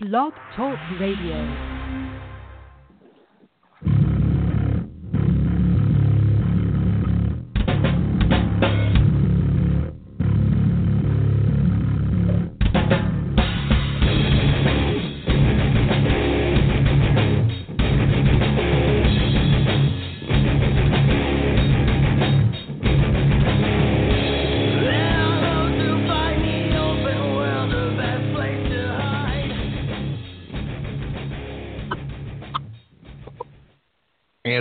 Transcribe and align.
Blog 0.00 0.32
Talk 0.54 0.78
Radio. 1.00 1.77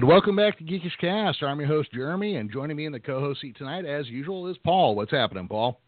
Welcome 0.07 0.37
back 0.37 0.57
to 0.57 0.63
Geekish 0.63 0.97
Cast. 1.01 1.43
I'm 1.43 1.59
your 1.59 1.67
host, 1.67 1.91
Jeremy, 1.91 2.37
and 2.37 2.49
joining 2.49 2.77
me 2.77 2.85
in 2.85 2.93
the 2.93 2.99
co 2.99 3.19
host 3.19 3.41
seat 3.41 3.57
tonight, 3.57 3.85
as 3.85 4.07
usual, 4.07 4.47
is 4.47 4.55
Paul. 4.63 4.95
What's 4.95 5.11
happening, 5.11 5.49
Paul? 5.49 5.81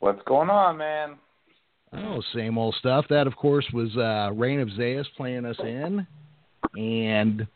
What's 0.00 0.22
going 0.26 0.48
on, 0.48 0.78
man? 0.78 1.16
Oh, 1.92 2.22
same 2.34 2.56
old 2.56 2.74
stuff. 2.78 3.04
That, 3.10 3.26
of 3.26 3.36
course, 3.36 3.66
was 3.74 3.94
uh, 3.98 4.32
Reign 4.32 4.60
of 4.60 4.70
Zeus 4.72 5.06
playing 5.16 5.44
us 5.44 5.56
in. 5.60 6.06
And 6.76 7.46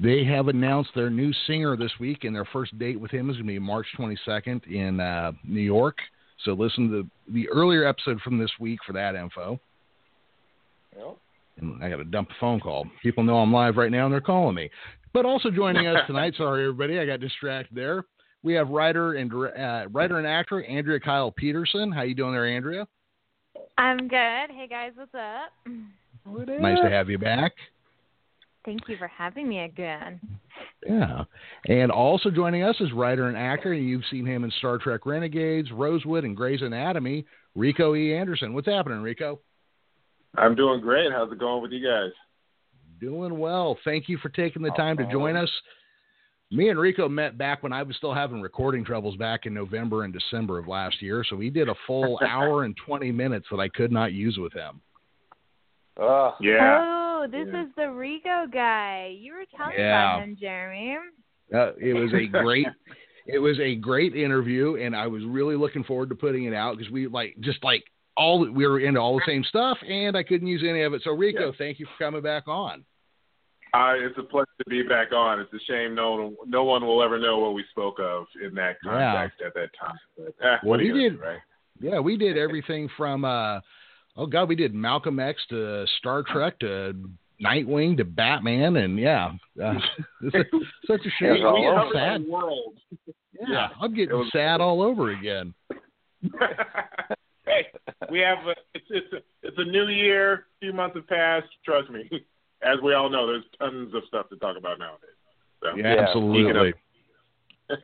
they 0.00 0.24
have 0.24 0.48
announced 0.48 0.90
their 0.96 1.10
new 1.10 1.32
singer 1.46 1.76
this 1.76 1.92
week, 2.00 2.24
and 2.24 2.34
their 2.34 2.46
first 2.52 2.76
date 2.76 2.98
with 2.98 3.12
him 3.12 3.30
is 3.30 3.36
going 3.36 3.46
to 3.46 3.52
be 3.52 3.58
March 3.60 3.86
22nd 3.96 4.66
in 4.66 4.98
uh, 4.98 5.32
New 5.44 5.60
York. 5.60 5.98
So 6.44 6.52
listen 6.52 6.90
to 6.90 7.08
the, 7.28 7.32
the 7.32 7.48
earlier 7.48 7.86
episode 7.86 8.20
from 8.22 8.38
this 8.38 8.50
week 8.58 8.80
for 8.84 8.92
that 8.94 9.14
info. 9.14 9.60
Yep. 10.96 11.16
And 11.58 11.82
I 11.82 11.88
got 11.88 11.96
to 11.96 12.04
dump 12.04 12.28
a 12.30 12.34
phone 12.38 12.60
call. 12.60 12.86
People 13.02 13.24
know 13.24 13.38
I'm 13.38 13.52
live 13.52 13.76
right 13.76 13.90
now, 13.90 14.04
and 14.04 14.12
they're 14.12 14.20
calling 14.20 14.54
me. 14.54 14.70
But 15.16 15.24
also 15.24 15.50
joining 15.50 15.86
us 15.86 16.02
tonight, 16.06 16.34
sorry 16.36 16.64
everybody, 16.64 16.98
I 16.98 17.06
got 17.06 17.20
distracted 17.20 17.74
there. 17.74 18.04
We 18.42 18.52
have 18.52 18.68
writer 18.68 19.14
and 19.14 19.32
uh, 19.32 19.88
writer 19.90 20.18
and 20.18 20.26
actor 20.26 20.62
Andrea 20.62 21.00
Kile 21.00 21.30
Peterson. 21.34 21.90
How 21.90 22.02
you 22.02 22.14
doing 22.14 22.32
there, 22.32 22.46
Andrea? 22.46 22.86
I'm 23.78 24.08
good. 24.08 24.50
Hey 24.50 24.66
guys, 24.68 24.92
what's 24.94 25.14
up? 25.14 25.52
Nice 26.60 26.78
to 26.82 26.90
have 26.90 27.08
you 27.08 27.16
back. 27.16 27.52
Thank 28.66 28.82
you 28.88 28.98
for 28.98 29.08
having 29.08 29.48
me 29.48 29.60
again. 29.60 30.20
Yeah. 30.86 31.24
And 31.66 31.90
also 31.90 32.30
joining 32.30 32.62
us 32.62 32.76
is 32.80 32.92
writer 32.92 33.28
and 33.28 33.38
actor, 33.38 33.72
and 33.72 33.88
you've 33.88 34.04
seen 34.10 34.26
him 34.26 34.44
in 34.44 34.50
Star 34.58 34.76
Trek 34.76 35.06
Renegades, 35.06 35.72
Rosewood, 35.72 36.24
and 36.24 36.36
Grey's 36.36 36.60
Anatomy, 36.60 37.24
Rico 37.54 37.94
E. 37.94 38.12
Anderson. 38.12 38.52
What's 38.52 38.68
happening, 38.68 39.00
Rico? 39.00 39.40
I'm 40.36 40.54
doing 40.54 40.82
great. 40.82 41.10
How's 41.10 41.32
it 41.32 41.38
going 41.38 41.62
with 41.62 41.72
you 41.72 41.82
guys? 41.82 42.12
Doing 43.00 43.38
well. 43.38 43.78
Thank 43.84 44.08
you 44.08 44.18
for 44.18 44.28
taking 44.30 44.62
the 44.62 44.70
time 44.70 44.96
to 44.96 45.06
join 45.10 45.36
us. 45.36 45.50
Me 46.52 46.68
and 46.68 46.78
Rico 46.78 47.08
met 47.08 47.36
back 47.36 47.62
when 47.62 47.72
I 47.72 47.82
was 47.82 47.96
still 47.96 48.14
having 48.14 48.40
recording 48.40 48.84
troubles 48.84 49.16
back 49.16 49.46
in 49.46 49.52
November 49.52 50.04
and 50.04 50.12
December 50.12 50.58
of 50.58 50.68
last 50.68 51.02
year. 51.02 51.24
So 51.28 51.34
we 51.34 51.50
did 51.50 51.68
a 51.68 51.74
full 51.86 52.20
hour 52.26 52.64
and 52.64 52.76
20 52.86 53.10
minutes 53.12 53.46
that 53.50 53.58
I 53.58 53.68
could 53.68 53.90
not 53.90 54.12
use 54.12 54.38
with 54.38 54.52
him. 54.52 54.80
Oh, 55.98 56.34
Yeah. 56.40 56.78
Oh, 56.80 57.26
this 57.30 57.48
Yeah. 57.52 57.62
is 57.64 57.68
the 57.76 57.90
Rico 57.90 58.46
guy. 58.52 59.16
You 59.18 59.32
were 59.32 59.44
telling 59.56 59.74
Yeah. 59.76 60.14
about 60.14 60.22
him, 60.22 60.36
Jeremy. 60.38 60.96
Uh, 61.52 61.72
it 61.80 61.94
was 61.94 62.12
a 62.12 62.26
great, 62.26 62.66
it 63.26 63.38
was 63.38 63.58
a 63.58 63.74
great 63.74 64.14
interview, 64.14 64.76
and 64.76 64.94
I 64.94 65.06
was 65.08 65.24
really 65.24 65.56
looking 65.56 65.82
forward 65.84 66.10
to 66.10 66.14
putting 66.14 66.44
it 66.44 66.54
out 66.54 66.76
because 66.76 66.92
we 66.92 67.08
like 67.08 67.34
just 67.40 67.64
like 67.64 67.84
all 68.16 68.40
we 68.50 68.66
were 68.66 68.80
into 68.80 69.00
all 69.00 69.16
the 69.16 69.22
same 69.26 69.44
stuff, 69.44 69.78
and 69.86 70.16
I 70.16 70.22
couldn't 70.22 70.46
use 70.48 70.62
any 70.68 70.82
of 70.82 70.94
it. 70.94 71.02
So 71.04 71.12
Rico, 71.12 71.46
Yeah. 71.46 71.52
thank 71.58 71.78
you 71.78 71.86
for 71.86 72.04
coming 72.04 72.22
back 72.22 72.44
on. 72.48 72.84
Uh, 73.74 73.94
it's 73.96 74.16
a 74.16 74.22
pleasure 74.22 74.46
to 74.58 74.70
be 74.70 74.82
back 74.82 75.12
on. 75.12 75.38
It's 75.40 75.52
a 75.52 75.58
shame 75.70 75.94
no 75.94 76.34
no 76.46 76.64
one 76.64 76.86
will 76.86 77.02
ever 77.02 77.18
know 77.18 77.38
what 77.38 77.52
we 77.54 77.62
spoke 77.70 77.98
of 78.00 78.26
in 78.42 78.54
that 78.54 78.76
Yeah. 78.84 79.12
context 79.12 79.42
at 79.42 79.54
that 79.54 79.70
time. 79.78 79.98
But, 80.16 80.34
eh, 80.40 80.56
Well, 80.62 80.78
we 80.78 80.92
did- 80.92 81.18
do, 81.18 81.22
right? 81.22 81.40
Yeah, 81.78 81.98
we 81.98 82.16
did 82.16 82.38
everything 82.38 82.88
from 82.96 83.24
uh 83.26 83.60
oh 84.16 84.26
god, 84.26 84.48
we 84.48 84.54
did 84.56 84.74
Malcolm 84.74 85.18
X 85.20 85.44
to 85.48 85.86
Star 85.98 86.22
Trek 86.22 86.58
to 86.60 86.94
Nightwing 87.44 87.98
to 87.98 88.04
Batman, 88.06 88.76
and 88.76 88.98
yeah, 88.98 89.32
uh, 89.62 89.74
it's 90.22 90.34
a, 90.54 90.58
such 90.86 91.04
a 91.04 91.10
shame. 91.18 91.34
We 91.34 91.44
I'm 91.44 91.74
covered 91.76 91.92
sad. 91.92 92.24
world. 92.26 92.78
Yeah, 93.38 93.44
yeah, 93.48 93.68
I'm 93.78 93.92
getting 93.92 94.16
was- 94.16 94.30
sad 94.32 94.62
all 94.62 94.80
over 94.80 95.10
again. 95.10 95.52
hey, 97.46 97.66
we 98.10 98.20
have 98.20 98.38
a, 98.46 98.54
it's 98.74 98.86
it's 98.90 99.12
a, 99.12 99.16
it's 99.42 99.58
a 99.58 99.64
new 99.64 99.86
year. 99.88 100.32
A 100.32 100.38
few 100.60 100.72
months 100.72 100.96
have 100.96 101.06
passed. 101.06 101.48
Trust 101.64 101.90
me. 101.90 102.08
As 102.62 102.80
we 102.82 102.94
all 102.94 103.10
know, 103.10 103.26
there's 103.26 103.44
tons 103.58 103.94
of 103.94 104.02
stuff 104.08 104.28
to 104.30 104.36
talk 104.36 104.56
about 104.56 104.78
nowadays. 104.78 105.10
So, 105.62 105.76
Yeah, 105.76 105.94
Yeah, 105.94 106.00
absolutely. 106.00 106.74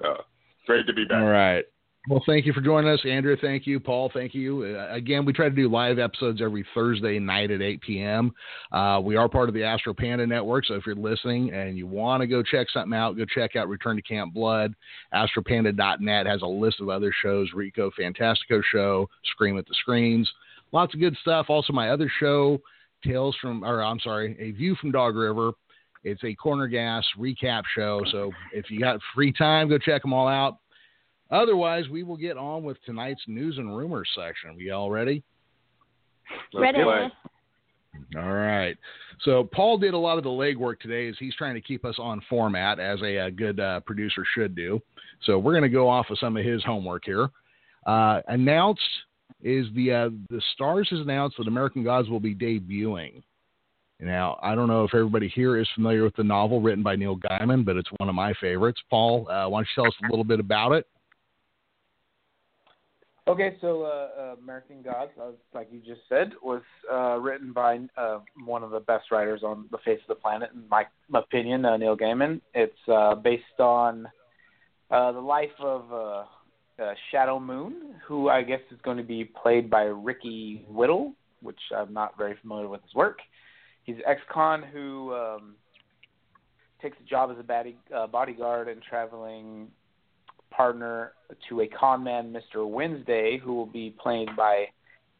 so, 0.00 0.22
great 0.66 0.86
to 0.86 0.92
be 0.92 1.04
back. 1.04 1.22
All 1.22 1.28
right. 1.28 1.64
Well, 2.08 2.22
thank 2.24 2.46
you 2.46 2.54
for 2.54 2.62
joining 2.62 2.90
us, 2.90 3.00
Andrea. 3.04 3.36
Thank 3.38 3.66
you, 3.66 3.78
Paul. 3.78 4.10
Thank 4.14 4.34
you. 4.34 4.78
Uh, 4.78 4.94
again, 4.94 5.26
we 5.26 5.34
try 5.34 5.50
to 5.50 5.54
do 5.54 5.68
live 5.68 5.98
episodes 5.98 6.40
every 6.40 6.64
Thursday 6.72 7.18
night 7.18 7.50
at 7.50 7.60
8 7.60 7.82
p.m. 7.82 8.32
Uh, 8.72 8.98
we 9.04 9.16
are 9.16 9.28
part 9.28 9.50
of 9.50 9.54
the 9.54 9.62
Astro 9.62 9.92
Panda 9.92 10.26
Network, 10.26 10.64
so 10.64 10.74
if 10.74 10.86
you're 10.86 10.94
listening 10.94 11.52
and 11.52 11.76
you 11.76 11.86
want 11.86 12.22
to 12.22 12.26
go 12.26 12.42
check 12.42 12.68
something 12.72 12.94
out, 12.94 13.18
go 13.18 13.26
check 13.26 13.56
out 13.56 13.68
Return 13.68 13.96
to 13.96 14.02
Camp 14.02 14.32
Blood. 14.32 14.74
AstroPanda.net 15.12 16.24
has 16.24 16.40
a 16.40 16.46
list 16.46 16.80
of 16.80 16.88
other 16.88 17.12
shows: 17.22 17.50
Rico 17.54 17.90
Fantastico 17.90 18.62
Show, 18.72 19.06
Scream 19.32 19.58
at 19.58 19.66
the 19.66 19.74
Screens, 19.74 20.30
lots 20.72 20.94
of 20.94 21.00
good 21.00 21.16
stuff. 21.20 21.46
Also, 21.50 21.74
my 21.74 21.90
other 21.90 22.10
show, 22.20 22.58
Tales 23.04 23.36
from, 23.38 23.62
or 23.62 23.82
I'm 23.82 24.00
sorry, 24.00 24.34
A 24.40 24.52
View 24.52 24.74
from 24.76 24.92
Dog 24.92 25.14
River. 25.14 25.52
It's 26.04 26.24
a 26.24 26.34
corner 26.36 26.68
gas 26.68 27.04
recap 27.18 27.64
show. 27.76 28.02
So 28.12 28.32
if 28.54 28.70
you 28.70 28.80
got 28.80 28.98
free 29.14 29.32
time, 29.32 29.68
go 29.68 29.76
check 29.76 30.00
them 30.00 30.14
all 30.14 30.28
out. 30.28 30.58
Otherwise, 31.30 31.88
we 31.90 32.02
will 32.02 32.16
get 32.16 32.36
on 32.36 32.62
with 32.62 32.76
tonight's 32.84 33.22
news 33.26 33.58
and 33.58 33.76
rumors 33.76 34.08
section. 34.14 34.50
Are 34.50 34.54
We 34.54 34.70
all 34.70 34.90
ready? 34.90 35.22
Ready? 36.54 36.78
All 38.16 38.32
right. 38.32 38.76
So 39.22 39.48
Paul 39.52 39.78
did 39.78 39.94
a 39.94 39.98
lot 39.98 40.18
of 40.18 40.24
the 40.24 40.30
legwork 40.30 40.80
today 40.80 41.08
as 41.08 41.16
he's 41.18 41.34
trying 41.34 41.54
to 41.54 41.60
keep 41.60 41.84
us 41.84 41.96
on 41.98 42.22
format 42.28 42.78
as 42.78 43.00
a, 43.02 43.18
uh 43.18 43.30
good 43.30 43.60
uh, 43.60 43.80
producer 43.80 44.24
should 44.34 44.54
do. 44.54 44.80
So 45.24 45.38
we're 45.38 45.52
going 45.52 45.62
to 45.62 45.68
go 45.68 45.88
off 45.88 46.06
of 46.10 46.18
some 46.18 46.36
of 46.36 46.44
his 46.44 46.62
homework 46.64 47.04
here. 47.04 47.28
Uh, 47.86 48.20
announced 48.28 48.82
is 49.42 49.66
the 49.74 49.92
uh, 49.92 50.10
the 50.30 50.42
Starz 50.58 50.88
has 50.88 51.00
announced 51.00 51.36
that 51.38 51.48
American 51.48 51.84
Gods 51.84 52.08
will 52.08 52.20
be 52.20 52.34
debuting. 52.34 53.22
Now 54.00 54.38
I 54.42 54.54
don't 54.54 54.68
know 54.68 54.84
if 54.84 54.94
everybody 54.94 55.28
here 55.28 55.56
is 55.56 55.68
familiar 55.74 56.04
with 56.04 56.14
the 56.16 56.24
novel 56.24 56.60
written 56.60 56.82
by 56.82 56.96
Neil 56.96 57.16
Gaiman, 57.16 57.64
but 57.64 57.76
it's 57.76 57.88
one 57.98 58.08
of 58.08 58.14
my 58.14 58.32
favorites. 58.40 58.80
Paul, 58.90 59.28
uh, 59.28 59.48
why 59.48 59.58
don't 59.58 59.68
you 59.74 59.82
tell 59.82 59.88
us 59.88 59.94
a 60.04 60.10
little 60.10 60.24
bit 60.24 60.40
about 60.40 60.72
it? 60.72 60.86
Okay, 63.28 63.58
so 63.60 63.82
uh, 63.82 64.08
uh, 64.18 64.36
American 64.42 64.80
Gods, 64.80 65.10
uh, 65.20 65.32
like 65.52 65.68
you 65.70 65.80
just 65.80 66.00
said, 66.08 66.32
was 66.42 66.62
uh, 66.90 67.18
written 67.18 67.52
by 67.52 67.78
uh, 67.98 68.20
one 68.46 68.62
of 68.62 68.70
the 68.70 68.80
best 68.80 69.10
writers 69.12 69.42
on 69.44 69.66
the 69.70 69.76
face 69.84 70.00
of 70.08 70.16
the 70.16 70.20
planet, 70.20 70.48
in 70.54 70.66
my 70.70 70.84
opinion, 71.12 71.66
uh, 71.66 71.76
Neil 71.76 71.94
Gaiman. 71.94 72.40
It's 72.54 72.72
based 73.22 73.42
on 73.60 74.08
the 74.90 75.20
life 75.20 75.50
of 75.60 76.26
Shadow 77.10 77.38
Moon, 77.38 77.96
who 78.06 78.30
I 78.30 78.40
guess 78.40 78.60
is 78.70 78.78
going 78.82 78.96
to 78.96 79.02
be 79.02 79.26
played 79.26 79.68
by 79.68 79.82
Ricky 79.82 80.64
Whittle, 80.66 81.12
which 81.42 81.60
I'm 81.76 81.92
not 81.92 82.16
very 82.16 82.34
familiar 82.40 82.68
with 82.68 82.80
his 82.82 82.94
work. 82.94 83.18
He's 83.84 83.96
an 83.96 84.02
ex-con 84.06 84.62
who 84.62 85.12
um, 85.12 85.54
takes 86.80 86.96
a 86.98 87.06
job 87.06 87.30
as 87.30 87.38
a 87.38 87.42
body, 87.42 87.76
bodyguard 88.10 88.68
and 88.68 88.80
traveling 88.82 89.68
partner 90.50 91.12
to 91.48 91.60
a 91.60 91.66
con 91.68 92.02
man, 92.04 92.32
Mr. 92.32 92.68
Wednesday, 92.68 93.38
who 93.42 93.54
will 93.54 93.66
be 93.66 93.94
played 94.00 94.28
by 94.36 94.66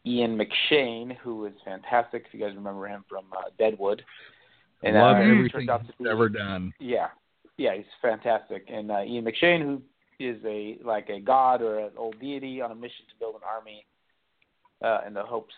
Ian 0.07 0.39
McShane, 0.39 1.17
who 1.17 1.47
is 1.47 1.53
fantastic. 1.65 2.25
If 2.27 2.35
you 2.35 2.41
guys 2.45 2.57
remember 2.57 2.87
him 2.87 3.05
from 3.09 3.25
uh, 3.33 3.51
Deadwood, 3.59 4.03
and 4.83 4.95
Love 4.95 5.17
uh, 5.17 5.21
everything 5.21 5.49
turned 5.51 5.71
out 5.71 5.83
he's 5.83 5.93
be- 5.99 6.09
ever 6.09 6.29
done. 6.29 6.73
yeah, 6.79 7.09
yeah, 7.57 7.75
he's 7.77 7.85
fantastic. 8.01 8.69
And 8.73 8.91
uh, 8.91 9.03
Ian 9.03 9.25
McShane, 9.25 9.63
who 9.63 9.83
is 10.21 10.39
a 10.45 10.79
like 10.85 11.09
a 11.11 11.21
god 11.21 11.63
or 11.63 11.79
an 11.81 11.91
old 11.97 12.19
deity 12.21 12.61
on 12.61 12.71
a 12.71 12.75
mission 12.75 13.05
to 13.09 13.19
build 13.19 13.35
an 13.35 13.41
army, 13.49 13.85
uh, 14.83 15.07
in 15.07 15.15
the 15.15 15.23
hopes 15.23 15.55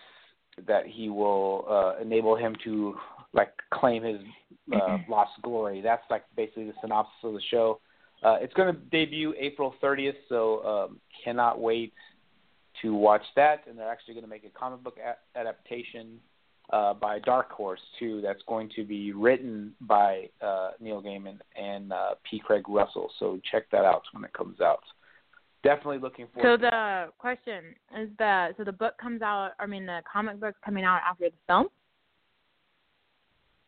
that 0.67 0.87
he 0.87 1.09
will 1.09 1.67
uh, 1.69 2.03
enable 2.03 2.37
him 2.37 2.57
to 2.65 2.95
like 3.33 3.53
claim 3.73 4.03
his 4.03 4.21
uh, 4.75 4.99
lost 5.09 5.33
glory. 5.43 5.81
That's 5.81 6.03
like 6.11 6.25
basically 6.37 6.67
the 6.67 6.75
synopsis 6.81 7.15
of 7.23 7.35
the 7.35 7.41
show. 7.51 7.81
Uh, 8.23 8.37
it's 8.41 8.53
going 8.55 8.75
to 8.75 8.81
debut 8.91 9.35
April 9.39 9.75
30th, 9.83 10.15
so 10.29 10.65
um, 10.65 11.01
cannot 11.25 11.59
wait 11.61 11.93
to 12.83 12.95
watch 12.95 13.23
that. 13.37 13.65
And 13.69 13.79
they're 13.79 13.91
actually 13.91 14.15
going 14.15 14.25
to 14.25 14.31
make 14.31 14.45
a 14.45 14.51
comic 14.59 14.83
book 14.83 14.99
a- 15.03 15.39
adaptation 15.39 16.19
uh, 16.73 16.95
by 16.95 17.19
Dark 17.19 17.51
Horse 17.51 17.81
too. 17.99 18.21
That's 18.21 18.43
going 18.47 18.71
to 18.77 18.85
be 18.85 19.13
written 19.13 19.73
by 19.81 20.29
uh, 20.43 20.73
Neil 20.81 21.03
Gaiman 21.03 21.39
and 21.61 21.93
uh, 21.93 22.11
P. 22.29 22.39
Craig 22.39 22.69
Russell. 22.69 23.11
So 23.19 23.41
check 23.51 23.71
that 23.73 23.85
out 23.85 24.03
when 24.13 24.23
it 24.25 24.33
comes 24.35 24.61
out. 24.61 24.83
definitely 25.65 25.99
looking 25.99 26.27
So 26.37 26.43
forward. 26.43 26.59
to 26.59 26.63
that. 26.63 27.07
the 27.07 27.13
question 27.19 27.65
is 27.99 28.09
the 28.19 28.49
so 28.57 28.65
the 28.65 28.73
book 28.73 28.97
comes 28.99 29.23
out. 29.23 29.53
I 29.59 29.67
mean, 29.67 29.87
the 29.87 30.01
comic 30.11 30.39
book's 30.41 30.59
coming 30.65 30.85
out 30.85 31.01
after 31.09 31.25
the 31.25 31.37
film. 31.47 31.69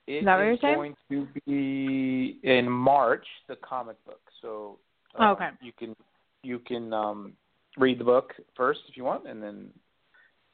It 0.07 0.25
that 0.25 0.37
what 0.37 0.43
you're 0.43 0.53
is 0.55 0.61
going 0.61 0.95
to 1.11 1.27
be 1.47 2.39
in 2.43 2.69
March, 2.71 3.25
the 3.49 3.57
comic 3.57 4.03
book. 4.05 4.21
So 4.43 4.79
Oh, 5.19 5.25
uh, 5.25 5.33
okay. 5.33 5.49
you 5.61 5.73
can 5.79 5.95
you 6.43 6.59
can 6.59 6.93
um, 6.93 7.33
read 7.79 7.99
the 8.01 8.05
book 8.05 8.33
first 8.57 8.81
if 8.89 8.97
you 8.97 9.05
want, 9.05 9.27
and 9.29 9.43
then 9.43 9.69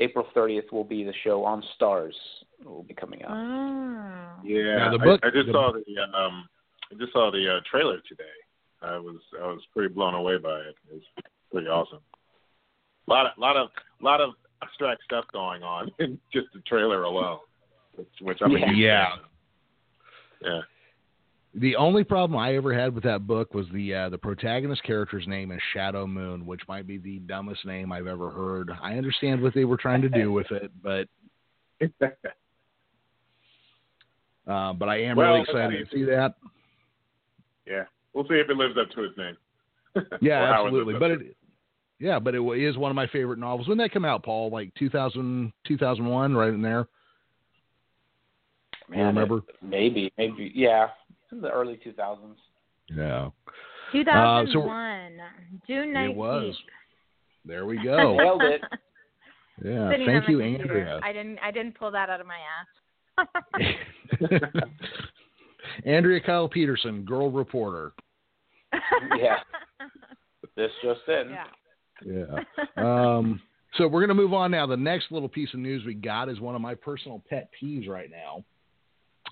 April 0.00 0.26
30th 0.36 0.70
will 0.72 0.84
be 0.84 1.02
the 1.04 1.12
show 1.24 1.44
on 1.44 1.62
Starz. 1.80 2.12
It 2.60 2.66
will 2.66 2.82
be 2.84 2.94
coming 2.94 3.22
out. 3.24 3.30
Oh. 3.32 4.40
Yeah, 4.44 4.76
Now, 4.78 4.90
the 4.92 4.98
book- 4.98 5.20
I, 5.24 5.30
just 5.30 5.46
the- 5.46 5.52
saw 5.52 5.72
the 5.72 6.18
um, 6.18 6.48
I 6.92 6.94
just 6.98 7.12
saw 7.12 7.30
the 7.30 7.56
uh, 7.56 7.60
trailer 7.70 7.98
today. 8.08 8.22
I 8.82 8.96
was 8.98 9.16
I 9.42 9.46
was 9.46 9.60
pretty 9.74 9.92
blown 9.94 10.14
away 10.14 10.38
by 10.38 10.58
it. 10.60 10.74
It's 10.92 11.04
pretty 11.50 11.66
awesome. 11.68 12.00
A 13.06 13.10
lot 13.10 13.26
of 13.26 13.32
lot 13.38 13.56
of 13.56 13.68
lot 14.00 14.20
of 14.20 14.30
abstract 14.62 15.02
stuff 15.04 15.24
going 15.32 15.62
on 15.62 15.90
in 15.98 16.18
just 16.32 16.46
the 16.52 16.60
trailer 16.60 17.02
alone, 17.04 17.38
which, 17.96 18.08
which 18.20 18.38
I'm 18.42 18.54
a 18.54 18.58
huge 18.58 18.76
Yeah. 18.76 19.08
fan 19.10 19.18
of. 19.18 19.24
Yeah. 20.42 20.60
The 21.54 21.76
only 21.76 22.04
problem 22.04 22.38
I 22.38 22.54
ever 22.56 22.74
had 22.74 22.94
with 22.94 23.04
that 23.04 23.26
book 23.26 23.54
was 23.54 23.66
the 23.72 23.94
uh, 23.94 24.08
the 24.10 24.18
protagonist 24.18 24.82
character's 24.84 25.26
name 25.26 25.50
is 25.50 25.60
Shadow 25.72 26.06
Moon, 26.06 26.44
which 26.44 26.60
might 26.68 26.86
be 26.86 26.98
the 26.98 27.18
dumbest 27.20 27.64
name 27.64 27.90
I've 27.90 28.06
ever 28.06 28.30
heard. 28.30 28.70
I 28.82 28.98
understand 28.98 29.42
what 29.42 29.54
they 29.54 29.64
were 29.64 29.78
trying 29.78 30.02
to 30.02 30.08
do 30.10 30.30
with 30.38 30.50
it, 30.50 30.70
but 30.82 31.08
uh, 34.46 34.72
but 34.74 34.88
I 34.88 35.02
am 35.02 35.16
Well, 35.16 35.30
really 35.32 35.40
excited 35.42 35.88
to 35.88 35.96
see 35.96 36.04
that. 36.04 36.34
yeah, 37.66 37.84
we'll 38.12 38.28
see 38.28 38.34
if 38.34 38.50
it 38.50 38.56
lives 38.56 38.76
up 38.78 38.90
to 38.90 39.04
its 39.04 39.16
name. 39.16 39.36
Yeah, 40.20 40.40
Or 40.42 40.48
it 40.48 40.52
absolutely. 40.52 40.94
But 40.94 41.10
up 41.12 41.20
it, 41.22 41.36
yeah, 41.98 42.18
but 42.18 42.34
it 42.34 42.40
wa- 42.40 42.54
one 42.78 42.90
of 42.90 42.94
my 42.94 43.06
favorite 43.08 43.38
novels. 43.38 43.66
When 43.68 43.78
that 43.78 43.90
come 43.90 44.04
out, 44.04 44.22
Paul? 44.22 44.50
Like 44.50 44.72
2000, 44.74 45.52
2001, 45.66 46.34
right 46.34 46.50
in 46.52 46.62
there. 46.62 46.86
Man, 48.88 49.00
you 49.00 49.06
remember? 49.06 49.42
maybe, 49.60 50.12
maybe, 50.16 50.52
yeah, 50.54 50.88
in 51.32 51.40
the 51.40 51.50
early 51.50 51.78
2000s. 51.84 52.34
Yeah, 52.90 53.28
2001, 53.92 55.18
June 55.66 55.88
19th. 55.94 56.10
it 56.10 56.16
was. 56.16 56.56
There 57.44 57.66
we 57.66 57.76
go. 57.82 58.16
Nailed 58.16 58.42
it. 58.42 58.60
Yeah, 59.64 59.90
Sitting 59.90 60.06
thank 60.06 60.28
you, 60.28 60.38
computer. 60.38 60.62
Andrea. 60.62 61.00
I 61.02 61.12
didn't. 61.12 61.38
I 61.40 61.50
didn't 61.50 61.78
pull 61.78 61.90
that 61.90 62.08
out 62.10 62.20
of 62.20 62.26
my 62.26 62.38
ass. 63.18 63.26
Andrea 65.84 66.20
Kile 66.20 66.48
Peterson, 66.48 67.04
girl 67.04 67.30
reporter. 67.30 67.92
Yeah. 69.18 69.36
This 70.56 70.70
just 70.82 71.00
in. 71.08 71.30
yeah. 71.30 71.44
Yeah. 72.04 72.44
Um, 72.76 73.40
so 73.76 73.86
we're 73.86 74.00
going 74.00 74.08
to 74.08 74.14
move 74.14 74.32
on 74.32 74.50
now. 74.50 74.66
The 74.66 74.76
next 74.76 75.10
little 75.10 75.28
piece 75.28 75.52
of 75.54 75.60
news 75.60 75.84
we 75.84 75.94
got 75.94 76.28
is 76.28 76.40
one 76.40 76.54
of 76.54 76.60
my 76.60 76.74
personal 76.74 77.22
pet 77.28 77.50
peeves 77.60 77.88
right 77.88 78.10
now. 78.10 78.44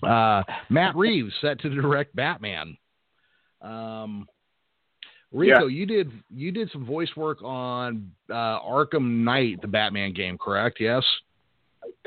Uh, 0.02 0.42
Matt 0.68 0.94
Reeves 0.96 1.32
set 1.40 1.60
to 1.60 1.70
direct 1.70 2.14
Batman. 2.14 2.76
Um, 3.62 4.26
Rico, 5.32 5.66
you 5.66 5.86
did 5.86 6.12
you 6.30 6.52
did 6.52 6.70
some 6.70 6.84
voice 6.84 7.08
work 7.16 7.42
on 7.42 8.10
uh, 8.30 8.60
Arkham 8.60 9.24
Knight, 9.24 9.60
the 9.60 9.68
Batman 9.68 10.12
game, 10.12 10.38
correct? 10.38 10.78
Yes. 10.80 11.02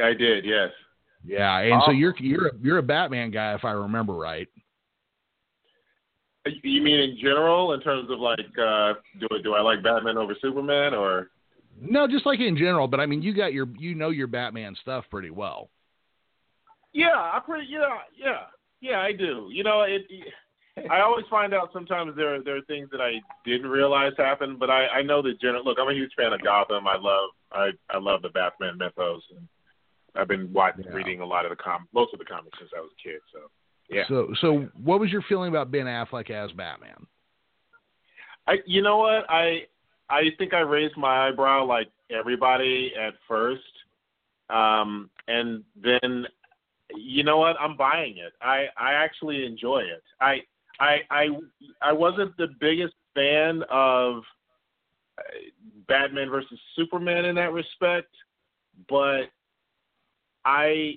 I 0.01 0.13
did, 0.13 0.45
yes. 0.45 0.69
Yeah, 1.25 1.57
and 1.59 1.81
so 1.85 1.89
Oh. 1.89 1.91
you're 1.91 2.15
you're 2.19 2.47
a, 2.47 2.51
you're 2.61 2.77
a 2.77 2.83
Batman 2.83 3.31
guy, 3.31 3.53
if 3.53 3.65
I 3.65 3.71
remember 3.71 4.13
right. 4.13 4.47
You 6.45 6.81
mean 6.81 6.99
in 6.99 7.17
general, 7.17 7.73
in 7.73 7.81
terms 7.81 8.09
of 8.09 8.19
like, 8.19 8.39
uh, 8.57 8.93
do 9.19 9.27
do 9.43 9.53
I 9.55 9.61
like 9.61 9.83
Batman 9.83 10.17
over 10.17 10.33
Superman, 10.41 10.93
or 10.93 11.29
No, 11.79 12.07
just 12.07 12.25
like 12.25 12.39
in 12.39 12.55
general, 12.57 12.87
but 12.87 12.99
I 12.99 13.05
mean, 13.05 13.21
you 13.21 13.33
got 13.33 13.53
your 13.53 13.67
you 13.77 13.93
know 13.95 14.09
your 14.09 14.27
Batman 14.27 14.75
stuff 14.81 15.05
pretty 15.11 15.29
well. 15.29 15.69
Yeah, 16.99 17.15
I 17.15 17.39
pretty 17.45 17.67
yeah, 17.69 17.99
yeah, 18.17 18.41
yeah, 18.81 18.99
I 18.99 19.13
do. 19.13 19.49
You 19.51 19.63
know, 19.63 19.81
it. 19.83 20.03
I 20.89 21.01
always 21.01 21.25
find 21.29 21.53
out 21.53 21.69
sometimes 21.73 22.15
there 22.15 22.41
there 22.43 22.57
are 22.57 22.61
things 22.61 22.89
that 22.91 23.01
I 23.01 23.21
didn't 23.45 23.69
realize 23.69 24.13
happened, 24.17 24.59
but 24.59 24.69
I 24.69 24.87
I 24.87 25.01
know 25.01 25.21
that 25.21 25.39
general. 25.39 25.63
Look, 25.63 25.77
I'm 25.79 25.89
a 25.89 25.93
huge 25.93 26.11
fan 26.17 26.33
of 26.33 26.43
Gotham. 26.43 26.87
I 26.87 26.97
love 26.97 27.29
I 27.51 27.69
I 27.89 27.97
love 27.99 28.21
the 28.21 28.29
Batman 28.29 28.77
mythos, 28.77 29.23
and 29.35 29.47
I've 30.15 30.27
been 30.27 30.51
watching 30.51 30.85
Yeah. 30.85 30.93
reading 30.93 31.21
a 31.21 31.25
lot 31.25 31.45
of 31.45 31.51
the 31.51 31.55
com 31.55 31.87
most 31.93 32.13
of 32.13 32.19
the 32.19 32.25
comics 32.25 32.57
since 32.59 32.71
I 32.75 32.81
was 32.81 32.91
a 32.97 33.01
kid. 33.07 33.21
So 33.31 33.39
yeah, 33.89 34.03
So 34.07 34.33
so 34.41 34.69
what 34.83 34.99
was 34.99 35.09
your 35.11 35.21
feeling 35.23 35.49
about 35.49 35.71
Ben 35.71 35.85
Affleck 35.85 36.29
as 36.29 36.51
Batman? 36.51 37.07
I 38.47 38.55
you 38.65 38.81
know 38.81 38.97
what 38.97 39.25
I 39.29 39.67
I 40.09 40.31
think 40.37 40.53
I 40.53 40.59
raised 40.61 40.97
my 40.97 41.27
eyebrow 41.27 41.63
like 41.65 41.89
everybody 42.09 42.93
at 42.99 43.13
first, 43.27 43.73
um, 44.49 45.09
and 45.27 45.63
then 45.75 46.25
you 46.95 47.23
know 47.23 47.37
what 47.37 47.55
I'm 47.59 47.77
buying 47.77 48.17
it. 48.17 48.33
I 48.41 48.67
I 48.77 48.93
actually 48.93 49.45
enjoy 49.45 49.79
it. 49.79 50.03
I 50.19 50.41
I 50.79 50.99
I 51.09 51.29
I 51.81 51.93
wasn't 51.93 52.35
the 52.37 52.47
biggest 52.59 52.93
fan 53.15 53.63
of 53.69 54.23
uh, 55.17 55.21
Batman 55.87 56.29
versus 56.29 56.59
Superman 56.75 57.25
in 57.25 57.35
that 57.35 57.53
respect, 57.53 58.13
but 58.87 59.23
I. 60.45 60.95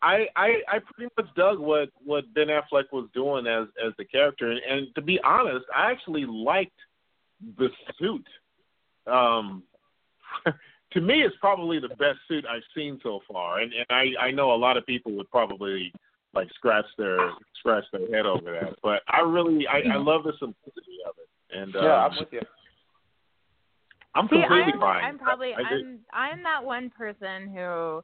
I, 0.00 0.28
I 0.36 0.62
I 0.68 0.78
pretty 0.78 1.12
much 1.18 1.26
dug 1.34 1.58
what 1.58 1.88
what 2.04 2.32
Ben 2.32 2.46
Affleck 2.46 2.84
was 2.92 3.08
doing 3.12 3.48
as 3.48 3.66
as 3.84 3.92
the 3.98 4.04
character, 4.04 4.48
and, 4.48 4.60
and 4.60 4.94
to 4.94 5.02
be 5.02 5.18
honest, 5.24 5.66
I 5.74 5.90
actually 5.90 6.24
liked 6.24 6.70
the 7.56 7.68
suit. 7.98 8.24
Um, 9.08 9.64
to 10.92 11.00
me, 11.00 11.22
it's 11.22 11.36
probably 11.40 11.78
the 11.78 11.88
best 11.88 12.18
suit 12.28 12.44
I've 12.48 12.62
seen 12.74 12.98
so 13.02 13.20
far, 13.30 13.60
and, 13.60 13.72
and 13.72 13.86
I 13.90 14.26
I 14.26 14.30
know 14.30 14.52
a 14.52 14.56
lot 14.56 14.76
of 14.76 14.86
people 14.86 15.12
would 15.12 15.30
probably 15.30 15.92
like 16.34 16.48
scratch 16.54 16.86
their 16.96 17.30
scratch 17.58 17.84
their 17.92 18.08
head 18.14 18.26
over 18.26 18.52
that, 18.52 18.74
but 18.82 19.02
I 19.08 19.20
really 19.20 19.66
I, 19.66 19.94
I 19.94 19.96
love 19.96 20.24
the 20.24 20.32
simplicity 20.38 20.98
of 21.06 21.14
it, 21.18 21.58
and 21.58 21.76
um, 21.76 21.84
Yeah, 21.84 22.06
I'm 22.06 22.18
with 22.18 22.28
you. 22.32 22.40
I'm 24.14 24.26
See, 24.26 24.40
completely 24.40 24.72
I'm, 24.74 24.80
buying. 24.80 25.04
I'm 25.04 25.18
probably 25.18 25.52
I, 25.54 25.60
I 25.60 25.74
I'm 25.74 25.98
I'm 26.12 26.42
that 26.42 26.64
one 26.64 26.90
person 26.90 27.48
who 27.54 28.02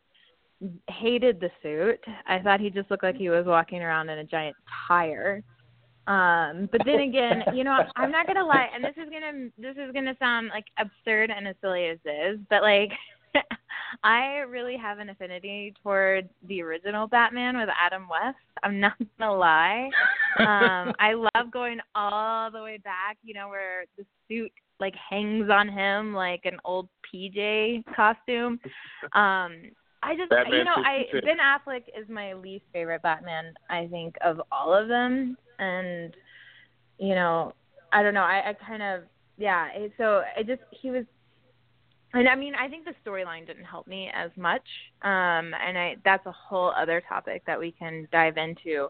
hated 0.88 1.40
the 1.40 1.50
suit. 1.62 2.00
I 2.26 2.38
thought 2.38 2.60
he 2.60 2.70
just 2.70 2.90
looked 2.90 3.02
like 3.02 3.16
he 3.16 3.28
was 3.28 3.46
walking 3.46 3.82
around 3.82 4.08
in 4.10 4.18
a 4.18 4.24
giant 4.24 4.56
tire. 4.86 5.42
Um, 6.06 6.68
but 6.70 6.82
then 6.84 7.00
again, 7.00 7.42
you 7.54 7.64
know, 7.64 7.78
I'm 7.96 8.10
not 8.10 8.26
gonna 8.26 8.44
lie, 8.44 8.68
and 8.74 8.84
this 8.84 8.94
is 8.96 9.10
gonna 9.10 9.48
this 9.58 9.76
is 9.76 9.92
gonna 9.92 10.16
sound 10.18 10.48
like 10.48 10.66
absurd 10.78 11.30
and 11.30 11.48
as 11.48 11.56
silly 11.60 11.86
as 11.86 11.98
this, 12.04 12.38
but 12.50 12.62
like 12.62 12.90
I 14.04 14.38
really 14.48 14.76
have 14.76 14.98
an 14.98 15.08
affinity 15.08 15.72
toward 15.82 16.28
the 16.48 16.62
original 16.62 17.06
Batman 17.06 17.56
with 17.56 17.68
Adam 17.80 18.08
West. 18.08 18.38
I'm 18.62 18.80
not 18.80 18.94
gonna 19.18 19.34
lie. 19.34 19.90
Um, 20.38 20.92
I 20.98 21.14
love 21.14 21.50
going 21.52 21.78
all 21.94 22.50
the 22.50 22.62
way 22.62 22.78
back, 22.78 23.16
you 23.22 23.34
know, 23.34 23.48
where 23.48 23.84
the 23.96 24.04
suit 24.28 24.52
like 24.80 24.94
hangs 25.08 25.48
on 25.50 25.68
him 25.68 26.12
like 26.12 26.40
an 26.44 26.58
old 26.64 26.88
PJ 27.12 27.84
costume. 27.94 28.58
Um 29.12 29.70
I 30.02 30.16
just 30.16 30.28
Batman 30.30 30.58
you 30.58 30.64
know, 30.64 30.74
I 30.76 31.04
Ben 31.12 31.38
Affleck 31.38 31.84
is 31.98 32.08
my 32.08 32.34
least 32.34 32.64
favorite 32.72 33.02
Batman, 33.02 33.54
I 33.70 33.86
think, 33.86 34.16
of 34.22 34.40
all 34.52 34.74
of 34.74 34.88
them. 34.88 35.38
And 35.58 36.14
you 36.98 37.14
know, 37.14 37.52
I 37.92 38.02
don't 38.02 38.14
know, 38.14 38.22
I, 38.22 38.50
I 38.50 38.52
kind 38.66 38.82
of 38.82 39.02
yeah, 39.36 39.68
so 39.98 40.22
I 40.36 40.42
just 40.42 40.62
he 40.70 40.90
was 40.90 41.04
and 42.12 42.28
I 42.28 42.36
mean, 42.36 42.54
I 42.54 42.68
think 42.68 42.84
the 42.84 42.94
storyline 43.04 43.44
didn't 43.44 43.64
help 43.64 43.86
me 43.86 44.10
as 44.14 44.30
much. 44.36 44.62
Um 45.02 45.52
and 45.54 45.78
I 45.78 45.96
that's 46.04 46.26
a 46.26 46.32
whole 46.32 46.72
other 46.76 47.02
topic 47.08 47.42
that 47.46 47.58
we 47.58 47.72
can 47.72 48.08
dive 48.12 48.36
into. 48.36 48.88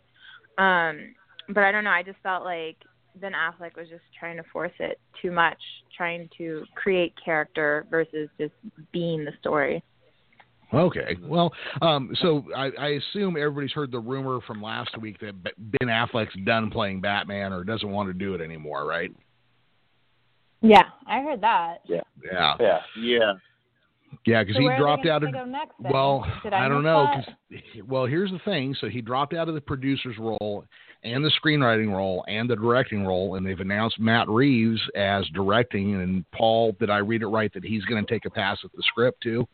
Um 0.58 1.14
but 1.48 1.64
I 1.64 1.72
don't 1.72 1.84
know, 1.84 1.90
I 1.90 2.02
just 2.02 2.18
felt 2.22 2.44
like 2.44 2.76
Ben 3.16 3.32
Affleck 3.32 3.76
was 3.76 3.88
just 3.88 4.02
trying 4.18 4.36
to 4.36 4.44
force 4.52 4.72
it 4.80 4.98
too 5.22 5.30
much, 5.30 5.58
trying 5.96 6.28
to 6.38 6.64
create 6.74 7.14
character 7.22 7.86
versus 7.90 8.28
just 8.38 8.54
being 8.92 9.24
the 9.24 9.32
story. 9.40 9.82
Okay. 10.72 11.16
Well, 11.22 11.52
um, 11.82 12.10
so 12.20 12.44
I, 12.56 12.70
I 12.78 12.88
assume 13.12 13.36
everybody's 13.36 13.72
heard 13.72 13.92
the 13.92 13.98
rumor 14.00 14.40
from 14.46 14.62
last 14.62 14.96
week 15.00 15.18
that 15.20 15.34
Ben 15.44 15.88
Affleck's 15.88 16.34
done 16.44 16.70
playing 16.70 17.00
Batman 17.00 17.52
or 17.52 17.64
doesn't 17.64 17.88
want 17.90 18.08
to 18.08 18.12
do 18.12 18.34
it 18.34 18.40
anymore, 18.40 18.86
right? 18.86 19.10
Yeah, 20.62 20.82
I 21.06 21.20
heard 21.20 21.40
that. 21.42 21.78
Yeah. 21.84 22.00
Yeah. 22.32 22.54
yeah, 22.98 23.32
Yeah, 24.26 24.42
because 24.42 24.56
So 24.56 24.60
he 24.60 24.64
where 24.66 24.74
are 24.74 24.76
they 24.76 24.82
dropped 24.82 25.06
out 25.06 25.22
of. 25.22 25.32
go 25.32 25.44
next, 25.44 25.74
then? 25.82 25.92
Well, 25.92 26.26
Did 26.42 26.54
I, 26.54 26.64
I 26.64 26.68
don't 26.68 26.78
miss 26.82 26.84
know. 26.84 27.04
that? 27.04 27.26
'cause- 27.26 27.82
well, 27.86 28.06
here's 28.06 28.30
the 28.30 28.38
thing. 28.40 28.74
So 28.80 28.88
he 28.88 29.00
dropped 29.02 29.34
out 29.34 29.48
of 29.48 29.54
the 29.54 29.60
producer's 29.60 30.16
role 30.18 30.64
and 31.04 31.22
the 31.24 31.30
screenwriting 31.44 31.92
role 31.92 32.24
and 32.28 32.48
the 32.48 32.56
directing 32.56 33.04
role, 33.04 33.34
and 33.34 33.46
they've 33.46 33.60
announced 33.60 34.00
Matt 34.00 34.26
Reeves 34.28 34.80
as 34.96 35.26
directing. 35.34 36.00
And 36.00 36.24
Paul, 36.32 36.72
did 36.80 36.88
I 36.88 36.98
read 36.98 37.20
it 37.22 37.26
right 37.26 37.52
that 37.52 37.62
he's 37.64 37.84
going 37.84 38.04
to 38.04 38.10
take 38.12 38.24
a 38.24 38.30
pass 38.30 38.58
at 38.64 38.72
the 38.72 38.82
script 38.84 39.22
too? 39.22 39.46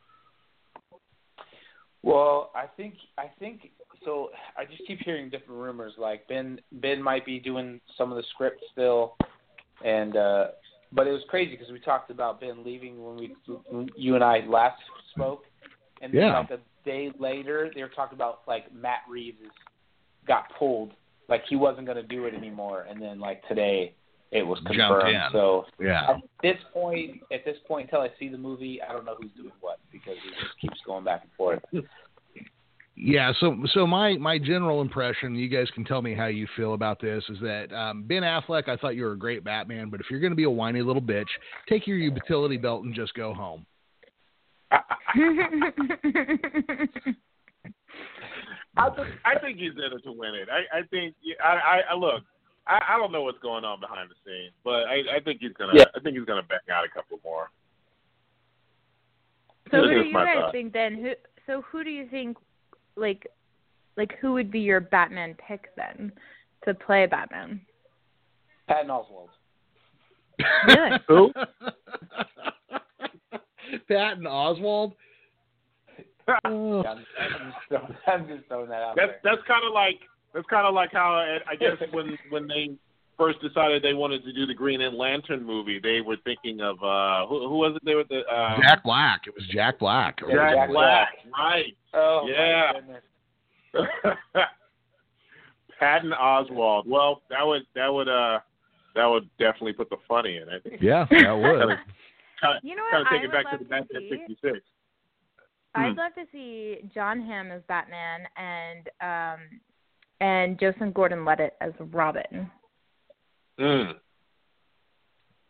Well, 2.03 2.51
I 2.55 2.67
think 2.67 2.95
I 3.19 3.31
think 3.39 3.71
so. 4.05 4.31
I 4.57 4.65
just 4.65 4.87
keep 4.87 5.01
hearing 5.01 5.29
different 5.29 5.61
rumors. 5.61 5.93
Like 5.99 6.27
Ben 6.29 6.61
Ben 6.73 7.03
might 7.03 7.27
be 7.27 7.39
doing 7.39 7.81
some 7.99 8.11
of 8.11 8.17
the 8.17 8.25
script 8.33 8.63
still, 8.73 9.17
and 9.85 10.17
uh, 10.17 10.47
but 10.93 11.07
it 11.07 11.13
was 11.13 11.23
crazy 11.29 11.53
because 11.53 11.71
we 11.71 11.79
talked 11.81 12.11
about 12.11 12.41
Ben 12.41 12.65
leaving 12.65 13.05
when 13.05 13.17
we 13.17 13.37
when 13.69 13.91
you 13.97 14.15
and 14.15 14.25
I 14.25 14.41
last 14.47 14.81
spoke, 15.15 15.45
and 16.01 16.13
then 16.13 16.23
Yeah. 16.23 16.39
like 16.39 16.51
a 16.51 16.61
day 16.85 17.13
later 17.19 17.71
they 17.75 17.83
were 17.83 17.91
talking 17.91 18.17
about 18.17 18.41
like 18.49 18.73
Matt 18.75 19.01
Reeves 19.09 19.39
got 20.27 20.45
pulled, 20.59 20.93
like 21.29 21.43
he 21.49 21.57
wasn't 21.57 21.87
going 21.87 21.97
to 21.97 22.03
do 22.03 22.25
it 22.25 22.35
anymore, 22.35 22.87
and 22.89 23.01
then 23.01 23.21
like 23.21 23.47
today 23.47 23.95
it 24.33 24.43
was 24.47 24.59
Jumped 24.61 24.77
confirmed. 24.79 25.09
in. 25.15 25.29
So 25.33 25.67
Yeah. 25.81 26.11
at 26.11 26.21
this 26.43 26.57
point, 26.73 27.21
at 27.33 27.45
this 27.45 27.57
point 27.67 27.87
until 27.91 28.01
I 28.03 28.11
see 28.19 28.29
the 28.29 28.39
movie, 28.39 28.81
I 28.83 28.93
don't 28.93 29.05
know 29.05 29.17
who's 29.21 29.33
doing 29.33 29.53
what 29.61 29.79
because 29.91 30.17
it 30.17 30.35
just 30.41 30.59
keeps 30.61 30.81
going 30.87 31.05
back 31.05 31.23
and 31.23 31.33
forth. 31.33 31.61
Yeah, 33.03 33.33
so 33.41 33.57
so 33.73 33.87
my 33.87 34.19
my 34.19 34.37
general 34.37 34.83
impression, 34.83 35.35
you 35.35 35.49
guys 35.49 35.71
can 35.75 35.85
tell 35.85 36.03
me 36.03 36.13
how 36.15 36.27
you 36.27 36.47
feel 36.55 36.75
about 36.75 37.01
this, 37.01 37.25
is 37.31 37.39
that 37.41 37.73
um, 37.73 38.03
Ben 38.03 38.23
Affleck, 38.23 38.69
I 38.69 38.77
thought 38.77 38.95
you 38.95 39.05
were 39.05 39.13
a 39.13 39.19
great 39.19 39.43
Batman, 39.43 39.89
but 39.89 40.01
if 40.01 40.11
you're 40.11 40.21
going 40.21 40.33
to 40.33 40.37
be 40.37 40.43
a 40.45 40.51
whiny 40.51 40.83
little 40.83 41.01
bitch, 41.01 41.29
take 41.67 41.87
your 41.87 41.97
utility 41.97 42.59
belt 42.59 42.85
and 42.85 42.95
just 42.95 43.15
go 43.15 43.33
home. 43.33 43.65
I 48.77 48.89
think 48.91 49.09
I 49.25 49.39
think 49.39 49.59
he's 49.59 49.73
in 49.73 49.97
it 49.97 50.03
to 50.05 50.13
win 50.13 50.35
it. 50.35 50.49
I 50.51 50.79
I 50.79 50.83
think 50.91 51.15
I 51.43 51.53
I, 51.55 51.81
I 51.93 51.95
look. 51.95 52.23
I, 52.67 52.79
I 52.91 52.99
don't 52.99 53.13
know 53.13 53.23
what's 53.23 53.39
going 53.39 53.65
on 53.65 53.81
behind 53.81 54.11
the 54.11 54.15
scenes, 54.25 54.53
but 54.65 54.85
I 54.87 55.17
I 55.17 55.21
think 55.25 55.41
he's 55.41 55.53
gonna 55.59 55.73
Yeah. 55.75 55.85
I 55.95 56.01
think 56.01 56.17
he's 56.17 56.27
gonna 56.27 56.43
back 56.43 56.63
out 56.73 56.85
a 56.85 56.89
couple 56.89 57.19
more. 57.25 57.51
so 59.71 59.79
who 59.83 60.03
do 60.03 60.09
you 60.09 60.15
guys 60.15 60.37
thought. 60.37 60.53
think 60.53 60.73
then? 60.73 60.95
Who 60.97 61.13
so 61.47 61.63
who 61.63 61.85
do 61.85 61.91
you 61.91 62.09
think 62.09 62.37
like 62.97 63.27
like 63.97 64.17
who 64.21 64.33
would 64.33 64.51
be 64.51 64.61
your 64.61 64.81
Batman 64.81 65.35
pick 65.47 65.69
then 65.77 66.13
to 66.65 66.75
play 66.75 67.07
Batman? 67.07 67.61
Patton 68.69 68.91
Oswalt. 68.91 69.29
Really? 70.69 70.99
Who? 71.09 71.33
Patton 73.89 74.25
Oswalt. 74.25 74.93
Oh. 76.45 76.85
I'm, 76.85 76.87
I'm, 76.87 76.99
just 76.99 77.09
throwing, 77.69 77.97
I'm 78.07 78.29
just 78.29 78.47
throwing 78.47 78.69
that 78.69 78.83
out 78.83 78.95
That's 78.97 79.13
there. 79.23 79.35
that's 79.35 79.47
kind 79.49 79.65
of 79.67 79.73
like 79.73 79.99
that's 80.35 80.47
kind 80.49 80.67
of 80.67 80.75
like 80.75 80.93
how 80.93 81.13
I, 81.15 81.39
I 81.51 81.57
guess 81.57 81.77
when 81.93 82.19
when 82.29 82.47
they 82.47 82.71
first 83.19 83.41
decided 83.43 83.83
they 83.83 83.93
wanted 83.95 84.25
to 84.25 84.33
do 84.33 84.47
the 84.47 84.55
Green 84.55 84.81
Lantern 84.97 85.45
movie, 85.45 85.79
they 85.83 86.01
were 86.01 86.17
thinking 86.25 86.61
of 86.61 86.83
uh 86.83 87.27
who, 87.27 87.49
who 87.49 87.57
was 87.59 87.77
it? 87.77 87.83
They 87.85 87.95
were 87.95 88.05
the 88.09 88.21
um, 88.35 88.61
Jack 88.63 88.83
Black. 88.83 89.23
It 89.27 89.35
was 89.35 89.47
Jack 89.49 89.79
Black. 89.79 90.19
Jack, 90.19 90.55
Jack 90.55 90.69
Black, 90.71 91.09
right? 91.37 91.77
Oh 91.95 92.27
Yeah. 92.29 92.73
my 92.73 92.81
goodness. 92.81 93.03
Patton 95.79 96.13
Oswalt. 96.13 96.87
Well, 96.87 97.23
that 97.31 97.47
would 97.47 97.63
that 97.75 97.89
would 97.89 98.09
uh 98.09 98.41
that 98.95 99.07
would 99.07 99.29
definitely 99.39 99.73
put 99.73 99.89
the 99.91 99.97
funny 100.09 100.37
in. 100.39 100.49
it. 100.49 100.63
Yeah, 100.81 101.07
that 101.11 101.33
would. 101.37 101.79
Kind 102.41 102.59
You 102.63 102.75
know 102.75 102.83
of 102.91 103.05
what 103.05 103.11
take 103.11 103.21
I 103.21 103.25
it 103.25 103.27
would 103.27 103.33
back 103.33 103.45
love 103.45 103.59
to 103.61 103.65
the 103.65 103.69
Batman 103.69 104.03
see? 104.09 104.25
'66. 104.27 104.59
I'd 105.75 105.93
Hmm. 105.93 105.99
love 105.99 106.15
to 106.15 106.25
see 106.33 106.79
Jon 106.93 107.21
Hamm 107.21 107.53
as 107.53 107.61
Batman 107.69 108.27
and 108.37 108.89
um 109.01 109.61
and 110.21 110.59
Joseph 110.59 110.95
Gordon-Levitt 110.95 111.55
as 111.61 111.73
Robin. 111.93 112.51
Mm. 113.59 113.95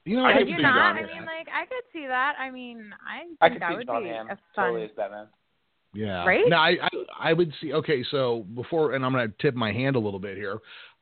You 0.04 0.16
know, 0.16 0.24
I 0.24 0.30
I 0.30 0.32
could 0.32 0.38
Could 0.38 0.46
could 0.46 0.50
you 0.52 0.56
see 0.56 0.62
not? 0.62 0.96
I 0.96 0.98
Hamm. 1.00 1.06
mean, 1.06 1.24
like 1.26 1.48
I 1.54 1.66
could 1.66 1.84
see 1.92 2.06
that. 2.06 2.34
I 2.38 2.50
mean, 2.50 2.90
I 3.06 3.24
think 3.24 3.38
I 3.40 3.48
could 3.50 3.62
that 3.62 3.70
see 3.70 3.76
would 3.76 3.86
Jon 3.86 4.02
be 4.02 4.08
Hamm 4.08 4.26
a 4.26 4.38
fun. 4.56 4.66
totally 4.66 4.84
as 4.84 4.90
Batman. 4.96 5.26
Yeah. 5.92 6.24
Right? 6.24 6.44
No, 6.48 6.56
I, 6.56 6.76
I 6.82 6.88
I 7.18 7.32
would 7.32 7.52
see. 7.60 7.72
Okay, 7.72 8.04
so 8.10 8.46
before, 8.54 8.94
and 8.94 9.04
I'm 9.04 9.12
going 9.12 9.28
to 9.28 9.34
tip 9.40 9.54
my 9.54 9.72
hand 9.72 9.96
a 9.96 9.98
little 9.98 10.20
bit 10.20 10.36
here. 10.36 10.58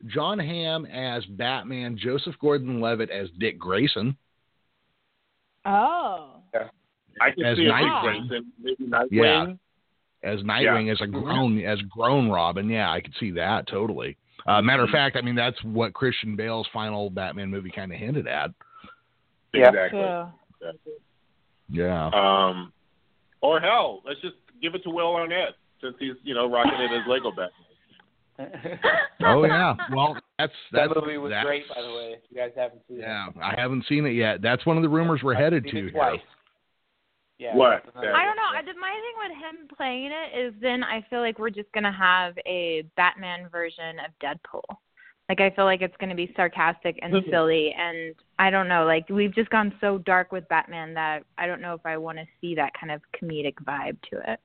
Jon 0.06 0.38
Hamm 0.38 0.86
as 0.86 1.24
Batman, 1.26 1.98
Joseph 1.98 2.34
Gordon-Levitt 2.40 3.10
as 3.10 3.28
Dick 3.38 3.58
Grayson. 3.58 4.16
Oh. 5.66 6.36
Yeah. 6.54 6.68
I 7.20 7.30
can 7.32 7.44
As 7.44 7.56
see 7.58 7.66
a 7.66 7.70
Nightwing. 7.70 8.28
Grayson, 8.28 8.52
maybe 8.62 8.84
Nightwing. 8.86 9.08
Yeah. 9.10 9.46
As 10.22 10.40
Nightwing, 10.40 10.90
as 10.92 11.00
a 11.00 11.06
grown, 11.06 11.60
as 11.60 11.80
grown 11.82 12.28
Robin, 12.28 12.68
yeah, 12.68 12.90
I 12.90 13.00
could 13.00 13.14
see 13.20 13.30
that 13.32 13.66
totally. 13.68 14.16
Uh, 14.46 14.60
matter 14.62 14.82
of 14.82 14.90
fact, 14.90 15.16
I 15.16 15.20
mean 15.20 15.34
that's 15.36 15.62
what 15.62 15.92
Christian 15.94 16.34
Bale's 16.34 16.66
final 16.72 17.08
Batman 17.10 17.50
movie 17.50 17.70
kind 17.70 17.92
of 17.92 17.98
hinted 17.98 18.26
at. 18.26 18.50
Yeah. 19.54 19.68
Exactly. 19.68 20.00
True. 20.00 20.26
exactly. 20.60 20.92
Yeah, 21.70 22.06
Um, 22.14 22.72
or 23.42 23.60
hell, 23.60 24.02
let's 24.06 24.20
just 24.22 24.36
give 24.62 24.74
it 24.74 24.82
to 24.84 24.90
Will 24.90 25.14
Arnett 25.14 25.50
since 25.82 25.94
he's 26.00 26.14
you 26.24 26.34
know 26.34 26.50
rocking 26.50 26.80
it 26.80 26.90
as 26.90 27.06
Lego 27.06 27.30
Batman. 27.30 27.50
oh 29.24 29.44
yeah. 29.44 29.74
Well, 29.94 30.14
that's 30.38 30.52
that 30.72 30.88
that's 30.88 31.00
movie 31.00 31.18
was 31.18 31.30
that's- 31.30 31.44
great, 31.44 31.64
by 31.68 31.82
the 31.82 31.88
way. 31.88 32.14
If 32.16 32.20
you 32.30 32.36
guys 32.36 32.50
haven't 32.56 32.82
seen 32.88 33.00
Yeah, 33.00 33.28
it. 33.28 33.34
Yeah, 33.36 33.42
I 33.46 33.60
haven't 33.60 33.84
seen 33.88 34.06
it 34.06 34.12
yet. 34.12 34.40
That's 34.42 34.64
one 34.66 34.76
of 34.76 34.82
the 34.82 34.88
rumors 34.88 35.20
we're 35.22 35.34
I've 35.34 35.40
headed 35.42 35.64
seen 35.64 35.74
to 35.74 35.78
it 35.88 35.92
here. 35.92 36.02
Twice. 37.38 37.50
Yeah. 37.52 37.56
What? 37.56 37.84
I 37.96 38.24
don't 38.24 38.36
know. 38.36 38.52
one. 38.54 38.80
My 38.80 38.90
thing 38.92 39.28
with 39.28 39.38
him 39.38 39.68
playing 39.76 40.10
it 40.12 40.38
is 40.38 40.54
then 40.60 40.82
I 40.82 41.04
feel 41.08 41.20
like 41.20 41.38
we're 41.38 41.50
just 41.50 41.70
gonna 41.72 41.92
have 41.92 42.34
a 42.46 42.84
Batman 42.96 43.48
version 43.50 43.96
of 44.00 44.12
Deadpool. 44.22 44.62
Like 45.28 45.40
I 45.40 45.50
feel 45.50 45.64
like 45.66 45.82
it's 45.82 45.96
gonna 45.98 46.14
be 46.14 46.32
sarcastic 46.36 46.98
and 47.02 47.12
Mhm. 47.12 47.30
silly, 47.30 47.72
and 47.74 48.14
I 48.38 48.50
don't 48.50 48.68
know. 48.68 48.84
Like 48.86 49.08
we've 49.10 49.34
just 49.34 49.50
gone 49.50 49.76
so 49.80 49.98
dark 49.98 50.32
with 50.32 50.48
Batman 50.48 50.94
that 50.94 51.22
I 51.36 51.46
don't 51.46 51.60
know 51.60 51.74
if 51.74 51.84
I 51.84 51.96
want 51.98 52.18
to 52.18 52.26
see 52.40 52.54
that 52.54 52.72
kind 52.74 52.90
of 52.90 53.02
comedic 53.12 53.54
vibe 53.56 54.00
to 54.10 54.32
it. 54.32 54.40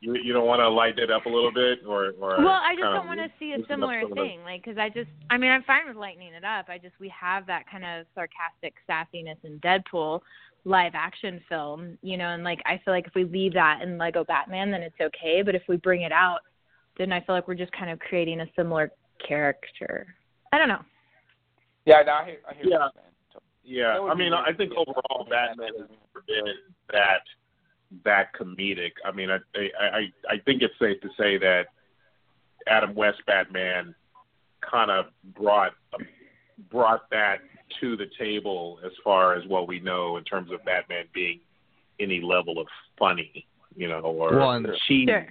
You 0.00 0.14
you 0.14 0.32
don't 0.32 0.46
want 0.46 0.60
to 0.60 0.68
light 0.68 0.98
it 0.98 1.10
up 1.10 1.26
a 1.26 1.28
little 1.28 1.52
bit, 1.52 1.80
or 1.86 2.12
or 2.20 2.36
Well, 2.38 2.48
I 2.62 2.74
just 2.74 2.84
don't 2.84 3.06
want 3.06 3.20
to 3.20 3.30
see 3.38 3.52
a 3.52 3.64
similar 3.66 4.00
some 4.02 4.12
of 4.12 4.16
the- 4.18 4.22
thing, 4.24 4.42
like 4.44 4.62
because 4.62 4.78
I 4.78 4.88
just, 4.88 5.10
I 5.30 5.36
mean, 5.38 5.50
I'm 5.50 5.62
fine 5.62 5.86
with 5.88 5.96
lightening 5.96 6.32
it 6.34 6.44
up. 6.44 6.68
I 6.68 6.78
just 6.78 6.98
we 7.00 7.08
have 7.10 7.46
that 7.46 7.66
kind 7.68 7.84
of 7.84 8.06
sarcastic 8.14 8.74
sassiness 8.88 9.42
in 9.44 9.58
Deadpool 9.60 10.20
live 10.66 10.92
action 10.94 11.40
film, 11.48 11.96
you 12.02 12.16
know, 12.16 12.30
and 12.30 12.42
like 12.42 12.60
I 12.66 12.80
feel 12.84 12.92
like 12.92 13.06
if 13.06 13.14
we 13.14 13.24
leave 13.24 13.54
that 13.54 13.80
in 13.82 13.96
Lego 13.98 14.24
Batman, 14.24 14.70
then 14.72 14.82
it's 14.82 15.00
okay. 15.00 15.40
But 15.42 15.54
if 15.54 15.62
we 15.68 15.76
bring 15.76 16.02
it 16.02 16.12
out, 16.12 16.40
then 16.98 17.12
I 17.12 17.20
feel 17.20 17.36
like 17.36 17.46
we're 17.46 17.54
just 17.54 17.72
kind 17.72 17.88
of 17.90 18.00
creating 18.00 18.40
a 18.40 18.46
similar 18.56 18.90
character. 19.26 20.06
I 20.52 20.58
don't 20.58 20.68
know. 20.68 20.82
Yeah, 21.84 22.02
no, 22.04 22.12
I 22.14 22.24
hear, 22.24 22.36
I 22.50 22.54
hear 22.54 22.64
Yeah. 22.66 22.78
what 22.78 22.92
you're 22.94 23.02
saying. 23.02 23.06
Yeah, 23.62 23.98
I 24.00 24.14
mean, 24.14 24.32
I 24.32 24.52
think 24.52 24.72
overall 24.72 25.26
Batman 25.28 25.56
Batman 25.58 25.66
has 25.68 25.88
movie. 25.88 25.98
never 26.14 26.44
been 26.44 26.54
that 26.92 27.22
that 28.04 28.32
comedic. 28.34 28.92
I 29.04 29.12
mean, 29.12 29.30
I 29.30 29.38
I 29.54 29.70
I, 29.80 30.12
I 30.30 30.38
think 30.44 30.62
it's 30.62 30.74
safe 30.80 31.00
to 31.02 31.08
say 31.16 31.38
that 31.38 31.66
Adam 32.66 32.94
West 32.94 33.22
Batman 33.26 33.94
kind 34.68 34.90
of 34.90 35.06
brought 35.34 35.72
brought 36.70 37.08
that 37.10 37.38
to 37.80 37.96
the 37.96 38.06
table 38.18 38.78
as 38.84 38.92
far 39.02 39.34
as 39.34 39.46
what 39.48 39.66
we 39.68 39.80
know 39.80 40.16
in 40.16 40.24
terms 40.24 40.50
of 40.52 40.64
Batman 40.64 41.04
being 41.14 41.40
any 42.00 42.20
level 42.20 42.58
of 42.58 42.66
funny, 42.98 43.46
you 43.74 43.88
know, 43.88 44.00
or 44.00 44.30
Well, 44.36 44.52
and- 44.52 44.68
cheesy. 44.86 45.06
Sure. 45.06 45.26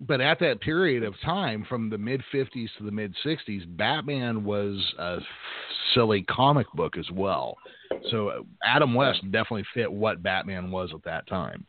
but 0.00 0.20
at 0.20 0.38
that 0.40 0.60
period 0.60 1.02
of 1.04 1.14
time, 1.20 1.64
from 1.64 1.88
the 1.90 1.98
mid 1.98 2.22
'50s 2.32 2.70
to 2.78 2.84
the 2.84 2.90
mid 2.90 3.14
'60s, 3.24 3.64
Batman 3.76 4.44
was 4.44 4.94
a 4.98 5.20
silly 5.94 6.22
comic 6.22 6.66
book 6.72 6.96
as 6.96 7.08
well. 7.12 7.56
So 8.10 8.28
uh, 8.28 8.42
Adam 8.64 8.94
West 8.94 9.20
definitely 9.30 9.64
fit 9.74 9.92
what 9.92 10.22
Batman 10.22 10.70
was 10.70 10.90
at 10.94 11.02
that 11.04 11.26
time. 11.28 11.66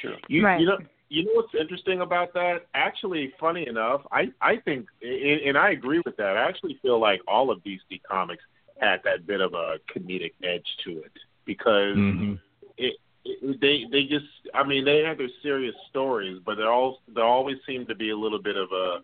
True. 0.00 0.16
You, 0.28 0.44
Right. 0.44 0.60
you 0.60 0.66
know, 0.66 0.78
you 1.08 1.24
know 1.24 1.32
what's 1.34 1.54
interesting 1.58 2.00
about 2.00 2.32
that? 2.34 2.66
Actually, 2.74 3.32
funny 3.38 3.66
enough, 3.68 4.02
I 4.10 4.32
I 4.40 4.56
think, 4.64 4.86
and, 5.02 5.40
and 5.42 5.58
I 5.58 5.70
agree 5.70 6.00
with 6.04 6.16
that. 6.16 6.36
I 6.36 6.48
actually 6.48 6.78
feel 6.82 6.98
like 7.00 7.20
all 7.28 7.50
of 7.50 7.62
DC 7.62 8.00
Comics 8.08 8.42
had 8.80 9.00
that 9.04 9.26
bit 9.26 9.40
of 9.40 9.54
a 9.54 9.76
comedic 9.94 10.32
edge 10.42 10.66
to 10.84 10.98
it 10.98 11.12
because 11.46 11.96
Mm-hmm. 11.96 12.34
it, 12.78 12.96
it, 13.24 13.60
they 13.60 13.84
they 13.90 14.04
just, 14.04 14.26
I 14.54 14.64
mean, 14.64 14.84
they 14.84 15.00
have 15.00 15.18
their 15.18 15.28
serious 15.42 15.74
stories, 15.90 16.40
but 16.44 16.56
there 16.56 16.70
all 16.72 16.98
there 17.14 17.24
always 17.24 17.56
seemed 17.66 17.88
to 17.88 17.94
be 17.94 18.10
a 18.10 18.16
little 18.16 18.42
bit 18.42 18.56
of 18.56 18.68
a 18.72 18.98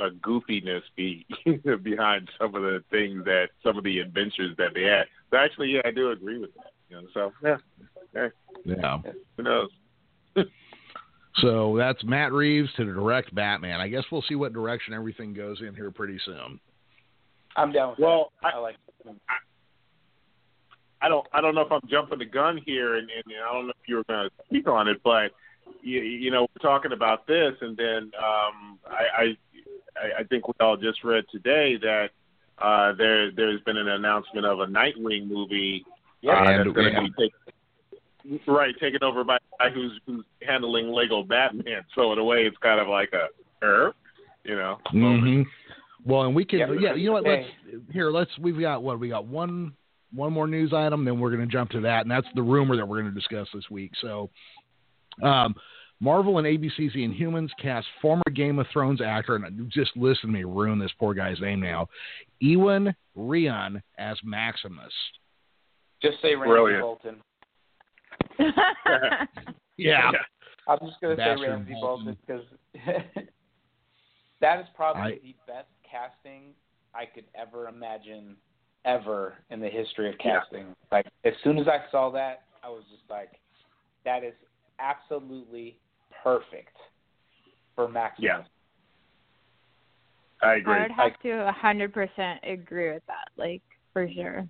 a 0.00 0.10
goofiness 0.10 0.82
be 0.96 1.24
behind 1.82 2.28
some 2.38 2.54
of 2.54 2.62
the 2.62 2.82
things 2.90 3.24
that 3.24 3.50
some 3.62 3.78
of 3.78 3.84
the 3.84 4.00
adventures 4.00 4.56
that 4.58 4.74
they 4.74 4.82
had. 4.82 5.04
So 5.30 5.36
actually, 5.36 5.68
yeah, 5.74 5.82
I 5.84 5.92
do 5.92 6.10
agree 6.10 6.38
with 6.38 6.52
that. 6.54 6.72
You 6.88 6.96
know, 6.96 7.06
so 7.14 7.32
yeah, 7.42 8.28
Yeah. 8.64 9.12
who 9.36 9.42
knows? 9.42 9.70
So 11.38 11.76
that's 11.76 12.02
Matt 12.04 12.32
Reeves 12.32 12.68
to 12.76 12.84
direct 12.84 13.34
Batman. 13.34 13.80
I 13.80 13.88
guess 13.88 14.04
we'll 14.12 14.22
see 14.28 14.34
what 14.36 14.52
direction 14.52 14.94
everything 14.94 15.34
goes 15.34 15.60
in 15.60 15.74
here 15.74 15.90
pretty 15.90 16.18
soon. 16.24 16.60
I'm 17.56 17.72
down 17.72 17.90
with 17.90 17.98
Well, 17.98 18.32
that. 18.42 18.54
I- 18.54 18.58
I 18.58 18.60
like 18.60 18.76
I 21.00 21.08
don't 21.08 21.26
I 21.32 21.40
don't 21.40 21.54
know 21.54 21.60
if 21.60 21.70
I'm 21.72 21.80
jumping 21.88 22.18
the 22.18 22.24
gun 22.24 22.56
here, 22.64 22.94
and, 22.94 23.10
and 23.10 23.24
I 23.46 23.52
don't 23.52 23.66
know 23.66 23.72
if 23.80 23.88
you 23.88 23.96
were 23.96 24.04
going 24.04 24.28
to 24.28 24.44
speak 24.46 24.66
on 24.68 24.88
it, 24.88 25.02
but 25.04 25.32
you, 25.82 26.00
you 26.00 26.30
know 26.30 26.42
we're 26.42 26.66
talking 26.68 26.92
about 26.92 27.26
this, 27.26 27.52
and 27.60 27.76
then 27.76 28.10
um, 28.18 28.78
I, 28.86 29.04
I 29.18 29.22
I- 29.22 30.20
I 30.20 30.24
think 30.24 30.48
we 30.48 30.54
all 30.60 30.76
just 30.76 31.04
read 31.04 31.24
today 31.30 31.76
that 31.76 32.10
uh, 32.58 32.92
there 32.94 33.30
there's 33.32 33.60
been 33.62 33.76
an 33.76 33.88
announcement 33.88 34.46
of 34.46 34.60
a 34.60 34.66
Nightwing 34.66 35.28
movie 35.28 35.84
Yeah. 36.22 36.32
uh, 36.32 36.44
And- 36.44 36.60
that's 36.70 36.74
going 36.74 36.92
to 36.92 36.98
and- 36.98 37.14
be 37.16 37.22
taken 37.24 37.38
right 38.46 38.74
taken 38.80 39.02
over 39.02 39.24
by 39.24 39.36
a 39.36 39.38
guy 39.58 39.74
who's 39.74 40.00
who's 40.06 40.24
handling 40.46 40.88
Lego 40.88 41.22
Batman. 41.22 41.82
So 41.94 42.12
in 42.12 42.18
a 42.18 42.24
way, 42.24 42.42
it's 42.42 42.56
kind 42.58 42.80
of 42.80 42.88
like 42.88 43.12
a 43.12 43.28
er, 43.64 43.92
you 44.44 44.56
know. 44.56 44.78
moment. 44.92 45.46
hmm 45.46 46.10
Well, 46.10 46.22
and 46.22 46.34
we 46.34 46.44
can, 46.44 46.58
Yeah, 46.60 46.72
yeah, 46.78 46.94
you 46.94 47.06
know 47.06 47.12
what? 47.14 47.24
Let's 47.24 47.46
hey. 47.70 47.78
here. 47.92 48.10
Let's. 48.10 48.30
We've 48.38 48.58
got 48.58 48.82
what 48.82 48.98
we 48.98 49.08
got 49.08 49.26
one, 49.26 49.72
one 50.12 50.32
more 50.32 50.46
news 50.46 50.72
item, 50.72 51.04
then 51.04 51.18
we're 51.18 51.34
going 51.34 51.46
to 51.46 51.52
jump 51.52 51.70
to 51.70 51.80
that, 51.82 52.02
and 52.02 52.10
that's 52.10 52.26
the 52.34 52.42
rumor 52.42 52.76
that 52.76 52.86
we're 52.86 53.00
going 53.00 53.12
to 53.12 53.18
discuss 53.18 53.48
this 53.52 53.68
week. 53.70 53.92
So, 54.00 54.30
um, 55.22 55.54
Marvel 56.00 56.38
and 56.38 56.46
ABC's 56.46 56.92
The 56.92 57.06
Inhumans 57.06 57.50
cast 57.60 57.86
former 58.02 58.22
Game 58.34 58.58
of 58.58 58.66
Thrones 58.72 59.00
actor, 59.00 59.36
and 59.36 59.70
just 59.72 59.96
listen 59.96 60.28
to 60.28 60.32
me 60.32 60.44
ruin 60.44 60.78
this 60.78 60.92
poor 60.98 61.14
guy's 61.14 61.40
name 61.40 61.60
now, 61.60 61.86
Iwan 62.42 62.94
Rheon 63.16 63.80
as 63.98 64.16
Maximus. 64.24 64.92
Just 66.02 66.20
say 66.20 66.34
Randy 66.34 66.50
Brilliant. 66.50 66.82
Bolton. 66.82 67.16
Yeah. 69.76 70.12
I'm 70.68 70.78
just 70.86 71.00
gonna 71.00 71.16
say 71.16 71.34
Ramsay 71.48 71.74
Bolton. 71.80 72.16
Bolton 72.16 72.16
because 72.26 72.44
that 74.40 74.60
is 74.60 74.66
probably 74.74 75.02
I- 75.02 75.18
the 75.22 75.34
best 75.46 75.68
casting 75.88 76.54
I 76.94 77.06
could 77.06 77.24
ever 77.34 77.68
imagine 77.68 78.36
ever 78.84 79.34
in 79.50 79.60
the 79.60 79.68
history 79.68 80.08
of 80.08 80.14
Yeah. 80.24 80.40
casting. 80.40 80.74
Like 80.92 81.06
as 81.24 81.32
soon 81.42 81.58
as 81.58 81.66
I 81.68 81.78
saw 81.90 82.10
that, 82.10 82.44
I 82.62 82.68
was 82.68 82.84
just 82.90 83.02
like, 83.10 83.40
that 84.04 84.22
is 84.22 84.34
absolutely 84.78 85.78
perfect 86.22 86.76
for 87.74 87.88
Maximus. 87.88 88.24
Yeah. 88.24 88.42
I 90.48 90.54
agree. 90.56 90.74
I 90.74 90.82
would 90.82 90.90
have 90.92 91.18
to 91.22 91.48
a 91.48 91.52
hundred 91.52 91.92
percent 91.92 92.40
agree 92.42 92.92
with 92.92 93.02
that, 93.06 93.28
like 93.36 93.62
for 93.92 94.08
sure. 94.14 94.46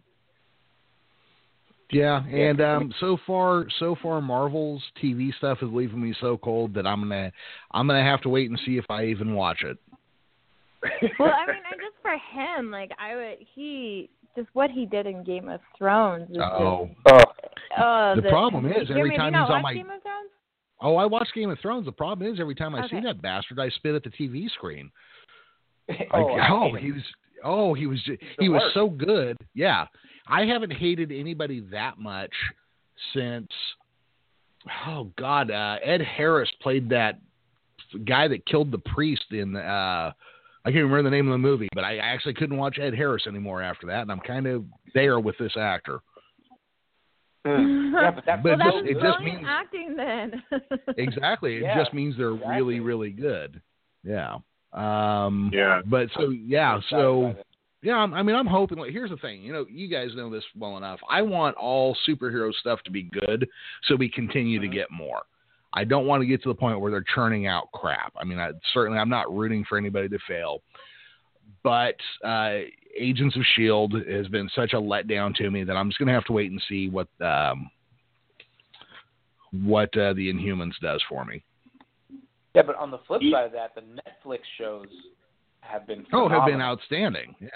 Yeah, 1.94 2.24
and 2.26 2.60
um, 2.60 2.94
so 2.98 3.16
far, 3.24 3.66
so 3.78 3.96
far, 4.02 4.20
Marvel's 4.20 4.82
TV 5.00 5.32
stuff 5.38 5.58
is 5.62 5.68
leaving 5.70 6.02
me 6.02 6.12
so 6.20 6.36
cold 6.36 6.74
that 6.74 6.86
I'm 6.88 7.02
gonna, 7.02 7.30
I'm 7.70 7.86
gonna 7.86 8.02
have 8.02 8.20
to 8.22 8.28
wait 8.28 8.50
and 8.50 8.58
see 8.66 8.78
if 8.78 8.84
I 8.90 9.04
even 9.06 9.34
watch 9.34 9.62
it. 9.62 9.78
Well, 11.18 11.30
I 11.32 11.46
mean, 11.46 11.62
I 11.70 11.76
just 11.76 11.94
for 12.02 12.16
him, 12.16 12.70
like 12.72 12.90
I 12.98 13.14
would, 13.14 13.36
he 13.54 14.10
just 14.36 14.48
what 14.54 14.70
he 14.70 14.86
did 14.86 15.06
in 15.06 15.22
Game 15.22 15.48
of 15.48 15.60
Thrones. 15.78 16.28
Is 16.30 16.36
Oh, 16.38 16.90
Oh, 17.06 17.12
just, 17.12 17.26
oh, 17.78 18.14
The 18.16 18.28
problem 18.28 18.66
is, 18.66 18.90
every 18.90 19.10
Jimmy, 19.10 19.16
time 19.16 19.32
he's 19.32 19.50
on 19.50 19.62
my- 19.62 19.74
Game 19.74 19.86
of 19.90 20.02
Thrones. 20.02 20.30
oh, 20.82 20.96
I 20.96 21.06
watch 21.06 21.28
Game 21.34 21.50
of 21.50 21.58
Thrones. 21.60 21.86
The 21.86 21.92
problem 21.92 22.30
is, 22.30 22.40
every 22.40 22.56
time 22.56 22.74
I 22.74 22.88
see 22.88 23.00
that 23.00 23.22
bastard, 23.22 23.60
I 23.60 23.68
spit 23.70 23.94
at 23.94 24.02
the 24.02 24.10
TV 24.10 24.50
screen. 24.50 24.90
Like, 25.88 26.08
oh, 26.12 26.28
I 26.34 26.50
oh, 26.50 26.74
hate 26.74 26.82
he 26.82 26.92
was, 26.92 27.02
oh, 27.44 27.74
he 27.74 27.86
was, 27.86 28.02
ju- 28.02 28.16
the 28.20 28.26
he 28.42 28.48
was 28.48 28.62
so 28.74 28.88
good. 28.88 29.36
Yeah, 29.54 29.86
I 30.26 30.47
haven't 30.47 30.73
hated 30.73 31.12
anybody 31.12 31.61
that 31.73 31.99
much 31.99 32.33
since, 33.12 33.49
oh 34.87 35.11
God, 35.19 35.50
uh, 35.50 35.76
Ed 35.83 36.00
Harris 36.00 36.50
played 36.62 36.88
that 36.90 37.21
guy 38.04 38.26
that 38.28 38.45
killed 38.47 38.71
the 38.73 38.78
priest 38.78 39.26
in 39.31 39.54
uh 39.57 40.11
I 40.66 40.71
can't 40.71 40.85
remember 40.85 41.02
the 41.02 41.11
name 41.11 41.28
of 41.28 41.33
the 41.33 41.38
movie, 41.38 41.69
but 41.75 41.85
I 41.85 41.99
actually 41.99 42.33
couldn't 42.35 42.57
watch 42.57 42.78
Ed 42.81 42.95
Harris 42.95 43.26
anymore 43.26 43.61
after 43.62 43.87
that, 43.88 44.00
and 44.00 44.11
I'm 44.11 44.21
kind 44.21 44.47
of 44.47 44.64
there 44.95 45.21
with 45.21 45.37
this 45.38 45.52
actor. 45.59 46.00
Hmm. 47.47 47.83
Yeah, 47.95 48.11
but 48.11 48.25
that's 48.26 48.43
But 48.43 48.59
well, 48.59 48.59
it 48.59 48.59
that's 48.59 48.76
just- 48.76 48.87
it 48.97 49.00
just 49.02 49.21
means- 49.21 49.45
acting 49.47 49.97
then. 49.97 50.43
Exactly. 50.99 51.57
It 51.57 51.62
Yeah, 51.62 51.78
just 51.78 51.93
means 51.95 52.16
they're 52.16 52.31
really, 52.33 52.76
exactly. 52.76 52.81
really 52.81 53.11
good. 53.11 53.61
Yeah. 54.02 54.38
Um 54.73 55.50
Yeah. 55.52 55.83
but 55.87 56.09
so 56.16 56.31
yeah, 56.31 56.73
I'm 56.73 56.78
excited 56.78 57.02
so 57.02 57.21
about 57.26 57.38
it. 57.38 57.47
Yeah, 57.84 57.96
I'm, 57.96 58.14
I 58.14 58.22
mean 58.22 58.34
I'm 58.34 58.46
hoping 58.46 58.78
like 58.78 58.92
here's 58.92 59.10
the 59.10 59.16
thing, 59.18 59.42
you 59.42 59.52
know, 59.52 59.66
you 59.70 59.88
guys 59.88 60.08
know 60.16 60.30
this 60.30 60.44
well 60.58 60.78
enough. 60.78 60.98
I 61.08 61.22
want 61.22 61.56
all 61.56 61.96
superhero 62.08 62.52
stuff 62.54 62.80
to 62.84 62.90
be 62.90 63.02
good 63.02 63.46
so 63.86 63.94
we 63.94 64.08
continue 64.08 64.58
to 64.60 64.68
get 64.68 64.90
more. 64.90 65.22
I 65.74 65.84
don't 65.84 66.06
want 66.06 66.22
to 66.22 66.26
get 66.26 66.42
to 66.44 66.48
the 66.48 66.54
point 66.54 66.80
where 66.80 66.90
they're 66.90 67.04
churning 67.14 67.46
out 67.46 67.70
crap. 67.72 68.12
I 68.16 68.24
mean, 68.24 68.38
I, 68.38 68.52
certainly 68.72 68.98
I'm 68.98 69.08
not 69.08 69.34
rooting 69.34 69.64
for 69.68 69.76
anybody 69.76 70.08
to 70.08 70.18
fail. 70.26 70.62
But 71.62 71.96
uh, 72.24 72.60
Agents 72.98 73.36
of 73.36 73.42
Shield 73.54 73.94
has 74.08 74.28
been 74.28 74.48
such 74.54 74.72
a 74.72 74.76
letdown 74.76 75.34
to 75.36 75.50
me 75.50 75.64
that 75.64 75.76
I'm 75.76 75.88
just 75.88 75.98
going 75.98 76.06
to 76.08 76.14
have 76.14 76.24
to 76.26 76.32
wait 76.32 76.50
and 76.50 76.62
see 76.68 76.88
what 76.88 77.08
um, 77.20 77.70
what 79.62 79.96
uh, 79.96 80.14
the 80.14 80.32
Inhumans 80.32 80.74
does 80.80 81.02
for 81.08 81.24
me. 81.24 81.42
Yeah, 82.54 82.62
but 82.62 82.76
on 82.76 82.90
the 82.90 82.98
flip 83.06 83.20
side 83.32 83.46
of 83.46 83.52
that, 83.52 83.74
the 83.74 83.80
Netflix 83.80 84.40
shows 84.58 84.86
have 85.64 85.86
been 85.86 86.06
Oh, 86.12 86.28
have 86.28 86.46
been 86.46 86.60
outstanding. 86.60 87.34
Yeah. 87.40 87.48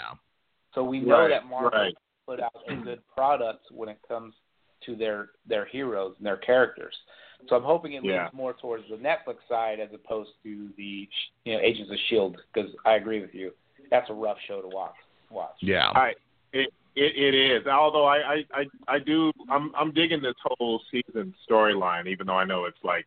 So 0.74 0.84
we 0.84 1.00
know 1.00 1.20
Right, 1.20 1.28
that 1.28 1.46
Marvel 1.46 1.70
right. 1.70 1.94
put 2.26 2.40
out 2.40 2.52
a 2.68 2.74
good 2.76 3.00
product 3.14 3.64
when 3.70 3.88
it 3.88 3.98
comes 4.06 4.34
to 4.86 4.94
their 4.96 5.30
their 5.46 5.64
heroes 5.66 6.14
and 6.18 6.26
their 6.26 6.36
characters. 6.36 6.94
So 7.48 7.56
I'm 7.56 7.62
hoping 7.62 7.92
it 7.94 8.04
Yeah. 8.04 8.24
leans 8.24 8.34
more 8.34 8.52
towards 8.54 8.84
the 8.88 8.96
Netflix 8.96 9.36
side 9.48 9.80
as 9.80 9.92
opposed 9.92 10.30
to 10.42 10.68
the 10.76 11.08
you 11.44 11.54
know 11.54 11.60
Agents 11.60 11.90
of 11.90 11.98
Shield 12.08 12.36
because 12.52 12.70
I 12.84 12.94
agree 12.94 13.20
with 13.20 13.34
you. 13.34 13.52
That's 13.90 14.08
a 14.10 14.14
rough 14.14 14.38
show 14.46 14.60
to 14.60 14.68
watch. 14.68 14.94
Watch. 15.30 15.56
Yeah. 15.60 15.90
I 15.94 16.14
it, 16.52 16.72
it 16.96 17.16
it 17.16 17.34
is. 17.34 17.66
Although 17.66 18.04
I, 18.06 18.16
I 18.34 18.44
I 18.54 18.64
I 18.88 18.98
do 18.98 19.32
I'm 19.50 19.72
I'm 19.74 19.92
digging 19.92 20.22
this 20.22 20.34
whole 20.42 20.80
season 20.90 21.34
storyline, 21.48 22.06
even 22.06 22.26
though 22.26 22.38
I 22.38 22.44
know 22.44 22.64
it's 22.64 22.82
like 22.82 23.06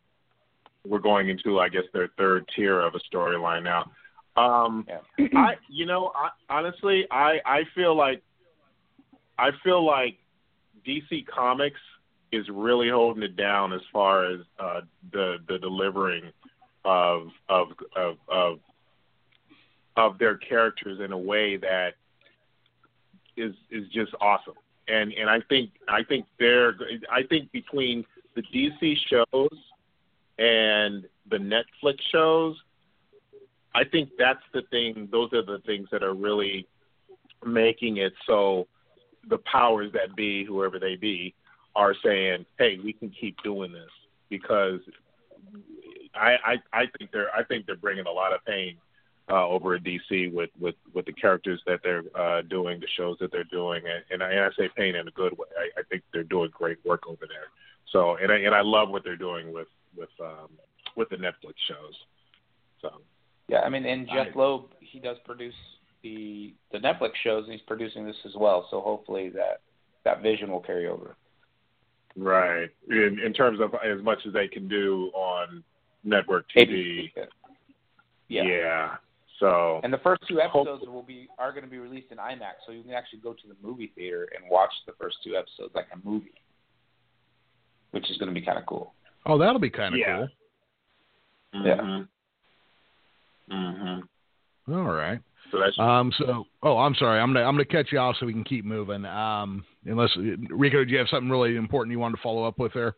we're 0.86 1.00
going 1.00 1.30
into 1.30 1.60
I 1.60 1.70
guess 1.70 1.84
their 1.94 2.10
third 2.18 2.46
tier 2.56 2.82
of 2.82 2.96
a 2.96 3.16
storyline 3.16 3.64
now. 3.64 3.92
Um, 4.38 4.88
Yeah. 4.88 5.28
I 5.36 5.56
you 5.70 5.86
know 5.86 6.12
I, 6.16 6.30
honestly 6.50 7.06
I 7.12 7.40
I 7.46 7.64
feel 7.76 7.96
like 7.96 8.22
I 9.38 9.50
feel 9.64 9.86
like 9.86 10.18
DC 10.88 11.26
Comics 11.28 11.80
is 12.32 12.48
really 12.50 12.90
holding 12.90 13.24
it 13.24 13.36
down 13.36 13.74
as 13.74 13.82
far 13.92 14.26
as 14.26 14.40
uh, 14.60 14.82
the 15.12 15.38
the 15.48 15.58
delivering 15.58 16.32
of 16.86 17.28
of 17.50 17.70
of 17.96 18.18
of 18.28 18.60
of 19.98 20.18
their 20.18 20.38
characters 20.38 21.00
in 21.04 21.12
a 21.12 21.18
way 21.18 21.58
that 21.58 21.96
is 23.38 23.54
is 23.70 23.88
just 23.90 24.14
awesome. 24.22 24.54
And 24.88 25.14
and 25.14 25.30
I 25.30 25.40
think 25.50 25.72
I 25.88 26.04
think 26.04 26.26
they're 26.40 26.76
I 27.12 27.24
think 27.24 27.52
between 27.52 28.06
the 28.36 28.44
DC 28.44 28.96
shows 29.10 29.58
and 30.40 31.06
the 31.30 31.38
Netflix 31.38 31.98
shows, 32.12 32.56
I 33.74 33.84
think 33.84 34.10
that's 34.18 34.44
the 34.54 34.64
thing. 34.70 35.08
Those 35.12 35.32
are 35.34 35.44
the 35.46 35.60
things 35.66 35.88
that 35.92 36.04
are 36.04 36.14
really 36.14 36.68
making 37.46 37.98
it 37.98 38.14
so 38.28 38.68
the 39.30 39.38
powers 39.40 39.92
that 39.94 40.16
be, 40.16 40.44
whoever 40.44 40.80
they 40.80 40.96
be, 40.96 41.34
are 41.76 41.96
saying, 42.04 42.46
"Hey, 42.58 42.80
we 42.84 42.94
can 42.94 43.10
keep 43.10 43.42
doing 43.44 43.72
this," 43.72 43.92
because 44.30 44.80
I 46.14 46.36
I, 46.46 46.56
I 46.74 46.86
think 46.98 47.12
they're 47.12 47.34
I 47.34 47.44
think 47.44 47.66
they're 47.66 47.76
bringing 47.76 48.08
a 48.08 48.12
lot 48.12 48.34
of 48.34 48.44
pain 48.46 48.78
uh, 49.32 49.48
over 49.48 49.76
at 49.76 49.84
DC 49.84 50.32
with, 50.34 50.50
with, 50.60 50.76
with 50.94 51.06
the 51.06 51.14
characters 51.14 51.62
that 51.66 51.80
they're 51.84 52.04
uh, 52.16 52.42
doing, 52.42 52.80
the 52.80 52.88
shows 52.98 53.18
that 53.20 53.32
they're 53.32 53.46
doing, 53.46 53.82
and, 53.86 54.04
and, 54.10 54.24
I, 54.24 54.32
and 54.32 54.40
I 54.42 54.50
say 54.58 54.70
pain 54.76 54.96
in 54.96 55.08
a 55.08 55.12
good 55.12 55.32
way. 55.38 55.48
I, 55.58 55.80
I 55.80 55.84
think 55.90 56.04
they're 56.12 56.24
doing 56.24 56.50
great 56.52 56.84
work 56.86 57.08
over 57.08 57.26
there. 57.28 57.48
So, 57.92 58.18
and 58.18 58.32
I, 58.32 58.38
and 58.38 58.54
I 58.54 58.62
love 58.62 58.90
what 58.90 59.04
they're 59.04 59.16
doing 59.18 59.54
with 59.54 59.68
with 59.96 60.10
um, 60.22 60.50
with 60.96 61.10
the 61.10 61.18
Netflix 61.18 61.56
shows. 61.68 61.96
So, 62.82 63.02
Yeah, 63.48 63.60
I 63.62 63.70
mean, 63.70 63.86
and 63.86 64.08
Jeph 64.08 64.36
Loeb, 64.36 64.72
he 64.80 65.00
does 65.00 65.18
produce 65.26 65.54
the 66.04 66.54
the 66.72 66.78
Netflix 66.80 67.12
shows, 67.24 67.44
and 67.46 67.54
he's 67.54 67.62
producing 67.68 68.06
this 68.06 68.16
as 68.26 68.34
well. 68.36 68.68
So 68.72 68.82
hopefully 68.82 69.30
that 69.30 69.62
that 70.04 70.22
vision 70.22 70.50
will 70.52 70.62
carry 70.62 70.88
over. 70.88 71.16
right, 72.18 72.70
in, 72.90 73.20
in 73.26 73.34
terms 73.34 73.60
of 73.62 73.74
as 73.76 74.02
much 74.04 74.20
as 74.28 74.34
they 74.34 74.48
can 74.48 74.68
do 74.68 75.12
on 75.14 75.64
network 76.04 76.46
TV, 76.58 77.12
ABC. 77.16 77.28
Yeah. 78.28 78.44
yeah. 78.44 78.96
So, 79.40 79.80
And 79.84 79.92
the 79.94 79.98
first 80.00 80.22
two 80.28 80.40
Hope- 80.40 80.68
episodes 80.68 80.88
will 80.90 81.02
be 81.04 81.28
are 81.38 81.52
going 81.52 81.64
to 81.64 81.70
be 81.70 81.78
released 81.80 82.12
in 82.12 82.18
IMAX, 82.18 82.62
so 82.66 82.72
you 82.72 82.84
can 82.84 82.94
actually 82.94 83.20
go 83.20 83.34
to 83.34 83.48
the 83.48 83.56
movie 83.62 83.92
theater 83.96 84.28
and 84.36 84.50
watch 84.50 84.72
the 84.86 84.94
first 85.00 85.18
two 85.24 85.36
episodes 85.36 85.74
like 85.76 85.88
a 85.94 86.08
movie, 86.08 86.34
which 87.92 88.10
is 88.12 88.18
going 88.18 88.34
to 88.34 88.40
be 88.40 88.46
kind 88.46 88.58
of 88.60 88.66
cool. 88.66 88.94
Oh, 89.26 89.38
that'll 89.38 89.60
be 89.60 89.70
kind 89.70 89.94
of 89.96 90.00
Yeah. 90.00 90.26
Yeah. 91.54 91.60
mhm. 91.76 91.80
Mhm. 91.86 92.08
Cool. 93.52 94.76
All 94.76 94.84
right. 94.94 95.20
So 95.52 95.60
that's 95.60 95.78
Um. 95.78 96.12
So, 96.18 96.46
oh, 96.64 96.78
I'm 96.78 96.96
sorry. 96.96 97.20
I'm 97.20 97.34
gonna 97.34 97.46
I'm 97.46 97.56
gonna 97.56 97.66
cut 97.66 97.92
you 97.92 98.00
off 98.00 98.16
so 98.20 98.26
we 98.26 98.34
can 98.34 98.44
keep 98.44 98.66
moving. 98.66 99.06
Um. 99.06 99.66
Unless 99.86 100.16
Rico, 100.50 100.86
do 100.86 100.92
you 100.92 100.98
have 100.98 101.10
something 101.10 101.30
really 101.30 101.56
important 101.56 101.92
you 101.92 102.00
wanted 102.00 102.18
to 102.18 102.22
follow 102.24 102.44
up 102.44 102.58
with 102.60 102.74
there? 102.74 102.96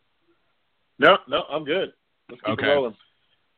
no, 1.00 1.18
no. 1.28 1.44
I'm 1.52 1.64
good. 1.64 1.94
Let's 2.30 2.42
keep 2.42 2.60
Okay. 2.60 2.68
rolling. 2.68 2.96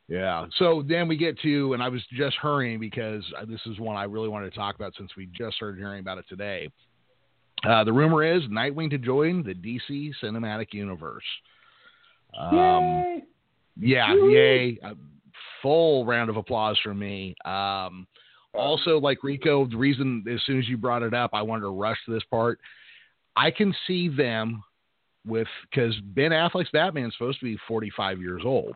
Yeah. 0.08 0.45
So 0.58 0.84
then 0.88 1.08
we 1.08 1.17
get 1.17 1.39
to, 1.39 1.73
and 1.73 1.81
I 1.81 1.89
was 1.89 2.01
just 2.13 2.38
hurrying 2.38 2.79
because 2.79 3.23
uh, 3.39 3.45
this 3.45 3.60
is 3.65 3.79
one 3.79 3.97
I 3.97 4.03
really 4.03 4.29
wanted 4.29 4.51
to 4.51 4.55
talk 4.55 4.75
about 4.75 4.93
since 4.97 5.10
we 5.17 5.25
just 5.27 5.55
started 5.55 5.77
hearing 5.77 5.99
about 5.99 6.19
it 6.19 6.25
today. 6.29 6.69
Uh, 7.63 7.84
the 7.84 7.91
rumor 7.91 8.23
is 8.23 8.43
Nightwing 8.43 8.91
to 8.91 8.99
join 8.99 9.43
the 9.43 9.55
DC 9.55 10.12
Cinematic 10.23 10.73
Universe. 10.73 11.23
Um, 12.39 13.23
Yeah, 13.77 14.13
yay. 14.13 14.77
A 14.84 14.93
full 15.65 16.06
round 16.06 16.30
of 16.30 16.38
applause 16.38 16.78
from 16.84 16.99
me. 16.99 17.34
Um, 17.43 18.06
also, 18.54 18.99
like 18.99 19.23
Rico, 19.23 19.65
the 19.65 19.75
reason 19.75 20.23
as 20.32 20.39
soon 20.45 20.60
as 20.60 20.69
you 20.69 20.78
brought 20.78 21.01
it 21.01 21.15
up, 21.15 21.32
I 21.34 21.41
wanted 21.41 21.62
to 21.62 21.69
rush 21.69 21.97
to 22.06 22.13
this 22.13 22.23
part. 22.30 22.60
I 23.36 23.49
can 23.49 23.73
see 23.88 24.08
them 24.08 24.63
with 25.25 25.47
because 25.71 25.95
Ben 26.13 26.30
Affleck's 26.30 26.69
Batman 26.71 27.08
is 27.08 27.13
supposed 27.17 27.39
to 27.39 27.45
be 27.45 27.58
45 27.67 28.19
years 28.19 28.43
old. 28.45 28.75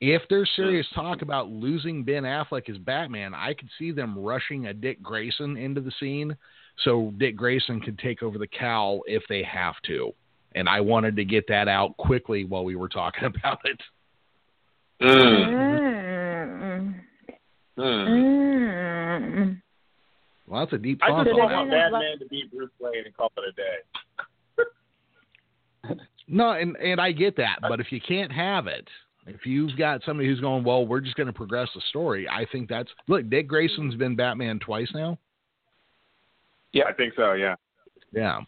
if 0.00 0.22
there's 0.30 0.48
serious 0.54 0.86
talk 0.94 1.22
about 1.22 1.48
losing 1.48 2.04
Ben 2.04 2.22
Affleck 2.22 2.70
as 2.70 2.78
Batman, 2.78 3.34
I 3.34 3.52
could 3.52 3.68
see 3.80 3.90
them 3.90 4.16
rushing 4.16 4.66
a 4.66 4.74
Dick 4.74 5.02
Grayson 5.02 5.56
into 5.56 5.80
the 5.80 5.92
scene 5.98 6.36
so 6.84 7.12
Dick 7.18 7.34
Grayson 7.36 7.80
could 7.80 7.98
take 7.98 8.22
over 8.22 8.38
the 8.38 8.46
cowl 8.46 9.00
if 9.06 9.22
they 9.28 9.42
have 9.42 9.74
to. 9.86 10.12
And 10.54 10.68
I 10.68 10.80
wanted 10.80 11.16
to 11.16 11.24
get 11.24 11.48
that 11.48 11.66
out 11.66 11.96
quickly 11.96 12.44
while 12.44 12.64
we 12.64 12.76
were 12.76 12.88
talking 12.88 13.24
about 13.36 13.58
it. 13.64 13.80
Mm. 15.02 15.48
Mm. 16.58 16.94
Mm. 17.78 18.08
Mm. 18.08 19.62
Well, 20.46 20.60
that's 20.60 20.72
a 20.72 20.78
deep 20.78 21.00
I 21.02 21.08
thought. 21.08 21.24
just 21.24 21.36
don't 21.36 21.52
want 21.52 21.70
gonna 21.70 21.90
Batman 21.90 22.18
to 22.20 22.26
beat 22.26 22.50
Bruce 22.52 22.70
Wayne 22.80 23.04
and 23.04 23.16
call 23.16 23.30
it 23.36 23.44
a 23.48 23.52
day. 23.52 23.76
No, 26.28 26.50
and 26.50 26.74
and 26.78 27.00
I 27.00 27.12
get 27.12 27.36
that, 27.36 27.60
but 27.60 27.78
if 27.78 27.92
you 27.92 28.00
can't 28.00 28.32
have 28.32 28.66
it, 28.66 28.88
if 29.26 29.46
you've 29.46 29.76
got 29.76 30.02
somebody 30.04 30.28
who's 30.28 30.40
going, 30.40 30.64
well, 30.64 30.86
we're 30.86 31.00
just 31.00 31.14
going 31.16 31.28
to 31.28 31.32
progress 31.32 31.68
the 31.74 31.80
story. 31.88 32.28
I 32.28 32.46
think 32.50 32.68
that's 32.68 32.88
look. 33.06 33.28
Dick 33.30 33.46
Grayson's 33.46 33.94
been 33.94 34.16
Batman 34.16 34.58
twice 34.58 34.88
now. 34.92 35.18
Yeah, 36.72 36.84
I 36.88 36.92
think 36.92 37.14
so. 37.16 37.34
Yeah. 37.34 37.54
Yeah. 38.12 38.40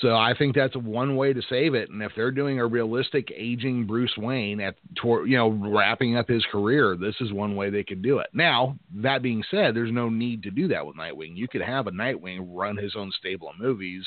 So 0.00 0.14
I 0.14 0.32
think 0.36 0.54
that's 0.54 0.76
one 0.76 1.16
way 1.16 1.32
to 1.32 1.42
save 1.48 1.74
it. 1.74 1.90
And 1.90 2.02
if 2.02 2.12
they're 2.14 2.30
doing 2.30 2.60
a 2.60 2.66
realistic 2.66 3.32
aging 3.36 3.84
Bruce 3.86 4.16
Wayne 4.16 4.60
at 4.60 4.76
toward, 4.94 5.28
you 5.28 5.36
know 5.36 5.48
wrapping 5.48 6.16
up 6.16 6.28
his 6.28 6.44
career, 6.52 6.96
this 6.96 7.16
is 7.20 7.32
one 7.32 7.56
way 7.56 7.70
they 7.70 7.82
could 7.82 8.02
do 8.02 8.18
it. 8.18 8.28
Now 8.32 8.78
that 8.96 9.22
being 9.22 9.42
said, 9.50 9.74
there's 9.74 9.92
no 9.92 10.08
need 10.08 10.42
to 10.44 10.50
do 10.50 10.68
that 10.68 10.86
with 10.86 10.96
Nightwing. 10.96 11.36
You 11.36 11.48
could 11.48 11.62
have 11.62 11.88
a 11.88 11.90
Nightwing 11.90 12.46
run 12.48 12.76
his 12.76 12.94
own 12.96 13.10
stable 13.18 13.50
of 13.50 13.58
movies 13.58 14.04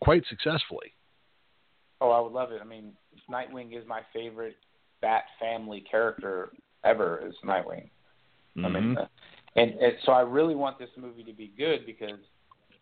quite 0.00 0.24
successfully. 0.28 0.94
Oh, 2.00 2.10
I 2.10 2.20
would 2.20 2.32
love 2.32 2.52
it. 2.52 2.60
I 2.60 2.64
mean, 2.64 2.92
Nightwing 3.30 3.76
is 3.78 3.86
my 3.86 4.00
favorite 4.12 4.56
Bat 5.02 5.24
family 5.38 5.84
character 5.90 6.52
ever. 6.82 7.22
Is 7.26 7.34
Nightwing. 7.44 7.90
I 8.56 8.68
mean, 8.68 8.94
Mhm. 8.94 8.98
uh, 8.98 9.06
and, 9.56 9.72
and 9.72 9.92
so 10.04 10.12
I 10.12 10.20
really 10.20 10.54
want 10.54 10.78
this 10.78 10.90
movie 10.96 11.24
to 11.24 11.32
be 11.32 11.48
good 11.48 11.84
because 11.84 12.20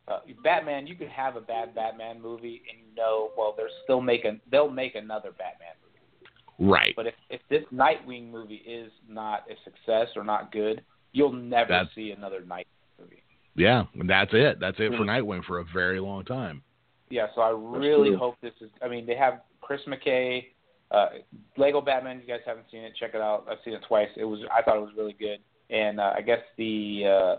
uh, 0.08 0.18
Batman, 0.42 0.86
you 0.86 0.94
could 0.96 1.08
have 1.08 1.36
a 1.36 1.40
bad 1.40 1.74
Batman 1.74 2.20
movie 2.20 2.62
and 2.70 2.78
you 2.80 2.94
know, 2.96 3.30
well, 3.36 3.54
they're 3.56 3.68
still 3.84 4.00
making 4.00 4.40
they'll 4.50 4.70
make 4.70 4.94
another 4.94 5.30
Batman 5.30 5.74
movie. 5.82 6.70
right. 6.72 6.92
But 6.96 7.06
if 7.06 7.14
if 7.30 7.40
this 7.48 7.62
Nightwing 7.72 8.30
movie 8.30 8.62
is 8.66 8.90
not 9.08 9.44
a 9.50 9.54
success 9.64 10.08
or 10.16 10.24
not 10.24 10.50
good, 10.52 10.82
you'll 11.12 11.32
never 11.32 11.68
That's- 11.68 11.94
see 11.94 12.10
another 12.10 12.40
Night 12.44 12.66
movie. 12.98 13.22
Yeah, 13.54 13.84
that's 14.06 14.32
it. 14.32 14.58
That's 14.60 14.78
it 14.80 14.90
for 14.92 15.04
Mhm. 15.04 15.06
Nightwing 15.06 15.44
for 15.44 15.58
a 15.58 15.64
very 15.64 16.00
long 16.00 16.24
time. 16.24 16.62
Yeah, 17.10 17.26
so 17.34 17.42
I 17.42 17.50
really 17.50 18.14
hope 18.14 18.40
this 18.40 18.54
is. 18.62 18.70
I 18.80 18.88
mean, 18.88 19.04
they 19.04 19.14
have 19.16 19.42
Chris 19.60 19.82
McKay, 19.86 20.46
uh, 20.90 21.10
Lego 21.58 21.82
Batman. 21.82 22.16
If 22.16 22.22
You 22.22 22.28
guys 22.34 22.40
haven't 22.46 22.70
seen 22.70 22.82
it? 22.82 22.94
Check 22.96 23.14
it 23.14 23.20
out. 23.20 23.46
I've 23.50 23.58
seen 23.64 23.74
it 23.74 23.82
twice. 23.82 24.08
It 24.16 24.24
was. 24.24 24.40
I 24.50 24.62
thought 24.62 24.76
it 24.78 24.80
was 24.80 24.94
really 24.96 25.12
good. 25.12 25.38
And 25.68 26.00
uh, 26.00 26.14
I 26.16 26.22
guess 26.22 26.40
the. 26.56 27.04
Uh, 27.06 27.36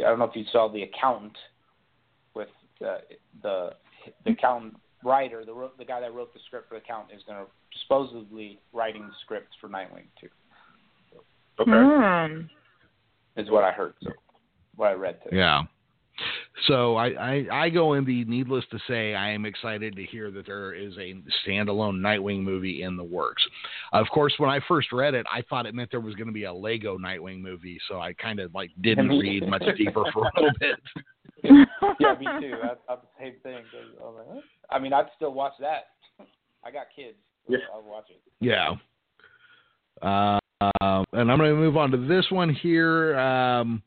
I 0.00 0.08
don't 0.08 0.18
know 0.18 0.24
if 0.24 0.34
you 0.34 0.44
saw 0.50 0.66
the 0.68 0.82
accountant 0.82 1.36
with 1.36 1.53
uh, 2.82 2.98
the 3.42 3.70
the 4.24 4.32
accountant 4.32 4.76
writer, 5.04 5.44
the 5.44 5.70
the 5.78 5.84
guy 5.84 6.00
that 6.00 6.14
wrote 6.14 6.32
the 6.34 6.40
script 6.46 6.68
for 6.68 6.74
the 6.74 6.84
accountant 6.84 7.18
is 7.18 7.24
going 7.26 7.38
to 7.38 7.50
supposedly 7.82 8.60
writing 8.72 9.08
scripts 9.22 9.54
for 9.60 9.68
Nightwing 9.68 10.06
too. 10.20 10.28
Okay. 11.60 11.70
Mm. 11.70 12.48
Is 13.36 13.50
what 13.50 13.64
I 13.64 13.72
heard. 13.72 13.94
So 14.02 14.10
what 14.76 14.88
I 14.88 14.92
read 14.92 15.22
today. 15.22 15.36
Yeah. 15.36 15.62
So 16.68 16.96
I, 16.96 17.08
I, 17.08 17.46
I 17.64 17.68
go 17.68 17.94
in 17.94 18.04
the 18.04 18.24
needless 18.24 18.64
to 18.70 18.78
say, 18.86 19.14
I 19.14 19.30
am 19.30 19.44
excited 19.44 19.96
to 19.96 20.04
hear 20.04 20.30
that 20.30 20.46
there 20.46 20.72
is 20.72 20.96
a 20.96 21.14
standalone 21.44 21.98
Nightwing 21.98 22.42
movie 22.42 22.82
in 22.82 22.96
the 22.96 23.04
works. 23.04 23.42
Of 23.92 24.06
course, 24.14 24.32
when 24.38 24.48
I 24.48 24.60
first 24.68 24.92
read 24.92 25.14
it, 25.14 25.26
I 25.32 25.42
thought 25.50 25.66
it 25.66 25.74
meant 25.74 25.90
there 25.90 26.00
was 26.00 26.14
going 26.14 26.28
to 26.28 26.32
be 26.32 26.44
a 26.44 26.52
Lego 26.52 26.96
Nightwing 26.96 27.40
movie, 27.40 27.78
so 27.88 28.00
I 28.00 28.12
kind 28.12 28.38
of 28.38 28.54
like 28.54 28.70
didn't 28.80 29.08
read 29.18 29.48
much 29.48 29.64
deeper 29.76 30.04
for 30.12 30.26
a 30.26 30.30
little 30.36 30.52
bit. 30.60 30.78
Yeah, 32.00 32.14
me 32.18 32.26
too. 32.40 32.54
I, 32.62 32.66
I 32.66 32.74
thought 32.86 33.02
the 33.02 33.08
same 33.18 33.34
thing. 33.42 33.54
I, 33.54 34.04
like, 34.04 34.26
what? 34.26 34.44
I 34.70 34.78
mean, 34.78 34.92
I'd 34.92 35.06
still 35.16 35.32
watch 35.32 35.54
that. 35.60 35.88
I 36.64 36.70
got 36.70 36.86
kids. 36.94 37.16
So 37.46 37.54
Yeah. 37.54 37.58
I'll 37.72 37.82
watch 37.82 38.06
it. 38.10 38.20
Yeah. 38.40 38.74
Uh, 40.02 40.38
and 41.12 41.30
I'm 41.30 41.38
going 41.38 41.50
to 41.50 41.56
move 41.56 41.76
on 41.76 41.90
to 41.90 41.96
this 41.96 42.26
one 42.30 42.54
here. 42.54 43.18
Um, 43.18 43.82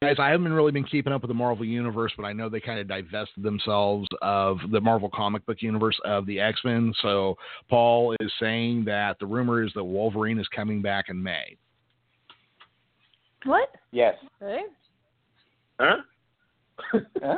guys, 0.00 0.16
I 0.18 0.30
haven't 0.30 0.52
really 0.52 0.72
been 0.72 0.84
keeping 0.84 1.12
up 1.12 1.22
with 1.22 1.28
the 1.28 1.34
Marvel 1.34 1.64
Universe, 1.64 2.12
but 2.16 2.24
I 2.24 2.32
know 2.32 2.48
they 2.48 2.60
kind 2.60 2.78
of 2.78 2.88
divested 2.88 3.42
themselves 3.42 4.06
of 4.22 4.58
the 4.70 4.80
Marvel 4.80 5.10
comic 5.12 5.44
book 5.46 5.58
universe 5.60 5.98
of 6.04 6.26
the 6.26 6.40
X 6.40 6.60
Men. 6.64 6.92
So 7.02 7.36
Paul 7.68 8.14
is 8.20 8.32
saying 8.40 8.84
that 8.84 9.18
the 9.18 9.26
rumor 9.26 9.64
is 9.64 9.72
that 9.74 9.84
Wolverine 9.84 10.38
is 10.38 10.48
coming 10.54 10.82
back 10.82 11.06
in 11.08 11.22
May. 11.22 11.56
What? 13.44 13.70
Yes. 13.92 14.14
Really? 14.40 14.62
Huh? 15.80 15.96
Huh? 17.22 17.36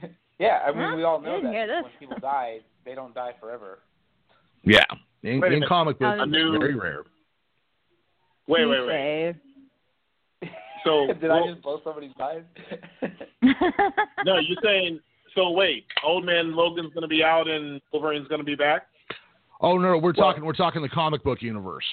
yeah, 0.38 0.60
I 0.66 0.72
mean, 0.72 0.90
Huh? 0.90 0.96
we 0.96 1.02
all 1.04 1.20
know 1.20 1.36
didn't 1.36 1.52
that 1.52 1.82
when 1.82 1.92
people 1.98 2.16
die, 2.20 2.58
they 2.84 2.94
don't 2.94 3.14
die 3.14 3.32
forever. 3.40 3.80
Yeah. 4.62 4.84
In, 5.22 5.42
in 5.44 5.62
comic 5.66 5.98
books, 5.98 6.18
it's 6.20 6.30
new- 6.30 6.58
very 6.58 6.74
rare. 6.74 7.02
Wait, 8.46 8.64
wait, 8.66 8.86
wait. 8.86 10.50
So 10.84 11.06
Did 11.20 11.22
well, 11.22 11.44
I 11.44 11.50
just 11.50 11.62
blow 11.62 11.80
somebody's 11.84 12.12
mind? 12.18 12.44
no, 14.24 14.38
you're 14.38 14.56
saying 14.62 15.00
so. 15.34 15.50
Wait, 15.50 15.84
Old 16.04 16.24
Man 16.24 16.54
Logan's 16.54 16.94
gonna 16.94 17.08
be 17.08 17.22
out 17.22 17.48
and 17.48 17.80
Wolverine's 17.92 18.28
gonna 18.28 18.44
be 18.44 18.54
back. 18.54 18.86
Oh 19.60 19.76
no, 19.76 19.92
no, 19.92 19.98
we're 19.98 20.12
Well- 20.16 20.30
talking 20.30 20.44
we're 20.44 20.52
talking 20.52 20.80
the 20.82 20.88
comic 20.88 21.22
book 21.24 21.42
universe. 21.42 21.84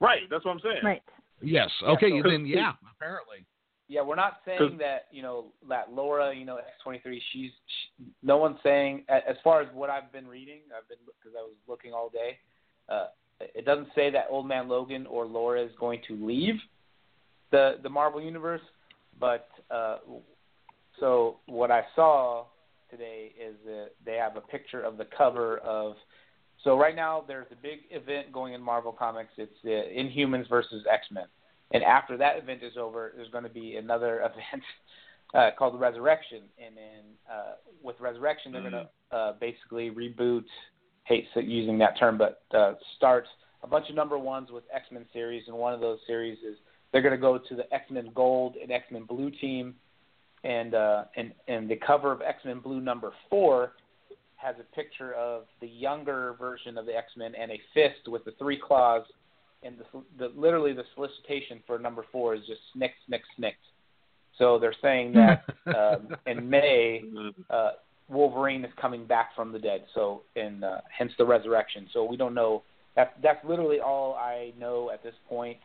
Right. 0.00 0.22
That's 0.30 0.44
what 0.44 0.52
I'm 0.52 0.60
saying. 0.60 0.80
right. 0.82 1.02
Yes. 1.42 1.70
Yeah, 1.82 1.90
Okay. 1.90 2.20
so- 2.22 2.28
then 2.30 2.44
yeah. 2.46 2.72
Apparently. 2.96 3.46
Yeah, 3.90 4.02
we're 4.02 4.14
not 4.14 4.36
saying 4.44 4.78
that 4.78 5.06
you 5.10 5.20
know 5.20 5.46
that 5.68 5.92
Laura, 5.92 6.32
you 6.32 6.44
know, 6.44 6.58
X 6.58 6.68
twenty 6.80 7.00
three. 7.00 7.20
She's 7.32 7.50
she, 7.66 8.04
no 8.22 8.36
one's 8.36 8.58
saying 8.62 9.04
as 9.08 9.34
far 9.42 9.60
as 9.60 9.68
what 9.74 9.90
I've 9.90 10.12
been 10.12 10.28
reading. 10.28 10.60
I've 10.66 10.88
been 10.88 10.98
because 11.04 11.36
I 11.36 11.42
was 11.42 11.56
looking 11.66 11.92
all 11.92 12.08
day. 12.08 12.38
Uh, 12.88 13.06
it 13.40 13.64
doesn't 13.64 13.88
say 13.96 14.08
that 14.10 14.26
Old 14.30 14.46
Man 14.46 14.68
Logan 14.68 15.06
or 15.06 15.26
Laura 15.26 15.60
is 15.60 15.72
going 15.80 16.02
to 16.06 16.14
leave 16.24 16.54
the 17.50 17.78
the 17.82 17.88
Marvel 17.88 18.22
universe, 18.22 18.60
but 19.18 19.48
uh, 19.72 19.96
so 21.00 21.38
what 21.46 21.72
I 21.72 21.82
saw 21.96 22.44
today 22.92 23.32
is 23.44 23.56
that 23.64 23.88
they 24.06 24.14
have 24.14 24.36
a 24.36 24.40
picture 24.40 24.82
of 24.82 24.98
the 24.98 25.06
cover 25.18 25.58
of. 25.58 25.94
So 26.62 26.78
right 26.78 26.94
now 26.94 27.24
there's 27.26 27.46
a 27.50 27.56
big 27.56 27.80
event 27.90 28.32
going 28.32 28.54
in 28.54 28.62
Marvel 28.62 28.92
Comics. 28.92 29.32
It's 29.36 29.50
the 29.64 29.70
Inhumans 29.70 30.48
versus 30.48 30.84
X 30.88 31.06
Men, 31.10 31.24
and 31.72 31.82
after 31.84 32.16
that 32.16 32.36
event 32.38 32.62
is 32.62 32.76
over, 32.76 33.12
there's 33.14 33.30
going 33.30 33.44
to 33.44 33.50
be 33.50 33.76
another 33.76 34.18
event 34.20 34.62
uh, 35.34 35.50
called 35.58 35.74
the 35.74 35.78
Resurrection, 35.78 36.42
and 36.64 36.76
then 36.76 37.04
uh, 37.30 37.52
with 37.82 37.96
Resurrection 38.00 38.52
they're 38.52 38.62
going 38.62 38.72
to 38.72 39.16
uh, 39.16 39.32
basically 39.40 39.90
reboot. 39.90 40.44
Hate 41.04 41.26
using 41.34 41.78
that 41.78 41.98
term, 41.98 42.18
but 42.18 42.42
uh, 42.56 42.74
start 42.96 43.26
a 43.64 43.66
bunch 43.66 43.88
of 43.88 43.96
number 43.96 44.16
ones 44.18 44.50
with 44.52 44.64
X 44.72 44.84
Men 44.92 45.06
series, 45.12 45.42
and 45.48 45.56
one 45.56 45.74
of 45.74 45.80
those 45.80 45.98
series 46.06 46.38
is 46.38 46.56
they're 46.92 47.02
going 47.02 47.14
to 47.14 47.20
go 47.20 47.38
to 47.38 47.56
the 47.56 47.72
X 47.72 47.90
Men 47.90 48.10
Gold 48.14 48.56
and 48.60 48.70
X 48.70 48.84
Men 48.90 49.04
Blue 49.04 49.30
team, 49.30 49.74
and 50.44 50.74
uh, 50.74 51.04
and 51.16 51.32
and 51.48 51.68
the 51.68 51.76
cover 51.76 52.12
of 52.12 52.22
X 52.22 52.44
Men 52.44 52.60
Blue 52.60 52.80
number 52.80 53.12
four 53.28 53.72
has 54.36 54.54
a 54.58 54.74
picture 54.74 55.12
of 55.14 55.44
the 55.60 55.68
younger 55.68 56.34
version 56.38 56.78
of 56.78 56.86
the 56.86 56.96
X 56.96 57.08
Men 57.16 57.34
and 57.34 57.50
a 57.50 57.60
fist 57.74 58.08
with 58.08 58.24
the 58.24 58.32
three 58.38 58.58
claws, 58.58 59.02
and 59.62 59.76
the, 59.78 60.02
the 60.18 60.32
literally 60.38 60.72
the 60.72 60.84
solicitation 60.94 61.60
for 61.66 61.78
number 61.78 62.04
four 62.10 62.34
is 62.34 62.40
just 62.46 62.60
snick 62.74 62.92
snick 63.06 63.22
snick. 63.36 63.56
So 64.38 64.58
they're 64.58 64.74
saying 64.80 65.12
that 65.14 65.44
um, 65.76 66.16
in 66.26 66.48
May 66.48 67.02
uh, 67.50 67.72
Wolverine 68.08 68.64
is 68.64 68.72
coming 68.80 69.06
back 69.06 69.34
from 69.36 69.52
the 69.52 69.58
dead. 69.58 69.84
So 69.94 70.22
and 70.36 70.64
uh, 70.64 70.78
hence 70.96 71.12
the 71.18 71.24
resurrection. 71.24 71.88
So 71.92 72.04
we 72.04 72.16
don't 72.16 72.34
know. 72.34 72.62
That's 72.96 73.12
that's 73.22 73.44
literally 73.44 73.80
all 73.80 74.14
I 74.14 74.52
know 74.58 74.90
at 74.92 75.02
this 75.02 75.14
point. 75.28 75.58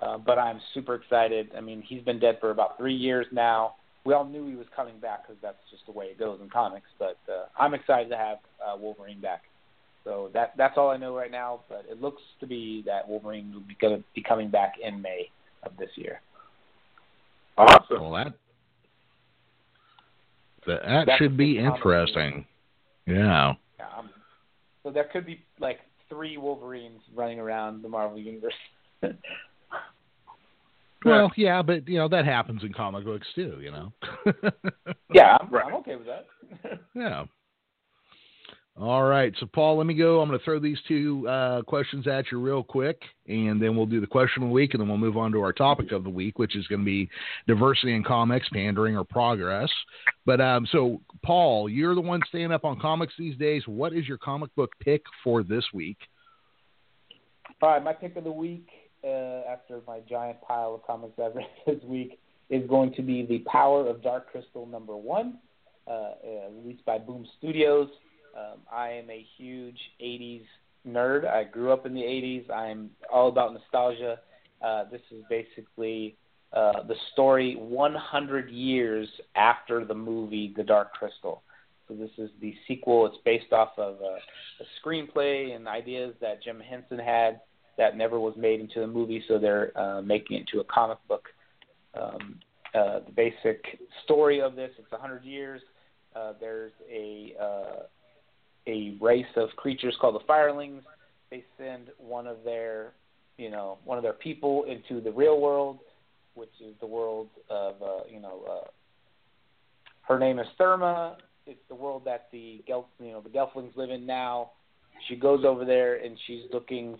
Uh, 0.00 0.18
but 0.18 0.38
I'm 0.38 0.60
super 0.74 0.96
excited. 0.96 1.50
I 1.56 1.60
mean, 1.60 1.82
he's 1.86 2.02
been 2.02 2.18
dead 2.18 2.38
for 2.40 2.50
about 2.50 2.76
three 2.76 2.96
years 2.96 3.26
now. 3.30 3.76
We 4.04 4.12
all 4.12 4.24
knew 4.24 4.46
he 4.48 4.56
was 4.56 4.66
coming 4.74 4.98
back 4.98 5.22
because 5.22 5.40
that's 5.40 5.56
just 5.70 5.86
the 5.86 5.92
way 5.92 6.06
it 6.06 6.18
goes 6.18 6.40
in 6.42 6.50
comics. 6.50 6.88
But 6.98 7.18
uh, 7.28 7.46
I'm 7.58 7.74
excited 7.74 8.08
to 8.10 8.16
have 8.16 8.38
uh, 8.60 8.76
Wolverine 8.76 9.20
back. 9.20 9.42
So 10.04 10.30
that 10.34 10.52
that's 10.56 10.76
all 10.76 10.90
I 10.90 10.96
know 10.96 11.16
right 11.16 11.30
now. 11.30 11.60
But 11.68 11.86
it 11.90 12.00
looks 12.00 12.22
to 12.40 12.46
be 12.46 12.82
that 12.86 13.08
Wolverine 13.08 13.52
will 13.52 13.60
be 13.60 13.76
going 13.80 13.96
to 13.96 14.04
be 14.14 14.22
coming 14.22 14.50
back 14.50 14.74
in 14.82 15.00
May 15.00 15.30
of 15.62 15.72
this 15.78 15.90
year. 15.96 16.20
Awesome. 17.56 18.02
Well, 18.02 18.12
that 18.12 18.34
that, 20.66 20.82
that 20.82 21.04
That's 21.06 21.18
should 21.18 21.36
be 21.36 21.58
interesting. 21.58 22.44
Yeah. 23.06 23.54
Yeah, 23.78 23.86
um, 23.98 24.10
so 24.82 24.90
there 24.90 25.08
could 25.12 25.26
be 25.26 25.42
like 25.60 25.80
three 26.08 26.36
Wolverines 26.36 27.00
running 27.14 27.38
around 27.38 27.82
the 27.82 27.88
Marvel 27.88 28.18
universe. 28.18 28.54
Well, 31.04 31.30
yeah, 31.36 31.60
but 31.60 31.86
you 31.86 31.98
know 31.98 32.08
that 32.08 32.24
happens 32.24 32.62
in 32.62 32.72
comic 32.72 33.04
books 33.04 33.26
too. 33.34 33.58
You 33.60 33.70
know. 33.70 33.92
yeah, 35.12 35.36
I'm, 35.38 35.50
Right. 35.50 35.66
I'm 35.66 35.74
okay 35.74 35.96
with 35.96 36.06
that. 36.06 36.80
yeah. 36.94 37.24
All 38.76 39.04
right. 39.04 39.32
So, 39.38 39.46
Paul, 39.46 39.76
let 39.76 39.86
me 39.86 39.94
go. 39.94 40.20
I'm 40.20 40.28
going 40.28 40.38
to 40.38 40.44
throw 40.44 40.58
these 40.58 40.78
two 40.88 41.28
uh, 41.28 41.62
questions 41.62 42.08
at 42.08 42.32
you 42.32 42.40
real 42.40 42.64
quick, 42.64 43.00
and 43.28 43.62
then 43.62 43.76
we'll 43.76 43.86
do 43.86 44.00
the 44.00 44.06
question 44.06 44.42
of 44.42 44.48
the 44.48 44.52
week, 44.52 44.74
and 44.74 44.80
then 44.80 44.88
we'll 44.88 44.98
move 44.98 45.16
on 45.16 45.30
to 45.30 45.40
our 45.40 45.52
topic 45.52 45.92
of 45.92 46.02
the 46.02 46.10
week, 46.10 46.40
which 46.40 46.56
is 46.56 46.66
going 46.66 46.80
to 46.80 46.84
be 46.84 47.08
diversity 47.46 47.94
in 47.94 48.02
comics, 48.02 48.48
pandering, 48.52 48.96
or 48.96 49.04
progress. 49.04 49.70
But 50.26 50.40
um, 50.40 50.66
so, 50.72 51.00
Paul, 51.24 51.68
you're 51.68 51.94
the 51.94 52.00
one 52.00 52.20
staying 52.28 52.50
up 52.50 52.64
on 52.64 52.80
comics 52.80 53.14
these 53.16 53.36
days. 53.36 53.62
What 53.66 53.92
is 53.92 54.08
your 54.08 54.18
comic 54.18 54.52
book 54.56 54.72
pick 54.80 55.02
for 55.22 55.44
this 55.44 55.64
week? 55.72 55.98
All 57.62 57.68
right. 57.68 57.84
My 57.84 57.92
pick 57.92 58.16
of 58.16 58.24
the 58.24 58.32
week, 58.32 58.66
uh, 59.04 59.42
after 59.48 59.82
my 59.86 60.00
giant 60.00 60.40
pile 60.42 60.74
of 60.74 60.84
comics 60.84 61.16
I've 61.24 61.36
read 61.36 61.46
this 61.66 61.82
week, 61.84 62.18
is 62.50 62.68
going 62.68 62.92
to 62.94 63.02
be 63.02 63.24
The 63.24 63.38
Power 63.48 63.86
of 63.88 64.02
Dark 64.02 64.32
Crystal 64.32 64.66
number 64.66 64.96
one, 64.96 65.38
uh, 65.86 65.90
uh, 65.90 66.14
released 66.60 66.84
by 66.84 66.98
Boom 66.98 67.24
Studios. 67.38 67.88
Um, 68.36 68.60
I 68.72 68.90
am 68.90 69.10
a 69.10 69.24
huge 69.36 69.78
80s 70.02 70.44
nerd. 70.86 71.28
I 71.28 71.44
grew 71.44 71.72
up 71.72 71.86
in 71.86 71.94
the 71.94 72.02
80s. 72.02 72.50
I'm 72.50 72.90
all 73.12 73.28
about 73.28 73.54
nostalgia. 73.54 74.20
Uh, 74.62 74.84
this 74.90 75.00
is 75.10 75.22
basically 75.28 76.16
uh, 76.52 76.82
the 76.86 76.96
story 77.12 77.56
100 77.56 78.50
years 78.50 79.08
after 79.36 79.84
the 79.84 79.94
movie 79.94 80.52
The 80.56 80.62
Dark 80.62 80.92
Crystal. 80.94 81.42
So 81.88 81.94
this 81.94 82.10
is 82.16 82.30
the 82.40 82.54
sequel. 82.66 83.06
It's 83.06 83.16
based 83.24 83.52
off 83.52 83.70
of 83.76 83.96
a, 84.00 84.18
a 84.62 84.66
screenplay 84.80 85.54
and 85.54 85.68
ideas 85.68 86.14
that 86.20 86.42
Jim 86.42 86.60
Henson 86.60 86.98
had 86.98 87.40
that 87.76 87.96
never 87.96 88.20
was 88.20 88.34
made 88.36 88.60
into 88.60 88.80
the 88.80 88.86
movie. 88.86 89.22
So 89.28 89.38
they're 89.38 89.76
uh, 89.78 90.00
making 90.00 90.38
it 90.38 90.40
into 90.40 90.60
a 90.60 90.64
comic 90.64 90.98
book. 91.08 91.28
Um, 92.00 92.40
uh, 92.74 93.00
the 93.06 93.12
basic 93.14 93.62
story 94.04 94.40
of 94.40 94.56
this: 94.56 94.70
it's 94.78 94.90
100 94.90 95.24
years. 95.24 95.60
Uh, 96.16 96.32
there's 96.40 96.72
a 96.90 97.34
uh, 97.40 97.82
a 98.66 98.96
race 99.00 99.26
of 99.36 99.50
creatures 99.56 99.96
called 100.00 100.14
the 100.14 100.24
Firelings. 100.26 100.82
They 101.30 101.44
send 101.58 101.88
one 101.98 102.26
of 102.26 102.38
their, 102.44 102.92
you 103.38 103.50
know, 103.50 103.78
one 103.84 103.98
of 103.98 104.04
their 104.04 104.12
people 104.12 104.64
into 104.64 105.00
the 105.00 105.12
real 105.12 105.40
world, 105.40 105.78
which 106.34 106.52
is 106.60 106.74
the 106.80 106.86
world 106.86 107.28
of, 107.50 107.74
uh, 107.82 108.04
you 108.08 108.20
know, 108.20 108.42
uh, 108.50 108.68
her 110.02 110.18
name 110.18 110.38
is 110.38 110.46
Thurma. 110.58 111.16
It's 111.46 111.60
the 111.68 111.74
world 111.74 112.02
that 112.04 112.28
the 112.32 112.62
Gelf, 112.68 112.84
you 112.98 113.12
know, 113.12 113.20
the 113.20 113.30
Gelflings 113.30 113.76
live 113.76 113.90
in 113.90 114.06
now. 114.06 114.50
She 115.08 115.16
goes 115.16 115.44
over 115.44 115.64
there 115.64 115.96
and 115.96 116.16
she's 116.26 116.42
looking 116.52 116.98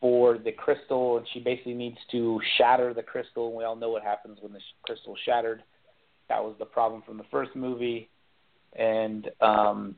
for 0.00 0.38
the 0.38 0.52
crystal, 0.52 1.16
and 1.16 1.26
she 1.32 1.40
basically 1.40 1.74
needs 1.74 1.96
to 2.12 2.38
shatter 2.58 2.92
the 2.92 3.02
crystal. 3.02 3.48
And 3.48 3.56
we 3.56 3.64
all 3.64 3.76
know 3.76 3.90
what 3.90 4.02
happens 4.02 4.38
when 4.40 4.52
the 4.52 4.60
crystal 4.82 5.16
shattered. 5.24 5.62
That 6.28 6.42
was 6.42 6.54
the 6.58 6.66
problem 6.66 7.02
from 7.06 7.16
the 7.16 7.24
first 7.30 7.54
movie, 7.54 8.10
and 8.74 9.30
um, 9.40 9.96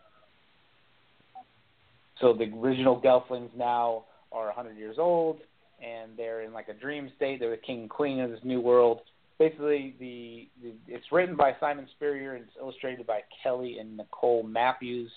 so 2.20 2.32
the 2.32 2.44
original 2.44 3.00
Gelflings 3.00 3.54
now 3.56 4.04
are 4.32 4.46
100 4.46 4.76
years 4.76 4.96
old, 4.98 5.40
and 5.82 6.12
they're 6.16 6.42
in 6.42 6.52
like 6.52 6.68
a 6.68 6.74
dream 6.74 7.10
state. 7.16 7.40
They're 7.40 7.50
the 7.50 7.56
king 7.56 7.82
and 7.82 7.90
queen 7.90 8.20
of 8.20 8.30
this 8.30 8.40
new 8.42 8.60
world. 8.60 9.00
Basically, 9.38 9.94
the, 10.00 10.48
the 10.62 10.74
it's 10.88 11.06
written 11.12 11.36
by 11.36 11.52
Simon 11.60 11.86
Spurrier 11.96 12.34
and 12.34 12.44
it's 12.44 12.56
illustrated 12.60 13.06
by 13.06 13.20
Kelly 13.42 13.78
and 13.78 13.98
Nichole 13.98 14.42
Matthews. 14.42 15.10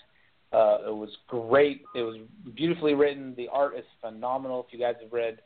Uh, 0.52 0.78
it 0.88 0.94
was 0.94 1.10
great. 1.26 1.82
It 1.96 2.02
was 2.02 2.18
beautifully 2.54 2.94
written. 2.94 3.34
The 3.36 3.48
art 3.48 3.76
is 3.76 3.84
phenomenal. 4.00 4.64
If 4.66 4.72
you 4.72 4.78
guys 4.78 4.94
have 5.02 5.12
read 5.12 5.40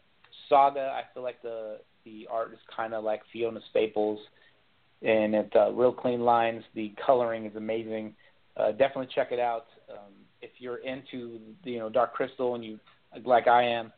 Saga, 0.48 0.92
I 0.94 1.02
feel 1.14 1.22
like 1.22 1.40
the 1.42 1.78
the 2.04 2.28
art 2.30 2.52
is 2.52 2.58
kind 2.74 2.92
of 2.92 3.02
like 3.02 3.22
Fiona 3.32 3.60
Staples, 3.70 4.18
and 5.02 5.34
it's 5.34 5.56
uh, 5.56 5.70
real 5.72 5.92
clean 5.92 6.20
lines. 6.20 6.62
The 6.74 6.92
coloring 7.04 7.46
is 7.46 7.56
amazing. 7.56 8.14
Uh, 8.56 8.72
definitely 8.72 9.08
check 9.14 9.32
it 9.32 9.40
out. 9.40 9.66
Um, 9.90 10.12
if 10.46 10.60
you're 10.60 10.78
into 10.78 11.40
you 11.64 11.78
know 11.78 11.88
Dark 11.88 12.14
Crystal 12.14 12.54
and 12.54 12.64
you 12.64 12.78
like 13.24 13.48
I 13.48 13.64
am, 13.64 13.92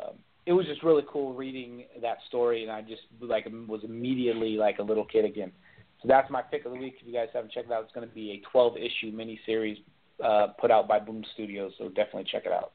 um, 0.00 0.14
it 0.46 0.52
was 0.52 0.66
just 0.66 0.82
really 0.82 1.02
cool 1.10 1.34
reading 1.34 1.84
that 2.00 2.18
story, 2.28 2.62
and 2.62 2.70
I 2.72 2.82
just 2.82 3.02
like 3.20 3.46
was 3.66 3.80
immediately 3.84 4.56
like 4.56 4.78
a 4.78 4.82
little 4.82 5.04
kid 5.04 5.24
again. 5.24 5.52
So 6.00 6.08
that's 6.08 6.30
my 6.30 6.42
pick 6.42 6.64
of 6.64 6.72
the 6.72 6.78
week. 6.78 6.96
If 7.00 7.06
you 7.06 7.12
guys 7.12 7.28
haven't 7.34 7.52
checked 7.52 7.70
it 7.70 7.72
out, 7.72 7.82
it's 7.82 7.92
going 7.92 8.08
to 8.08 8.14
be 8.14 8.30
a 8.30 8.50
12 8.50 8.76
issue 8.76 9.12
miniseries 9.12 9.78
uh, 10.24 10.48
put 10.60 10.70
out 10.70 10.86
by 10.86 11.00
Boom 11.00 11.24
Studios. 11.34 11.72
So 11.76 11.88
definitely 11.88 12.26
check 12.30 12.44
it 12.46 12.52
out. 12.52 12.72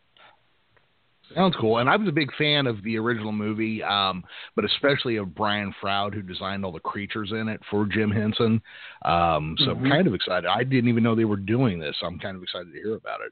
Sounds 1.36 1.56
cool. 1.60 1.78
And 1.78 1.90
I 1.90 1.96
was 1.96 2.08
a 2.08 2.12
big 2.12 2.34
fan 2.36 2.68
of 2.68 2.84
the 2.84 2.98
original 2.98 3.32
movie, 3.32 3.82
um, 3.82 4.24
but 4.56 4.66
especially 4.66 5.16
of 5.18 5.34
Brian 5.34 5.74
Froud, 5.82 6.14
who 6.14 6.22
designed 6.22 6.66
all 6.66 6.72
the 6.72 6.80
creatures 6.80 7.32
in 7.32 7.48
it 7.48 7.62
for 7.72 7.86
Jim 7.86 8.12
Henson. 8.12 8.62
Um, 9.04 9.56
so 9.60 9.68
mm-hmm. 9.68 9.86
I'm 9.86 9.92
kind 9.92 10.08
of 10.08 10.14
excited. 10.14 10.48
I 10.48 10.64
didn't 10.64 10.90
even 10.90 11.04
know 11.04 11.16
they 11.16 11.26
were 11.26 11.38
doing 11.38 11.80
this. 11.80 11.96
So 12.00 12.08
I'm 12.08 12.20
kind 12.20 12.36
of 12.36 12.44
excited 12.44 12.72
to 12.74 12.80
hear 12.80 12.96
about 12.96 13.22
it. 13.26 13.32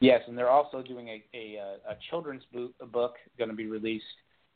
Yes, 0.00 0.22
and 0.26 0.36
they're 0.36 0.50
also 0.50 0.82
doing 0.82 1.08
a, 1.08 1.24
a, 1.34 1.56
a 1.88 1.96
children's 2.10 2.42
book, 2.52 2.72
a 2.80 2.86
book 2.86 3.14
going 3.38 3.50
to 3.50 3.56
be 3.56 3.66
released, 3.66 4.04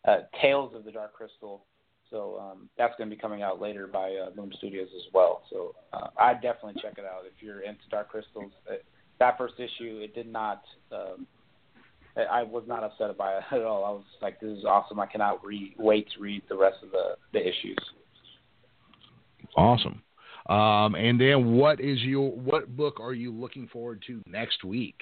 uh, 0.06 0.18
Tales 0.40 0.74
of 0.74 0.84
the 0.84 0.92
Dark 0.92 1.14
Crystal. 1.14 1.64
So 2.10 2.38
um, 2.40 2.68
that's 2.78 2.94
going 2.96 3.10
to 3.10 3.14
be 3.14 3.20
coming 3.20 3.42
out 3.42 3.60
later 3.60 3.86
by 3.86 4.14
uh, 4.14 4.30
Boom 4.30 4.50
Studios 4.56 4.88
as 4.94 5.12
well. 5.12 5.42
So 5.50 5.74
uh, 5.92 6.08
I 6.18 6.34
definitely 6.34 6.80
check 6.80 6.94
it 6.96 7.04
out 7.04 7.22
if 7.26 7.42
you're 7.42 7.60
into 7.60 7.80
Dark 7.90 8.10
Crystals. 8.10 8.52
Uh, 8.70 8.76
that 9.18 9.36
first 9.36 9.54
issue, 9.58 10.00
it 10.02 10.14
did 10.14 10.30
not 10.30 10.62
um, 10.92 11.26
I 12.30 12.42
was 12.42 12.64
not 12.66 12.82
upset 12.82 13.16
by 13.16 13.36
it 13.36 13.42
at 13.52 13.62
all. 13.62 13.84
I 13.84 13.90
was 13.90 14.04
like, 14.20 14.40
this 14.40 14.50
is 14.50 14.64
awesome. 14.64 15.00
I 15.00 15.06
cannot 15.06 15.44
re- 15.44 15.74
wait 15.78 16.08
to 16.16 16.22
read 16.22 16.42
the 16.48 16.56
rest 16.56 16.78
of 16.82 16.90
the, 16.90 17.16
the 17.32 17.40
issues. 17.40 17.78
Awesome. 19.56 20.02
Um, 20.48 20.94
and 20.94 21.20
then 21.20 21.52
what 21.52 21.78
is 21.80 21.98
your 22.00 22.30
what 22.30 22.74
book 22.74 23.00
are 23.00 23.12
you 23.12 23.32
looking 23.32 23.68
forward 23.68 24.02
to 24.06 24.22
next 24.26 24.64
week? 24.64 24.96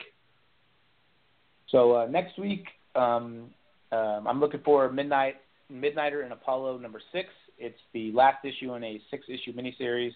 So 1.68 1.92
uh, 1.92 2.06
next 2.06 2.38
week, 2.38 2.64
um, 2.96 3.50
um, 3.92 4.26
I'm 4.26 4.40
looking 4.40 4.60
for 4.64 4.90
Midnight 4.90 5.36
Midnighter 5.72 6.24
and 6.24 6.32
Apollo 6.32 6.78
number 6.78 7.00
six. 7.12 7.28
It's 7.58 7.78
the 7.92 8.12
last 8.12 8.44
issue 8.44 8.74
in 8.74 8.84
a 8.84 9.00
six 9.10 9.24
issue 9.28 9.52
miniseries 9.52 10.12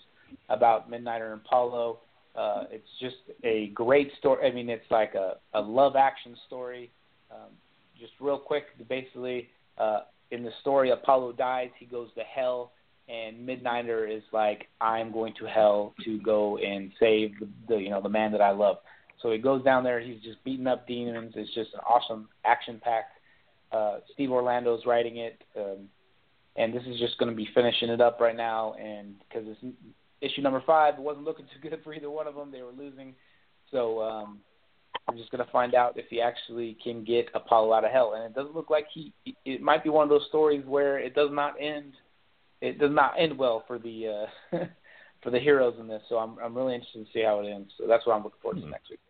about 0.49 0.91
Midnighter 0.91 1.33
and 1.33 1.41
Apollo. 1.45 2.01
Uh, 2.37 2.64
it's 2.71 2.88
just 3.01 3.16
a 3.45 3.69
great 3.69 4.12
story. 4.19 4.47
I 4.47 4.53
mean, 4.53 4.69
it's 4.69 4.90
like 4.90 5.14
a, 5.14 5.37
a 5.55 5.61
love 5.61 5.97
action 5.97 6.37
story. 6.47 6.90
Um, 7.31 7.51
just 7.99 8.12
real 8.21 8.38
quick, 8.38 8.64
basically, 8.88 9.49
uh, 9.79 10.01
in 10.31 10.43
the 10.43 10.51
story, 10.61 10.90
Apollo 10.90 11.33
dies. 11.33 11.71
He 11.79 11.87
goes 11.87 12.09
to 12.16 12.23
hell, 12.23 12.73
and 13.09 13.47
Midnighter 13.47 14.09
is 14.11 14.23
like, 14.33 14.69
I'm 14.81 15.12
going 15.12 15.35
to 15.40 15.47
hell 15.47 15.95
to 16.05 16.19
go 16.21 16.57
and 16.59 16.93
save 17.01 17.33
the, 17.40 17.49
the 17.69 17.77
you 17.77 17.90
know 17.90 18.01
the 18.01 18.09
man 18.09 18.33
that 18.33 18.40
I 18.40 18.51
love. 18.51 18.77
So 19.21 19.33
he 19.33 19.38
goes 19.38 19.62
down 19.64 19.85
there. 19.85 20.01
He's 20.01 20.23
just 20.23 20.43
beating 20.45 20.66
up 20.66 20.87
demons. 20.87 21.35
It's 21.37 21.53
just 21.55 21.75
an 21.75 21.81
awesome 21.81 22.29
action 22.45 22.81
packed. 22.83 23.19
Uh, 23.73 23.99
Steve 24.14 24.31
Orlando's 24.31 24.87
writing 24.87 25.19
it, 25.19 25.43
um, 25.57 25.88
and 26.57 26.73
this 26.73 26.83
is 26.87 26.99
just 26.99 27.19
going 27.19 27.31
to 27.31 27.37
be 27.37 27.49
finishing 27.55 27.90
it 27.90 28.01
up 28.01 28.19
right 28.21 28.37
now. 28.37 28.75
And 28.75 29.16
because 29.19 29.47
it's 29.47 29.77
issue 30.21 30.43
number 30.43 30.63
five, 30.67 30.95
it 30.95 31.01
wasn't 31.01 31.25
looking 31.25 31.47
too 31.63 31.69
good 31.69 31.79
for 31.83 31.95
either 31.95 32.11
one 32.11 32.27
of 32.27 32.35
them. 32.35 32.51
They 32.51 32.63
were 32.63 32.73
losing, 32.73 33.15
so 33.71 34.01
um, 34.03 34.41
we're 35.09 35.19
just 35.19 35.31
going 35.31 35.45
to 35.45 35.51
find 35.51 35.75
out 35.75 35.99
if 35.99 36.07
he 36.09 36.21
actually 36.21 36.77
can 36.83 37.05
get 37.05 37.29
Apollo 37.35 37.73
out 37.73 37.85
of 37.85 37.91
hell. 37.91 38.15
And 38.15 38.25
it 38.25 38.35
doesn't 38.35 38.55
look 38.55 38.71
like 38.71 38.87
he. 38.93 39.13
It 39.45 39.61
might 39.61 39.85
be 39.85 39.91
one 39.91 40.05
of 40.05 40.11
those 40.11 40.27
stories 40.29 40.65
where 40.67 40.99
it 40.99 41.15
does 41.15 41.31
not 41.33 41.55
end. 41.61 41.95
It 42.61 42.79
does 42.79 42.93
not 42.93 43.15
end 43.19 43.37
well 43.37 43.65
for 43.67 43.79
the 43.79 44.27
uh, 44.53 44.59
for 45.23 45.31
the 45.31 45.39
heroes 45.39 45.75
in 45.79 45.89
this. 45.89 46.03
So 46.09 46.17
I'm 46.17 46.37
I'm 46.39 46.57
really 46.57 46.75
interested 46.75 47.07
to 47.07 47.13
see 47.13 47.23
how 47.25 47.41
it 47.41 47.49
ends. 47.49 47.73
So 47.79 47.87
that's 47.87 48.07
what 48.07 48.15
I'm 48.15 48.23
looking 48.23 48.41
forward 48.43 48.57
to 48.57 48.63
mm-hmm. 48.63 48.71
next 48.71 48.91
week. 48.91 49.01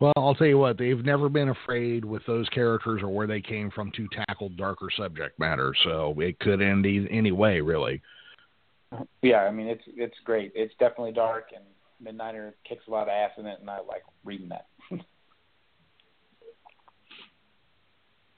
Well, 0.00 0.12
I'll 0.16 0.34
tell 0.34 0.46
you 0.46 0.58
what, 0.58 0.76
they've 0.76 1.04
never 1.04 1.30
been 1.30 1.48
afraid 1.48 2.04
with 2.04 2.20
those 2.26 2.46
characters 2.50 3.00
or 3.02 3.08
where 3.08 3.26
they 3.26 3.40
came 3.40 3.70
from 3.70 3.90
to 3.92 4.06
tackle 4.08 4.50
darker 4.50 4.88
subject 4.94 5.38
matter. 5.38 5.72
So 5.84 6.14
it 6.20 6.38
could 6.38 6.60
end 6.60 6.86
any 7.10 7.32
way, 7.32 7.62
really. 7.62 8.02
Yeah, 9.22 9.38
I 9.38 9.50
mean 9.50 9.66
it's 9.66 9.82
it's 9.86 10.16
great. 10.24 10.52
It's 10.54 10.74
definitely 10.78 11.12
dark, 11.12 11.48
and 11.54 11.64
Midnighter 12.02 12.52
kicks 12.68 12.84
a 12.88 12.90
lot 12.90 13.02
of 13.02 13.08
ass 13.08 13.32
in 13.38 13.46
it, 13.46 13.58
and 13.60 13.68
I 13.68 13.78
like 13.78 14.02
reading 14.24 14.48
that. 14.48 14.66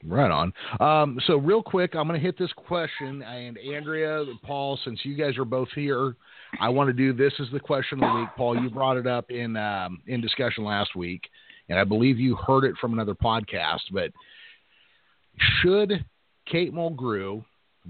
Right 0.04 0.30
on. 0.30 0.52
Um, 0.78 1.18
so 1.26 1.38
real 1.38 1.61
quick, 1.61 1.96
I'm 1.96 2.06
going 2.06 2.20
to 2.20 2.24
hit 2.24 2.38
this 2.38 2.52
question, 2.52 3.20
and 3.22 3.58
Andrea, 3.58 4.24
Paul, 4.44 4.78
since 4.84 5.00
you 5.02 5.16
guys 5.16 5.37
are 5.37 5.44
both 5.44 5.68
here, 5.74 6.14
I 6.61 6.68
want 6.68 6.88
to 6.88 6.92
do 6.92 7.12
this 7.12 7.32
as 7.40 7.48
the 7.52 7.58
question 7.58 8.02
of 8.02 8.12
the 8.12 8.20
week. 8.20 8.28
Paul, 8.37 8.62
you 8.62 8.70
brought 8.70 8.96
it 8.96 9.08
up 9.08 9.30
in 9.32 9.56
um, 9.56 10.00
in 10.06 10.20
discussion 10.20 10.62
last 10.62 10.94
week, 10.94 11.28
and 11.68 11.80
I 11.80 11.84
believe 11.84 12.18
you 12.18 12.37
heard 12.37 12.64
it 12.64 12.76
from 12.80 12.92
another 12.92 13.14
podcast. 13.14 13.80
But 13.92 14.12
should 15.61 16.04
Kate 16.46 16.72
Mulgrew 16.72 17.44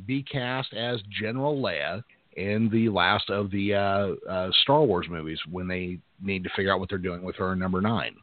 be 0.07 0.23
cast 0.23 0.73
as 0.73 1.01
General 1.21 1.61
Leia 1.61 2.03
in 2.39 2.71
the 2.71 2.89
last 2.89 3.29
of 3.31 3.51
the 3.51 3.75
uh, 3.75 4.31
uh, 4.31 4.51
Star 4.63 4.85
Wars 4.85 5.07
movies 5.11 5.39
when 5.51 5.67
they 5.67 5.99
need 6.23 6.45
to 6.45 6.51
figure 6.55 6.73
out 6.73 6.79
what 6.79 6.89
they're 6.89 6.99
doing 6.99 7.23
with 7.23 7.37
her 7.37 7.57
number 7.57 7.81
nine. 7.81 8.15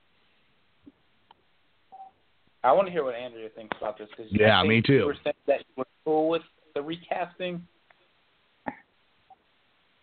I 2.63 2.71
want 2.71 2.87
to 2.87 2.91
hear 2.91 3.03
what 3.03 3.13
Andrea 3.13 3.49
thinks 3.49 3.77
about 3.77 3.97
this 3.97 4.07
because 4.09 4.31
yeah, 4.31 4.63
me 4.63 4.81
too. 4.81 4.93
You 4.93 5.05
were 5.05 5.17
saying 5.23 5.35
that 5.47 5.59
you 5.59 5.73
were 5.77 5.87
cool 6.03 6.29
with 6.29 6.41
the 6.73 6.81
recasting. 6.81 7.61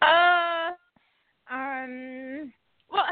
Uh, 0.01 0.71
um, 1.51 2.53
well, 2.93 3.05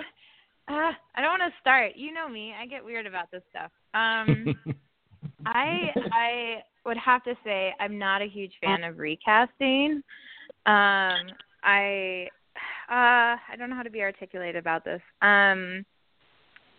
uh, 0.68 0.92
I 1.14 1.20
don't 1.20 1.38
want 1.38 1.52
to 1.52 1.60
start. 1.60 1.92
you 1.96 2.12
know 2.12 2.28
me. 2.28 2.54
I 2.60 2.66
get 2.66 2.84
weird 2.84 3.06
about 3.06 3.30
this 3.32 3.42
stuff. 3.50 3.70
Um, 3.94 4.54
I 5.46 5.90
I 6.12 6.62
would 6.84 6.98
have 6.98 7.24
to 7.24 7.34
say 7.42 7.74
I'm 7.80 7.98
not 7.98 8.22
a 8.22 8.26
huge 8.26 8.52
fan 8.62 8.84
of 8.84 8.98
recasting. 8.98 10.02
Um, 10.66 11.32
I 11.62 12.28
uh, 12.90 13.38
I 13.38 13.56
don't 13.58 13.70
know 13.70 13.76
how 13.76 13.82
to 13.82 13.90
be 13.90 14.02
articulate 14.02 14.56
about 14.56 14.84
this. 14.84 15.00
Um, 15.22 15.84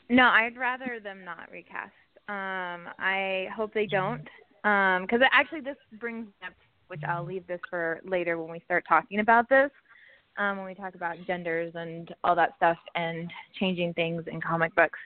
no, 0.09 0.23
I'd 0.23 0.57
rather 0.57 0.99
them 1.01 1.23
not 1.23 1.49
recast. 1.51 1.93
Um, 2.27 2.91
I 2.99 3.47
hope 3.55 3.73
they 3.73 3.87
don't. 3.87 4.27
Um, 4.63 5.03
because 5.03 5.21
actually 5.31 5.61
this 5.61 5.77
brings 5.99 6.27
up, 6.45 6.53
which 6.87 7.01
I'll 7.07 7.25
leave 7.25 7.47
this 7.47 7.61
for 7.69 8.01
later 8.05 8.37
when 8.37 8.51
we 8.51 8.61
start 8.65 8.83
talking 8.87 9.19
about 9.21 9.49
this. 9.49 9.71
Um, 10.37 10.57
when 10.57 10.65
we 10.65 10.75
talk 10.75 10.95
about 10.95 11.15
genders 11.25 11.73
and 11.75 12.13
all 12.23 12.35
that 12.35 12.53
stuff 12.57 12.77
and 12.95 13.29
changing 13.59 13.93
things 13.93 14.23
in 14.31 14.39
comic 14.41 14.73
books. 14.75 14.99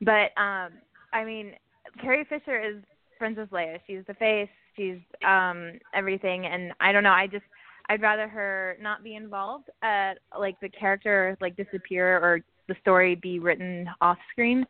But 0.00 0.30
um, 0.40 0.72
I 1.12 1.24
mean, 1.24 1.52
Carrie 2.00 2.26
Fisher 2.28 2.60
is 2.60 2.76
Princess 3.18 3.48
Leia. 3.52 3.78
She's 3.86 4.02
the 4.06 4.14
face. 4.14 4.48
She's 4.76 4.98
um 5.26 5.72
everything, 5.94 6.46
and 6.46 6.72
I 6.80 6.92
don't 6.92 7.02
know. 7.02 7.10
I 7.10 7.26
just 7.26 7.44
I'd 7.88 8.02
rather 8.02 8.28
her 8.28 8.76
not 8.80 9.02
be 9.02 9.16
involved. 9.16 9.70
Uh, 9.82 10.14
like 10.38 10.58
the 10.60 10.68
character 10.68 11.36
like 11.40 11.56
disappear 11.56 12.18
or 12.18 12.40
the 12.68 12.76
story 12.80 13.14
be 13.14 13.38
written 13.38 13.88
off 14.00 14.18
screen 14.30 14.64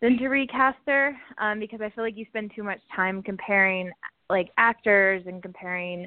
than 0.00 0.18
to 0.18 0.28
recast 0.28 0.78
her 0.86 1.16
um, 1.38 1.58
because 1.58 1.80
I 1.80 1.90
feel 1.90 2.04
like 2.04 2.16
you 2.16 2.26
spend 2.28 2.52
too 2.54 2.62
much 2.62 2.80
time 2.94 3.22
comparing 3.22 3.90
like 4.30 4.50
actors 4.58 5.24
and 5.26 5.42
comparing 5.42 6.06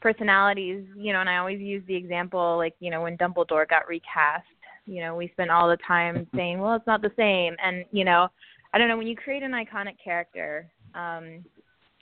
personalities, 0.00 0.84
you 0.96 1.12
know, 1.12 1.20
and 1.20 1.28
I 1.28 1.36
always 1.38 1.60
use 1.60 1.82
the 1.86 1.94
example 1.94 2.56
like, 2.56 2.74
you 2.80 2.90
know, 2.90 3.02
when 3.02 3.16
Dumbledore 3.18 3.68
got 3.68 3.88
recast, 3.88 4.46
you 4.86 5.02
know, 5.02 5.14
we 5.14 5.28
spent 5.32 5.50
all 5.50 5.68
the 5.68 5.78
time 5.86 6.26
saying, 6.36 6.58
well, 6.58 6.74
it's 6.74 6.86
not 6.86 7.02
the 7.02 7.12
same. 7.16 7.54
And, 7.62 7.84
you 7.92 8.04
know, 8.04 8.28
I 8.72 8.78
don't 8.78 8.88
know, 8.88 8.96
when 8.96 9.06
you 9.06 9.16
create 9.16 9.42
an 9.42 9.52
iconic 9.52 9.96
character, 10.02 10.70
um, 10.94 11.44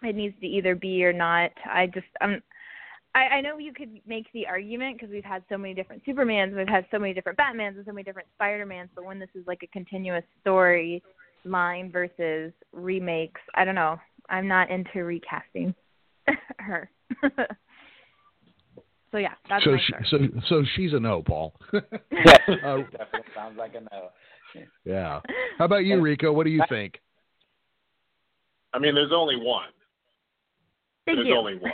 it 0.02 0.14
needs 0.14 0.34
to 0.40 0.46
either 0.46 0.74
be 0.74 1.04
or 1.04 1.12
not. 1.12 1.50
I 1.64 1.86
just, 1.86 2.06
I'm, 2.20 2.42
I, 3.16 3.36
I 3.36 3.40
know 3.40 3.56
you 3.56 3.72
could 3.72 3.98
make 4.06 4.26
the 4.34 4.46
argument 4.46 4.98
because 4.98 5.10
we've 5.10 5.24
had 5.24 5.42
so 5.48 5.56
many 5.56 5.72
different 5.72 6.04
Supermans, 6.04 6.54
we've 6.54 6.68
had 6.68 6.84
so 6.90 6.98
many 6.98 7.14
different 7.14 7.38
Batmans 7.38 7.76
and 7.76 7.84
so 7.86 7.92
many 7.92 8.04
different 8.04 8.28
Spider-Mans, 8.34 8.90
but 8.94 9.06
when 9.06 9.18
this 9.18 9.30
is 9.34 9.46
like 9.46 9.62
a 9.62 9.66
continuous 9.68 10.22
story 10.42 11.02
line 11.46 11.90
versus 11.90 12.52
remakes, 12.72 13.40
I 13.54 13.64
don't 13.64 13.74
know. 13.74 13.96
I'm 14.28 14.46
not 14.46 14.70
into 14.70 15.04
recasting 15.04 15.74
her. 16.58 16.90
so 17.22 19.16
yeah, 19.16 19.32
that's 19.48 19.64
so 19.64 19.70
my 19.70 19.78
she, 19.78 19.92
so 20.10 20.18
so 20.48 20.62
she's 20.74 20.92
a 20.92 21.00
no, 21.00 21.22
Paul. 21.22 21.54
Yes, 21.72 22.40
Uh, 22.48 22.76
definitely 22.76 23.20
sounds 23.34 23.56
like 23.56 23.74
a 23.76 23.80
no. 23.80 24.10
yeah. 24.84 25.20
How 25.56 25.64
about 25.64 25.86
you, 25.86 26.00
Rico? 26.02 26.32
What 26.32 26.44
do 26.44 26.50
you 26.50 26.62
think? 26.68 27.00
I 28.74 28.78
mean, 28.78 28.94
there's 28.94 29.12
only 29.14 29.36
one. 29.36 29.68
Thank 31.06 31.18
there's 31.18 31.28
you. 31.28 31.36
only 31.36 31.56
one. 31.56 31.72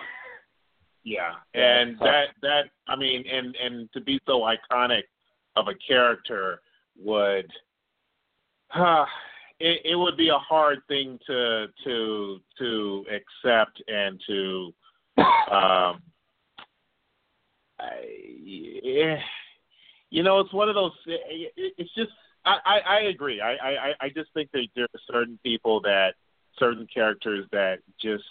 Yeah, 1.05 1.33
and 1.55 1.99
that 2.01 2.27
that 2.43 2.65
I 2.89 2.97
mean, 2.97 3.25
and 3.31 3.57
and 3.57 3.93
to 3.93 4.01
be 4.01 4.21
so 4.27 4.41
iconic 4.43 5.03
of 5.57 5.67
a 5.69 5.75
character 5.75 6.61
would, 6.97 7.51
uh, 8.75 9.05
it 9.59 9.81
it 9.85 9.97
would 9.97 10.17
be 10.17 10.29
a 10.29 10.39
hard 10.39 10.79
thing 10.89 11.19
to 11.27 11.67
to 11.85 12.39
to 12.59 13.05
accept 13.11 13.83
and 13.89 14.21
to, 14.29 14.73
um, 15.19 16.03
I, 17.79 18.07
yeah, 18.41 19.19
you 20.11 20.23
know, 20.23 20.39
it's 20.41 20.53
one 20.53 20.69
of 20.69 20.75
those. 20.75 20.93
It, 21.07 21.53
it- 21.57 21.75
it's 21.79 21.95
just 21.95 22.13
I 22.45 22.59
I, 22.65 22.79
I 22.79 23.01
agree. 23.03 23.41
I, 23.41 23.53
I 23.55 23.93
I 24.03 24.09
just 24.15 24.33
think 24.35 24.51
that 24.53 24.67
there 24.77 24.85
are 24.85 25.01
certain 25.11 25.39
people 25.43 25.81
that 25.83 26.15
certain 26.59 26.87
characters 26.93 27.47
that 27.51 27.79
just 28.01 28.25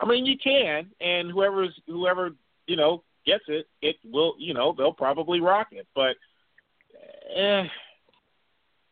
I 0.00 0.06
mean, 0.06 0.26
you 0.26 0.36
can, 0.42 0.86
and 1.00 1.30
whoever's 1.30 1.78
whoever 1.86 2.30
you 2.66 2.76
know 2.76 3.02
gets 3.26 3.44
it, 3.48 3.66
it 3.82 3.96
will 4.04 4.34
you 4.38 4.54
know 4.54 4.74
they'll 4.76 4.92
probably 4.92 5.40
rock 5.40 5.68
it. 5.72 5.86
But 5.94 6.16
eh, 7.36 7.64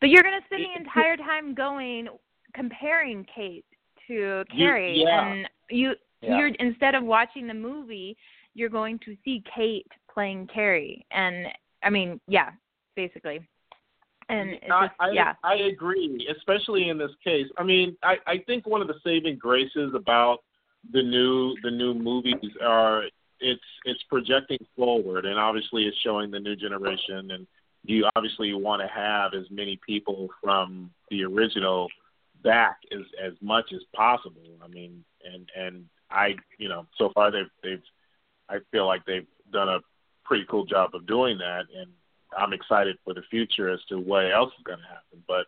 But 0.01 0.09
you're 0.09 0.23
gonna 0.23 0.41
spend 0.45 0.63
the 0.63 0.79
entire 0.79 1.17
time 1.17 1.53
going 1.53 2.07
comparing 2.53 3.25
Kate 3.33 3.65
to 4.07 4.13
You- 4.13 4.45
Carrie, 4.55 5.01
yeah. 5.03 5.31
and 5.31 5.49
you 5.69 5.95
Yeah. 6.21 6.37
you're 6.37 6.47
instead 6.59 6.95
of 6.95 7.03
watching 7.03 7.47
the 7.47 7.53
movie, 7.53 8.17
you're 8.53 8.69
going 8.69 8.99
to 8.99 9.15
see 9.23 9.43
Kate 9.55 9.91
playing 10.11 10.47
Carrie, 10.47 11.05
and 11.11 11.47
I 11.83 11.89
mean, 11.89 12.19
yeah, 12.27 12.51
basically, 12.95 13.39
and 14.29 14.57
I, 14.71 14.87
just, 14.87 14.95
I, 14.99 15.09
yeah, 15.11 15.35
I 15.43 15.55
agree, 15.55 16.27
especially 16.35 16.89
in 16.89 16.97
this 16.97 17.11
case. 17.23 17.47
I 17.57 17.63
mean, 17.63 17.95
I, 18.03 18.17
I 18.25 18.37
think 18.39 18.65
one 18.65 18.81
of 18.81 18.87
the 18.87 18.99
saving 19.03 19.37
graces 19.37 19.93
about 19.93 20.39
the 20.91 21.03
new 21.03 21.55
the 21.63 21.71
new 21.71 21.93
movies 21.93 22.51
are 22.61 23.03
it's 23.39 23.61
it's 23.85 24.03
projecting 24.03 24.59
forward, 24.75 25.25
and 25.25 25.37
obviously 25.37 25.83
it's 25.83 25.97
showing 25.97 26.31
the 26.31 26.39
new 26.39 26.55
generation, 26.55 27.31
and 27.31 27.47
you 27.83 28.09
obviously 28.15 28.53
want 28.53 28.81
to 28.81 28.87
have 28.87 29.33
as 29.33 29.49
many 29.49 29.79
people 29.85 30.29
from 30.41 30.91
the 31.09 31.23
original 31.23 31.87
back 32.43 32.77
as 32.91 33.05
as 33.21 33.33
much 33.41 33.71
as 33.73 33.81
possible. 33.95 34.41
I 34.63 34.67
mean, 34.67 35.03
and 35.23 35.49
and 35.55 35.85
I 36.09 36.35
you 36.57 36.69
know 36.69 36.87
so 36.97 37.11
far 37.13 37.31
they've 37.31 37.51
they've 37.63 37.83
I 38.49 38.57
feel 38.71 38.87
like 38.87 39.05
they've 39.05 39.27
done 39.51 39.69
a 39.69 39.79
pretty 40.23 40.45
cool 40.49 40.65
job 40.65 40.91
of 40.93 41.05
doing 41.05 41.37
that, 41.39 41.65
and 41.75 41.89
I'm 42.37 42.53
excited 42.53 42.97
for 43.03 43.13
the 43.13 43.23
future 43.29 43.69
as 43.69 43.79
to 43.89 43.99
what 43.99 44.31
else 44.31 44.51
is 44.57 44.63
going 44.63 44.79
to 44.79 44.85
happen. 44.85 45.23
But 45.27 45.47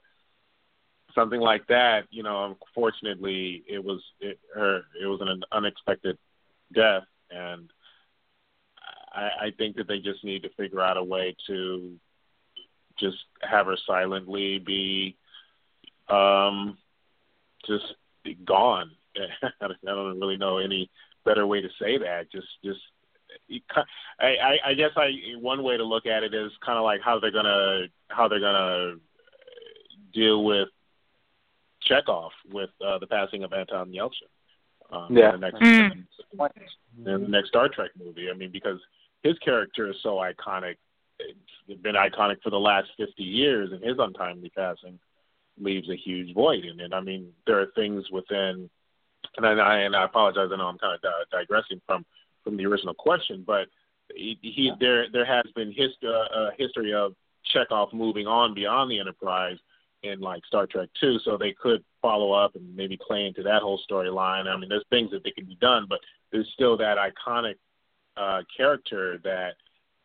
something 1.19 1.41
like 1.41 1.67
that, 1.67 2.05
you 2.11 2.23
know, 2.23 2.55
unfortunately, 2.65 3.63
it 3.67 3.83
was 3.83 4.01
it, 4.19 4.39
her 4.55 4.81
it 5.01 5.05
was 5.05 5.19
an 5.21 5.43
unexpected 5.51 6.17
death, 6.73 7.03
and 7.29 7.69
I, 9.13 9.47
I 9.47 9.51
think 9.57 9.75
that 9.77 9.87
they 9.87 9.99
just 9.99 10.23
need 10.23 10.43
to 10.43 10.49
figure 10.57 10.81
out 10.81 10.97
a 10.97 11.03
way 11.03 11.35
to 11.47 11.95
just 12.99 13.17
have 13.41 13.65
her 13.65 13.77
silently 13.85 14.59
be 14.59 15.17
um 16.09 16.77
just 17.67 17.85
gone. 18.45 18.91
I 19.61 19.67
don't 19.83 20.19
really 20.19 20.37
know 20.37 20.57
any 20.57 20.89
better 21.25 21.45
way 21.45 21.61
to 21.61 21.69
say 21.81 21.97
that. 21.97 22.31
Just 22.31 22.47
just 22.63 22.79
I, 24.19 24.25
I, 24.25 24.57
I 24.67 24.73
guess 24.73 24.91
I 24.95 25.11
one 25.39 25.63
way 25.63 25.77
to 25.77 25.83
look 25.83 26.05
at 26.05 26.23
it 26.23 26.33
is 26.33 26.51
kind 26.65 26.77
of 26.77 26.83
like 26.83 27.01
how 27.01 27.19
they're 27.19 27.31
gonna 27.31 27.87
how 28.07 28.27
they're 28.27 28.39
gonna 28.39 28.95
deal 30.13 30.43
with 30.43 30.69
Chekhov 31.89 32.31
with 32.53 32.69
uh, 32.85 32.99
the 32.99 33.07
passing 33.07 33.43
of 33.43 33.51
Anton 33.53 33.91
Yelchin. 33.91 34.29
Um, 34.91 35.07
Yeah. 35.17 35.33
In 35.33 35.39
the 35.41 35.51
next 35.51 35.61
Mm. 35.61 36.05
in 36.97 37.03
the 37.03 37.17
next 37.17 37.49
Star 37.49 37.67
Trek 37.69 37.91
movie. 37.97 38.29
I 38.29 38.33
mean, 38.33 38.51
because 38.51 38.79
his 39.23 39.37
character 39.39 39.89
is 39.89 39.97
so 40.01 40.17
iconic, 40.17 40.77
it's 41.19 41.81
been 41.81 41.95
iconic 41.95 42.41
for 42.41 42.49
the 42.49 42.59
last 42.59 42.89
fifty 42.97 43.23
years, 43.23 43.71
and 43.71 43.83
his 43.83 43.97
untimely 43.99 44.49
passing 44.55 44.99
leaves 45.59 45.89
a 45.89 45.95
huge 45.95 46.33
void 46.33 46.63
in 46.63 46.79
it. 46.79 46.93
I 46.93 47.01
mean, 47.01 47.33
there 47.45 47.59
are 47.59 47.67
things 47.75 48.09
within, 48.11 48.69
and 49.37 49.45
I 49.45 49.79
and 49.79 49.95
I 49.95 50.03
apologize. 50.05 50.49
I 50.51 50.55
know 50.57 50.67
I'm 50.67 50.77
kind 50.77 50.95
of 50.95 51.01
di- 51.01 51.37
digressing 51.39 51.81
from 51.85 52.05
from 52.43 52.55
the 52.57 52.65
original 52.65 52.93
question, 52.93 53.43
but 53.45 53.67
he, 54.15 54.37
he 54.41 54.71
there 54.79 55.09
there 55.11 55.25
has 55.25 55.45
been 55.55 55.71
his, 55.71 55.91
uh, 56.03 56.27
a 56.41 56.51
history 56.57 56.93
of 56.93 57.13
Chekhov 57.51 57.93
moving 57.93 58.27
on 58.27 58.53
beyond 58.53 58.89
the 58.89 58.99
Enterprise 58.99 59.57
in 60.03 60.19
like 60.19 60.45
Star 60.45 60.67
Trek 60.67 60.89
Two, 60.99 61.17
so 61.23 61.37
they 61.37 61.53
could 61.53 61.83
follow 62.01 62.31
up 62.31 62.55
and 62.55 62.75
maybe 62.75 62.97
play 63.05 63.25
into 63.25 63.43
that 63.43 63.61
whole 63.61 63.79
storyline. 63.89 64.47
I 64.47 64.57
mean, 64.57 64.69
there's 64.69 64.85
things 64.89 65.11
that 65.11 65.23
they 65.23 65.31
can 65.31 65.45
be 65.45 65.57
done, 65.59 65.85
but 65.89 65.99
there's 66.31 66.49
still 66.53 66.77
that 66.77 66.97
iconic 66.97 67.55
uh, 68.17 68.41
character 68.55 69.19
that 69.23 69.53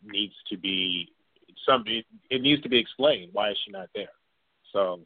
needs 0.04 0.35
to 0.50 0.57
be 0.57 1.12
some. 1.66 1.85
It, 1.87 2.07
it 2.30 2.42
needs 2.42 2.62
to 2.62 2.68
be 2.68 2.78
explained. 2.78 3.30
Why 3.33 3.50
is 3.50 3.59
she 3.64 3.72
not 3.72 3.88
there? 3.94 4.09
So, 4.72 5.00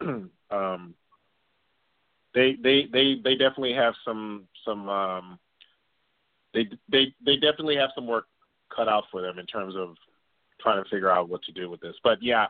um, 0.50 0.94
they 2.34 2.56
they 2.62 2.86
they 2.92 3.16
they 3.22 3.34
definitely 3.34 3.74
have 3.74 3.94
some 4.04 4.44
some 4.64 4.88
um, 4.88 5.38
they 6.54 6.68
they 6.90 7.14
they 7.24 7.36
definitely 7.36 7.76
have 7.76 7.90
some 7.94 8.06
work 8.06 8.26
cut 8.74 8.88
out 8.88 9.04
for 9.10 9.22
them 9.22 9.38
in 9.38 9.46
terms 9.46 9.74
of 9.76 9.96
trying 10.60 10.82
to 10.82 10.88
figure 10.88 11.10
out 11.10 11.28
what 11.28 11.42
to 11.44 11.52
do 11.52 11.68
with 11.68 11.80
this. 11.80 11.96
But 12.02 12.22
yeah, 12.22 12.46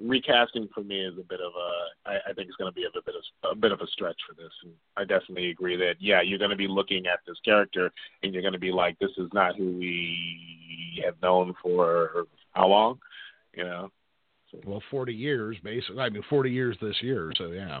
recasting 0.00 0.68
for 0.74 0.82
me 0.82 1.00
is 1.00 1.14
a 1.18 1.24
bit 1.24 1.40
of 1.40 1.52
a. 1.54 2.10
I, 2.10 2.30
I 2.30 2.32
think 2.32 2.48
it's 2.48 2.56
going 2.56 2.70
to 2.70 2.74
be 2.74 2.84
a 2.84 3.02
bit 3.04 3.14
of 3.14 3.50
a 3.50 3.54
bit 3.54 3.72
of 3.72 3.80
a 3.80 3.86
stretch 3.88 4.16
for 4.28 4.34
this, 4.34 4.52
and 4.64 4.72
I 4.96 5.02
definitely 5.02 5.50
agree 5.50 5.76
that 5.76 5.94
yeah, 6.00 6.20
you're 6.22 6.38
going 6.38 6.50
to 6.50 6.56
be 6.56 6.68
looking 6.68 7.06
at 7.06 7.20
this 7.26 7.38
character 7.44 7.90
and 8.22 8.32
you're 8.32 8.42
going 8.42 8.52
to 8.52 8.58
be 8.58 8.72
like, 8.72 8.98
this 8.98 9.10
is 9.18 9.28
not 9.32 9.56
who 9.56 9.76
we 9.78 11.02
have 11.04 11.14
known 11.22 11.54
for 11.62 12.26
how 12.52 12.68
long, 12.68 12.98
you 13.54 13.64
know. 13.64 13.90
Well, 14.64 14.82
40 14.90 15.12
years, 15.12 15.56
basically. 15.62 16.00
I 16.00 16.08
mean, 16.08 16.22
40 16.30 16.50
years 16.50 16.76
this 16.80 16.96
year. 17.02 17.30
So, 17.36 17.48
yeah. 17.48 17.80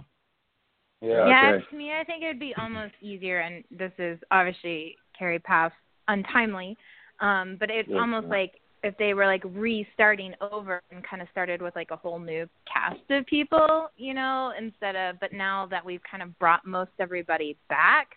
Yeah. 1.00 1.28
yeah. 1.28 1.52
okay. 1.54 1.64
To 1.70 1.76
me, 1.76 1.92
I 1.98 2.04
think 2.04 2.22
it 2.22 2.26
would 2.26 2.40
be 2.40 2.54
almost 2.58 2.92
easier, 3.00 3.40
and 3.40 3.64
this 3.70 3.92
is 3.98 4.18
obviously 4.30 4.96
Carrie 5.18 5.38
passed 5.38 5.74
untimely, 6.08 6.76
um, 7.20 7.56
but 7.58 7.70
it's 7.70 7.88
Yeah, 7.88 8.00
almost 8.00 8.24
yeah. 8.24 8.34
like 8.34 8.60
if 8.82 8.96
they 8.96 9.12
were 9.14 9.26
like 9.26 9.42
restarting 9.44 10.34
over 10.40 10.80
and 10.90 11.02
kind 11.04 11.20
of 11.20 11.28
started 11.32 11.60
with 11.60 11.74
like 11.74 11.90
a 11.90 11.96
whole 11.96 12.18
new 12.18 12.48
cast 12.72 13.00
of 13.10 13.26
people, 13.26 13.90
you 13.96 14.14
know, 14.14 14.52
instead 14.58 14.94
of 14.96 15.18
but 15.20 15.32
now 15.32 15.66
that 15.66 15.84
we've 15.84 16.02
kind 16.08 16.22
of 16.22 16.38
brought 16.38 16.64
most 16.66 16.90
everybody 16.98 17.56
back 17.68 18.08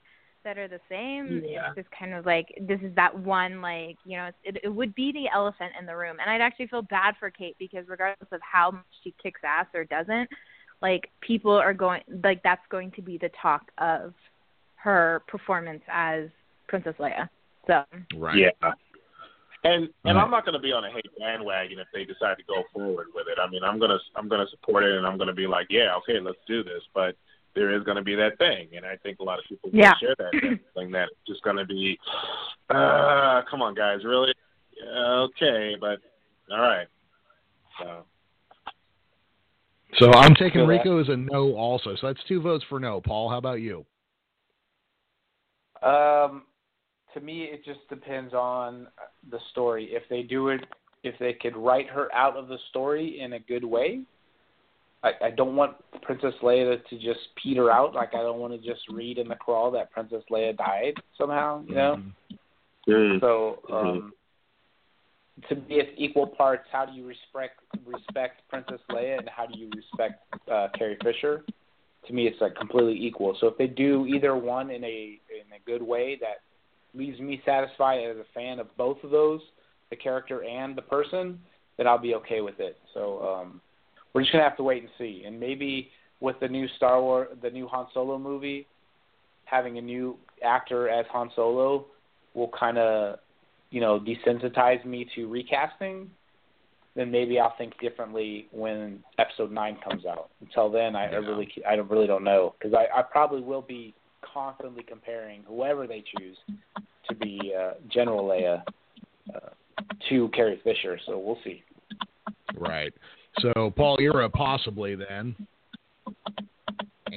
that 0.43 0.57
are 0.57 0.67
the 0.67 0.79
same, 0.89 1.41
Yeah. 1.43 1.67
it's 1.67 1.75
just 1.77 1.89
kind 1.97 2.13
of 2.13 2.25
like 2.25 2.47
this 2.67 2.79
is 2.83 2.93
that 2.95 3.17
one 3.17 3.61
like, 3.61 3.97
you 4.05 4.17
know, 4.17 4.29
it 4.43 4.57
it 4.63 4.69
would 4.69 4.93
be 4.95 5.11
the 5.11 5.27
elephant 5.33 5.71
in 5.79 5.85
the 5.85 5.95
room. 5.95 6.17
And 6.19 6.29
I'd 6.29 6.41
actually 6.41 6.67
feel 6.67 6.83
bad 6.83 7.15
for 7.19 7.29
Kate 7.31 7.55
because 7.59 7.87
regardless 7.87 8.29
of 8.31 8.41
how 8.41 8.71
much 8.71 8.85
she 9.03 9.13
kicks 9.21 9.41
ass 9.43 9.67
or 9.73 9.85
doesn't, 9.85 10.29
like 10.81 11.09
people 11.21 11.51
are 11.53 11.73
going 11.73 12.01
like 12.23 12.41
that's 12.43 12.65
going 12.69 12.91
to 12.91 13.01
be 13.01 13.17
the 13.17 13.29
talk 13.41 13.63
of 13.79 14.13
her 14.75 15.23
performance 15.27 15.83
as 15.91 16.25
Princess 16.67 16.95
Leia. 16.99 17.29
So 17.67 17.83
Right. 18.15 18.37
Yeah. 18.61 18.73
And 19.63 19.83
and 20.05 20.15
Right. 20.17 20.23
I'm 20.23 20.31
not 20.31 20.43
going 20.43 20.53
to 20.53 20.59
be 20.59 20.71
on 20.71 20.83
a 20.85 20.91
hate 20.91 21.05
bandwagon 21.19 21.77
if 21.79 21.87
they 21.93 22.03
decide 22.03 22.37
to 22.37 22.43
go 22.43 22.63
forward 22.73 23.07
with 23.13 23.27
it. 23.27 23.37
I 23.39 23.47
mean, 23.47 23.63
I'm 23.63 23.79
gonna 23.79 23.99
I'm 24.15 24.27
gonna 24.27 24.47
support 24.47 24.83
it, 24.83 24.97
and 24.97 25.05
I'm 25.05 25.17
gonna 25.19 25.33
be 25.33 25.45
like, 25.45 25.67
yeah, 25.69 25.95
okay, 25.97 26.19
let's 26.19 26.39
do 26.47 26.63
this. 26.63 26.81
But 26.95 27.15
there 27.53 27.71
is 27.75 27.83
going 27.83 27.97
to 27.97 28.03
be 28.03 28.15
that 28.15 28.37
thing, 28.37 28.69
and 28.75 28.85
I 28.85 28.95
think 28.97 29.19
a 29.19 29.23
lot 29.23 29.39
of 29.39 29.45
people 29.45 29.69
will 29.71 29.79
Yeah. 29.79 29.93
share 29.99 30.15
that 30.17 30.31
that 30.31 30.59
thing 30.73 30.91
that 30.95 31.09
it's 31.11 31.27
just 31.27 31.43
going 31.43 31.57
to 31.57 31.65
be, 31.65 31.99
uh, 32.69 33.41
come 33.49 33.61
on, 33.61 33.75
guys, 33.75 34.05
really? 34.05 34.33
Yeah, 34.71 35.27
okay, 35.27 35.75
but 35.79 35.99
all 36.49 36.61
right. 36.61 36.87
So 37.79 38.05
So 39.99 40.13
I'm 40.13 40.33
taking 40.35 40.61
Feel 40.61 40.67
that. 40.67 40.73
Rico 40.85 41.01
as 41.01 41.09
a 41.09 41.17
no 41.17 41.53
also. 41.55 41.95
So 41.99 42.07
that's 42.07 42.23
two 42.27 42.41
votes 42.41 42.63
for 42.69 42.79
no. 42.79 43.01
Paul, 43.01 43.29
how 43.29 43.37
about 43.37 43.59
you? 43.59 43.85
Um, 45.83 46.43
to 47.13 47.19
me, 47.19 47.43
it 47.43 47.65
just 47.65 47.79
depends 47.89 48.33
on 48.33 48.87
the 49.29 49.39
story. 49.51 49.89
If 49.91 50.03
they 50.09 50.23
do 50.23 50.49
it, 50.49 50.61
if 51.03 51.15
they 51.19 51.33
could 51.33 51.55
write 51.55 51.89
her 51.89 52.13
out 52.13 52.37
of 52.37 52.47
the 52.47 52.57
story 52.69 53.19
in 53.19 53.33
a 53.33 53.39
good 53.39 53.65
way, 53.65 54.01
I, 55.03 55.11
I 55.25 55.31
don't 55.31 55.55
want 55.55 55.77
Princess 56.03 56.33
Leia 56.43 56.77
to 56.89 56.95
just 56.95 57.19
peter 57.41 57.71
out. 57.71 57.93
Like 57.95 58.13
I 58.13 58.21
don't 58.21 58.39
want 58.39 58.53
to 58.53 58.59
just 58.59 58.81
read 58.89 59.17
in 59.17 59.27
the 59.27 59.35
crawl 59.35 59.71
that 59.71 59.91
Princess 59.91 60.23
Leia 60.29 60.55
died 60.55 60.93
somehow. 61.17 61.63
You 61.67 61.75
know. 61.75 62.01
mm. 62.87 63.19
So 63.19 63.59
um, 63.71 64.13
to 65.49 65.55
me, 65.55 65.65
it's 65.69 65.91
equal 65.97 66.27
parts. 66.27 66.65
How 66.71 66.85
do 66.85 66.93
you 66.93 67.05
respect 67.07 67.59
respect 67.85 68.41
Princess 68.49 68.79
Leia, 68.89 69.19
and 69.19 69.29
how 69.29 69.45
do 69.45 69.57
you 69.57 69.69
respect 69.75 70.23
uh, 70.51 70.67
Carrie 70.77 70.97
Fisher? 71.03 71.43
To 72.07 72.13
me, 72.13 72.27
it's 72.27 72.41
like 72.41 72.55
completely 72.55 73.03
equal. 73.03 73.35
So 73.39 73.47
if 73.47 73.57
they 73.57 73.67
do 73.67 74.05
either 74.07 74.35
one 74.35 74.69
in 74.69 74.83
a 74.83 75.19
in 75.29 75.51
a 75.55 75.59
good 75.65 75.81
way 75.81 76.17
that 76.21 76.41
leaves 76.93 77.19
me 77.19 77.41
satisfied 77.45 78.03
as 78.03 78.17
a 78.17 78.25
fan 78.33 78.59
of 78.59 78.75
both 78.77 78.97
of 79.03 79.11
those, 79.11 79.41
the 79.89 79.95
character 79.95 80.43
and 80.43 80.75
the 80.75 80.81
person, 80.81 81.39
then 81.77 81.87
I'll 81.87 81.97
be 81.97 82.15
okay 82.15 82.41
with 82.41 82.59
it. 82.59 82.77
So 82.93 83.21
um, 83.21 83.61
we're 84.13 84.21
just 84.21 84.31
gonna 84.31 84.43
have 84.43 84.57
to 84.57 84.63
wait 84.63 84.83
and 84.83 84.91
see. 84.97 85.23
And 85.25 85.39
maybe 85.39 85.89
with 86.19 86.39
the 86.39 86.47
new 86.47 86.67
Star 86.77 87.01
Wars, 87.01 87.29
the 87.41 87.49
new 87.49 87.67
Han 87.67 87.87
Solo 87.93 88.17
movie, 88.17 88.67
having 89.45 89.77
a 89.77 89.81
new 89.81 90.17
actor 90.43 90.89
as 90.89 91.05
Han 91.11 91.31
Solo 91.35 91.85
will 92.33 92.51
kind 92.57 92.77
of 92.77 93.19
you 93.71 93.79
know, 93.79 93.99
desensitize 93.99 94.83
me 94.85 95.07
to 95.15 95.27
recasting, 95.27 96.09
then 96.95 97.09
maybe 97.09 97.39
I'll 97.39 97.55
think 97.57 97.79
differently 97.79 98.47
when 98.51 99.01
episode 99.17 99.49
nine 99.49 99.77
comes 99.81 100.05
out. 100.05 100.29
Until 100.41 100.69
then, 100.69 100.95
I, 100.95 101.05
I 101.05 101.11
Yeah. 101.11 101.17
really, 101.19 101.51
I 101.67 101.77
don't 101.77 101.89
really 101.89 102.05
don't 102.05 102.25
know 102.25 102.53
because 102.59 102.73
I, 102.73 102.99
I 102.99 103.01
probably 103.01 103.41
will 103.41 103.61
be 103.61 103.93
constantly 104.33 104.83
comparing 104.83 105.43
whoever 105.43 105.87
they 105.87 106.03
choose 106.17 106.37
to 107.09 107.15
be 107.15 107.53
uh, 107.57 107.73
General 107.89 108.23
Leia 108.23 108.63
uh, 109.35 109.49
to 110.09 110.29
Carrie 110.29 110.59
Fisher. 110.63 110.99
So 111.05 111.17
we'll 111.17 111.39
see. 111.43 111.63
Right. 112.55 112.93
So 113.39 113.71
Paul, 113.75 113.97
you're 113.99 114.27
possibly 114.29 114.95
then. 114.95 115.35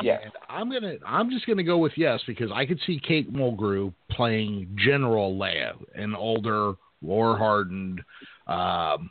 Yes. 0.02 0.22
And 0.24 0.32
I'm 0.48 0.70
gonna 0.70 0.96
I'm 1.06 1.30
just 1.30 1.46
gonna 1.46 1.62
go 1.62 1.78
with 1.78 1.92
yes 1.96 2.20
because 2.26 2.50
I 2.52 2.66
could 2.66 2.80
see 2.86 3.00
Kate 3.06 3.32
Mulgrew 3.32 3.92
playing 4.10 4.76
General 4.76 5.36
Leia, 5.36 5.72
an 5.94 6.14
older, 6.14 6.74
war 7.00 7.36
hardened 7.38 8.00
um, 8.46 9.10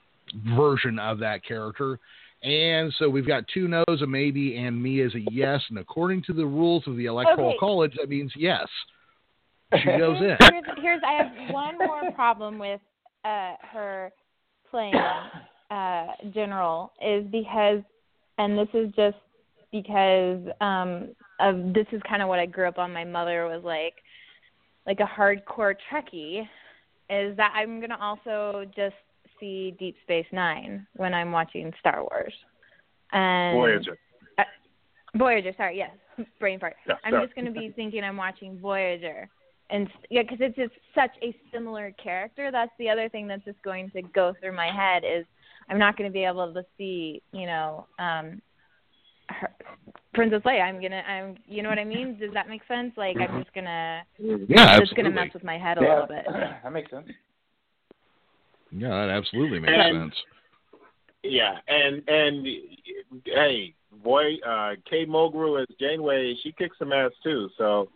version 0.56 1.00
of 1.00 1.20
that 1.20 1.46
character. 1.46 2.00
And 2.44 2.94
so 3.00 3.10
we've 3.10 3.26
got 3.26 3.46
two 3.54 3.70
no's, 3.70 4.02
a 4.02 4.08
maybe, 4.08 4.58
and 4.58 4.82
me 4.82 5.02
as 5.02 5.16
a 5.16 5.22
yes. 5.32 5.62
And 5.70 5.80
according 5.80 6.24
to 6.24 6.34
the 6.34 6.46
rules 6.46 6.84
of 6.88 6.98
the 6.98 7.06
Electoral 7.06 7.50
Okay. 7.50 7.58
College, 7.58 7.94
that 7.98 8.10
means 8.10 8.32
yes. 8.36 8.68
She 9.78 9.86
goes 9.98 10.18
in. 10.20 10.36
here's, 10.40 10.64
here's 10.82 11.02
I 11.08 11.24
have 11.24 11.54
one 11.54 11.78
more 11.78 12.12
problem 12.12 12.60
with 12.60 12.82
uh 13.26 13.54
her 13.72 14.12
playing 14.70 14.94
uh 15.72 16.08
general 16.34 16.92
is 17.02 17.26
because 17.32 17.80
and 18.38 18.58
this 18.58 18.68
is 18.74 18.92
just 18.96 19.18
because 19.72 20.42
um 20.60 21.16
of 21.40 21.74
this 21.74 21.88
is 21.94 22.02
kind 22.08 22.22
of 22.22 22.28
what 22.28 22.40
I 22.40 22.46
grew 22.46 22.68
up 22.68 22.78
on 22.78 22.92
my 22.92 23.06
mother 23.06 23.46
was 23.46 23.64
like 23.64 23.94
like 24.86 25.00
a 25.00 25.04
hardcore 25.04 25.76
Trekkie 25.90 26.42
is 27.10 27.38
that 27.38 27.54
I'm 27.56 27.80
going 27.80 27.90
to 27.90 28.02
also 28.02 28.66
just 28.76 28.96
see 29.40 29.76
Deep 29.80 29.96
Space 30.04 30.26
9 30.32 30.86
when 30.96 31.14
I'm 31.14 31.32
watching 31.32 31.72
Star 31.80 32.02
Wars. 32.02 32.34
And 33.12 33.58
Voyager. 33.58 33.98
Voyager, 35.16 35.54
sorry, 35.58 35.78
yes. 35.78 35.92
Brain 36.40 36.60
fart. 36.60 36.76
Yeah, 36.88 36.96
I'm 37.06 37.14
sorry. 37.14 37.26
just 37.26 37.36
going 37.36 37.46
to 37.46 37.60
be 37.60 37.72
thinking 37.76 38.04
I'm 38.04 38.18
watching 38.18 38.60
Voyager. 38.60 39.30
And 39.70 39.88
s- 39.88 39.94
yeah, 40.10 40.24
because 40.24 40.40
it's 40.42 40.56
just 40.56 40.74
such 40.96 41.12
a 41.22 41.36
similar 41.52 41.92
character. 42.04 42.52
That's 42.52 42.72
the 42.80 42.90
other 42.90 43.10
thing 43.10 43.28
that's 43.28 43.46
just 43.46 43.62
going 43.62 43.92
to 43.92 44.02
go 44.02 44.34
through 44.40 44.56
my 44.56 44.72
head 44.72 45.04
is 45.06 45.26
I'm 45.70 45.78
not 45.78 45.98
going 45.98 46.10
to 46.10 46.14
be 46.14 46.24
able 46.24 46.54
to 46.54 46.64
see, 46.78 47.22
you 47.32 47.46
know, 47.46 47.86
um, 48.00 48.42
her, 49.30 49.50
Princess 50.14 50.42
Leia. 50.46 50.62
I'm 50.62 50.82
gonna, 50.82 51.02
I'm, 51.08 51.38
you 51.48 51.64
know 51.64 51.70
what 51.70 51.80
I 51.80 51.86
mean? 51.86 52.18
Does 52.20 52.34
that 52.34 52.48
make 52.48 52.62
sense? 52.68 52.94
Like 52.96 53.18
I'm 53.18 53.42
just 53.42 53.54
gonna, 53.54 54.04
Yeah, 54.20 54.80
it's 54.80 54.94
gonna 54.94 55.10
mess 55.10 55.34
with 55.34 55.44
my 55.44 55.58
head 55.58 55.78
a 55.78 55.82
little 55.82 56.08
bit. 56.08 56.26
that 56.64 56.72
makes 56.72 56.92
sense. 56.92 57.08
Yeah, 58.76 58.90
that 58.90 59.10
absolutely 59.10 59.60
makes 59.60 59.74
And- 59.74 60.12
sense. 60.12 60.16
Yeah, 61.26 61.58
and 61.70 62.04
and 62.10 62.46
hey, 63.24 63.74
boy, 64.04 64.36
uh, 64.46 64.76
Kate 64.90 65.08
Mulgrew 65.08 65.62
as 65.62 65.68
Janeway, 65.80 66.36
she 66.44 66.52
kicks 66.52 66.78
some 66.78 66.92
ass 66.92 67.12
too. 67.24 67.50
So 67.58 67.88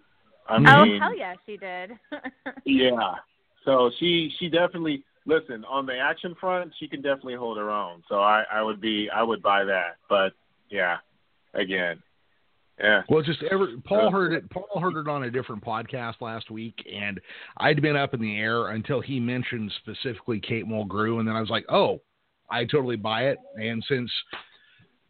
I 0.47 0.59
mean, 0.59 0.67
Oh 0.69 0.85
mean, 0.85 1.01
hell 1.01 1.13
yeah, 1.17 1.33
she 1.45 1.57
did. 1.57 1.91
yeah. 2.65 3.15
So 3.65 3.91
she 3.99 4.31
she 4.39 4.47
definitely 4.47 5.03
listen 5.25 5.65
on 5.65 5.85
the 5.85 5.97
action 5.97 6.35
front. 6.39 6.71
She 6.79 6.87
can 6.87 7.01
definitely 7.01 7.35
hold 7.35 7.57
her 7.57 7.69
own. 7.69 8.01
So 8.07 8.21
I 8.21 8.45
I 8.49 8.61
would 8.61 8.79
be 8.79 9.09
I 9.09 9.23
would 9.23 9.41
buy 9.43 9.65
that. 9.65 9.97
But 10.07 10.31
yeah, 10.69 10.97
again, 11.53 12.01
yeah. 12.79 13.01
Well, 13.09 13.21
just 13.23 13.41
ever 13.43 13.67
Paul 13.85 14.11
heard 14.11 14.33
it. 14.33 14.49
Paul 14.49 14.79
heard 14.79 14.97
it 14.97 15.07
on 15.09 15.23
a 15.23 15.31
different 15.31 15.63
podcast 15.63 16.21
last 16.21 16.51
week, 16.51 16.75
and 16.93 17.19
I'd 17.57 17.81
been 17.81 17.95
up 17.95 18.13
in 18.13 18.21
the 18.21 18.37
air 18.37 18.67
until 18.69 19.01
he 19.01 19.19
mentioned 19.19 19.71
specifically 19.81 20.39
Kate 20.39 20.65
Mulgrew, 20.67 21.19
and 21.19 21.27
then 21.27 21.35
I 21.35 21.41
was 21.41 21.49
like, 21.49 21.65
"Oh, 21.69 22.01
I 22.49 22.65
totally 22.65 22.95
buy 22.97 23.23
it." 23.29 23.37
And 23.55 23.83
since 23.87 24.11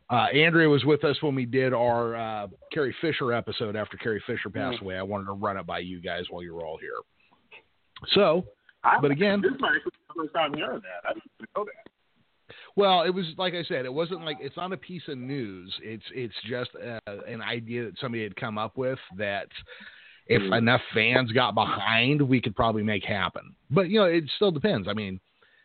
uh, 0.09 0.27
Andrea 0.33 0.69
was 0.69 0.85
with 0.85 1.03
us 1.03 1.21
when 1.21 1.35
we 1.35 1.45
did 1.45 1.73
our 1.73 2.15
uh, 2.15 2.47
Carrie 2.71 2.95
Fisher 3.01 3.33
episode 3.33 3.75
after 3.75 3.97
Carrie 3.97 4.23
Fisher 4.25 4.49
passed 4.49 4.81
away, 4.81 4.97
I 4.97 5.03
wanted 5.03 5.25
to 5.25 5.33
run 5.33 5.57
it 5.57 5.65
by 5.65 5.79
you 5.79 5.99
guys 6.01 6.23
while 6.29 6.41
you 6.41 6.55
were 6.55 6.65
all 6.65 6.77
here. 6.77 6.95
So, 8.13 8.45
I- 8.83 8.99
But 9.01 9.11
again- 9.11 9.41
this 9.41 9.51
is 9.51 9.59
my 9.59 9.77
first 10.15 10.33
time 10.33 10.53
hearing 10.53 10.79
that. 10.81 11.09
I 11.09 11.13
didn't 11.13 11.49
know 11.57 11.65
that. 11.65 11.86
Well, 12.77 13.01
it 13.01 13.09
was 13.09 13.25
like 13.37 13.55
I 13.55 13.63
said, 13.63 13.85
it 13.85 13.93
wasn't 13.93 14.23
like 14.23 14.37
it's 14.39 14.55
not 14.55 14.71
a 14.71 14.77
piece 14.77 15.01
of 15.07 15.17
news. 15.17 15.73
It's 15.81 16.03
it's 16.13 16.35
just 16.47 16.69
uh, 16.75 16.99
an 17.27 17.41
idea 17.41 17.85
that 17.85 17.99
somebody 17.99 18.23
had 18.23 18.35
come 18.35 18.57
up 18.57 18.77
with 18.77 18.99
that 19.17 19.47
if 20.27 20.41
Mm. 20.41 20.57
enough 20.59 20.81
fans 20.93 21.31
got 21.31 21.55
behind, 21.55 22.21
we 22.21 22.39
could 22.39 22.55
probably 22.55 22.83
make 22.83 23.03
happen. 23.03 23.55
But 23.71 23.89
you 23.89 23.99
know, 23.99 24.05
it 24.05 24.25
still 24.35 24.51
depends. 24.51 24.87
I 24.87 24.93
mean, 24.93 25.19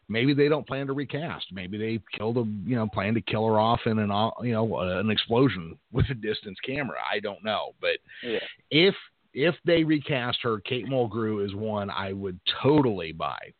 maybe 0.09 0.33
they 0.35 0.49
don't 0.49 0.67
plan 0.67 0.87
to 0.87 0.93
recast. 0.95 1.47
Maybe 1.53 1.77
they 1.77 2.01
killed 2.17 2.39
a 2.39 2.45
you 2.65 2.77
know 2.77 2.89
plan 2.89 3.13
to 3.15 3.21
kill 3.21 3.47
her 3.47 3.61
off 3.61 3.81
in 3.87 3.99
an 3.99 4.11
you 4.43 4.53
know 4.53 4.77
uh, 4.77 4.99
an 4.99 5.11
explosion 5.11 5.77
with 5.93 6.07
a 6.11 6.15
distance 6.15 6.59
camera. 6.65 6.97
I 7.13 7.21
don't 7.21 7.45
know, 7.45 7.75
but 7.81 7.99
Yeah. 8.23 8.39
if 8.71 8.95
if 9.35 9.55
they 9.65 9.85
recast 9.85 10.39
her, 10.43 10.61
Kate 10.61 10.87
Mulgrew 10.87 11.45
is 11.45 11.55
one 11.55 11.91
I 11.91 12.13
would 12.13 12.39
totally 12.63 13.13
buy, 13.13 13.53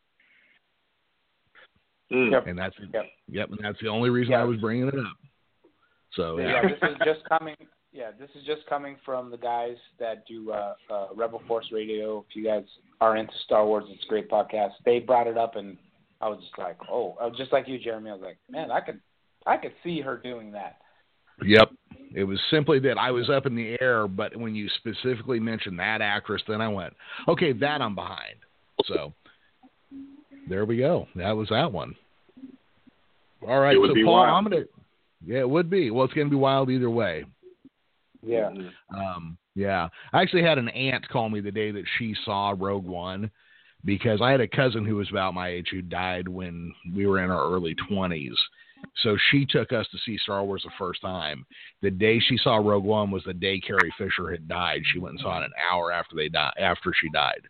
Mm. 2.13 2.33
Yep. 2.33 2.47
and 2.47 2.59
that's 2.59 2.77
Yep. 2.93 3.05
yep, 3.29 3.49
and 3.51 3.59
that's 3.63 3.81
the 3.81 3.89
only 3.89 4.11
reason 4.11 4.33
Yeah. 4.33 4.43
I 4.43 4.45
was 4.45 4.59
bringing 4.59 4.89
it 4.89 4.95
up. 4.95 5.17
So 6.15 6.39
yeah, 6.39 6.63
yeah. 6.63 6.69
this 6.69 6.91
is 6.91 6.97
just 7.05 7.29
coming. 7.29 7.57
Yeah, 7.93 8.11
this 8.19 8.31
is 8.35 8.45
just 8.47 8.67
coming 8.69 8.97
from 9.05 9.31
the 9.31 9.37
guys 9.37 9.77
that 9.99 10.27
do 10.27 10.51
uh, 10.51 10.75
uh, 10.91 11.07
Rebel 11.15 11.43
Force 11.47 11.67
Radio. 11.73 12.25
If 12.29 12.37
you 12.37 12.45
guys 12.45 12.65
are 13.01 13.17
into 13.17 13.35
Star 13.45 13.67
Wars, 13.67 13.85
it's 13.89 14.05
a 14.05 14.09
great 14.09 14.31
podcast. 14.31 14.73
They 14.85 14.99
brought 14.99 15.27
it 15.27 15.37
up, 15.37 15.57
and 15.57 15.77
I 16.23 16.29
was 16.29 16.41
just 16.41 16.57
like, 16.59 16.79
oh, 16.91 17.17
I 17.21 17.27
was 17.27 17.37
just 17.37 17.53
like 17.53 17.69
you, 17.69 17.79
Jeremy. 17.79 18.11
I 18.11 18.15
was 18.15 18.23
like, 18.23 18.39
man, 18.49 18.71
I 18.71 18.81
could, 18.81 19.01
I 19.45 19.57
could 19.59 19.73
see 19.85 20.01
her 20.01 20.17
doing 20.17 20.53
that. 20.53 20.77
Yep. 21.45 21.71
It 22.15 22.25
was 22.25 22.39
simply 22.51 22.79
that 22.81 22.99
I 22.99 23.11
was 23.11 23.29
up 23.29 23.47
in 23.47 23.55
the 23.55 23.77
air, 23.81 24.07
but 24.07 24.37
when 24.37 24.55
you 24.55 24.69
specifically 24.77 25.41
mentioned 25.41 25.79
that 25.79 26.01
actress, 26.01 26.43
then 26.47 26.61
I 26.61 26.69
went, 26.69 26.95
okay, 27.29 27.53
that 27.55 27.83
I'm 27.83 27.95
behind. 27.95 28.37
So, 28.85 29.13
there 30.49 30.65
we 30.65 30.79
go. 30.79 31.07
That 31.17 31.33
was 31.33 31.49
that 31.49 31.73
one. 31.73 31.95
All 33.47 33.61
right, 33.61 33.75
It 33.75 33.79
would 33.79 33.91
so 33.91 33.95
be 33.95 34.05
Paul, 34.05 34.15
wild. 34.15 34.31
I'm 34.31 34.45
gonna. 34.45 34.65
Yeah, 35.25 35.41
it 35.41 35.51
would 35.51 35.71
be. 35.71 35.91
Well, 35.91 36.05
it's 36.05 36.15
gonna 36.15 36.31
be 36.31 36.37
wild 36.37 36.71
either 36.71 36.91
way. 36.91 37.25
Yeah. 38.25 38.51
Um, 38.95 39.37
yeah, 39.55 39.89
I 40.13 40.23
actually 40.23 40.43
had 40.43 40.59
an 40.59 40.69
aunt 40.71 41.09
call 41.09 41.29
me 41.29 41.41
the 41.41 41.51
day 41.51 41.71
that 41.73 41.85
she 41.99 42.15
saw 42.25 42.55
Rogue 42.57 42.87
One 42.87 43.31
because 43.85 44.21
I 44.23 44.31
had 44.31 44.41
a 44.41 44.49
cousin 44.49 44.85
who 44.85 44.97
was 44.97 45.11
about 45.11 45.35
my 45.35 45.49
age 45.49 45.69
who 45.71 45.83
died 45.83 46.29
when 46.29 46.73
we 46.95 47.07
were 47.07 47.23
in 47.23 47.31
our 47.31 47.53
early 47.53 47.75
twenties. 47.89 48.37
So 49.03 49.17
she 49.31 49.47
took 49.47 49.73
us 49.73 49.87
to 49.93 49.99
see 50.05 50.19
Star 50.19 50.45
Wars 50.45 50.63
the 50.65 50.71
first 50.79 51.01
time. 51.03 51.47
The 51.83 51.91
day 51.91 52.19
she 52.21 52.37
saw 52.37 52.57
Rogue 52.57 52.85
One 52.85 53.11
was 53.11 53.23
the 53.25 53.35
day 53.35 53.61
Carrie 53.61 53.95
Fisher 53.97 54.31
had 54.31 54.49
died. 54.49 54.83
She 54.93 54.99
went 54.99 55.13
and 55.13 55.21
saw 55.21 55.41
it 55.41 55.45
an 55.45 55.53
hour 55.71 55.93
after 55.93 56.17
they 56.17 56.29
died. 56.29 56.55
After 56.59 56.93
she 57.01 57.09
died. 57.11 57.43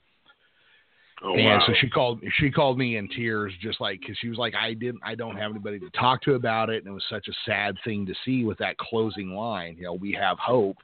Oh, 1.24 1.34
and 1.34 1.44
wow. 1.44 1.62
so 1.66 1.72
she 1.80 1.88
called 1.88 2.20
she 2.38 2.50
called 2.50 2.78
me 2.78 2.96
in 2.96 3.08
tears 3.08 3.52
just 3.60 3.80
like 3.80 4.00
because 4.00 4.16
she 4.18 4.28
was 4.28 4.38
like 4.38 4.54
i 4.54 4.72
didn't 4.74 5.00
i 5.04 5.14
don't 5.14 5.36
have 5.36 5.50
anybody 5.52 5.78
to 5.78 5.90
talk 5.90 6.20
to 6.22 6.34
about 6.34 6.68
it 6.68 6.78
and 6.78 6.88
it 6.88 6.94
was 6.94 7.04
such 7.08 7.28
a 7.28 7.32
sad 7.46 7.76
thing 7.84 8.06
to 8.06 8.14
see 8.24 8.44
with 8.44 8.58
that 8.58 8.76
closing 8.78 9.34
line 9.34 9.76
you 9.78 9.84
know 9.84 9.92
we 9.92 10.12
have 10.12 10.36
hope 10.38 10.78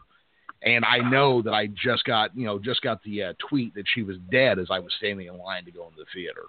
and 0.62 0.84
i 0.84 0.98
know 0.98 1.42
that 1.42 1.52
i 1.52 1.66
just 1.66 2.04
got 2.04 2.36
you 2.36 2.46
know 2.46 2.56
just 2.58 2.82
got 2.82 3.02
the 3.02 3.22
uh, 3.22 3.32
tweet 3.48 3.74
that 3.74 3.84
she 3.94 4.02
was 4.02 4.16
dead 4.30 4.60
as 4.60 4.68
i 4.70 4.78
was 4.78 4.92
standing 4.98 5.26
in 5.26 5.36
line 5.38 5.64
to 5.64 5.72
go 5.72 5.86
into 5.86 5.96
the 5.96 6.06
theater 6.14 6.42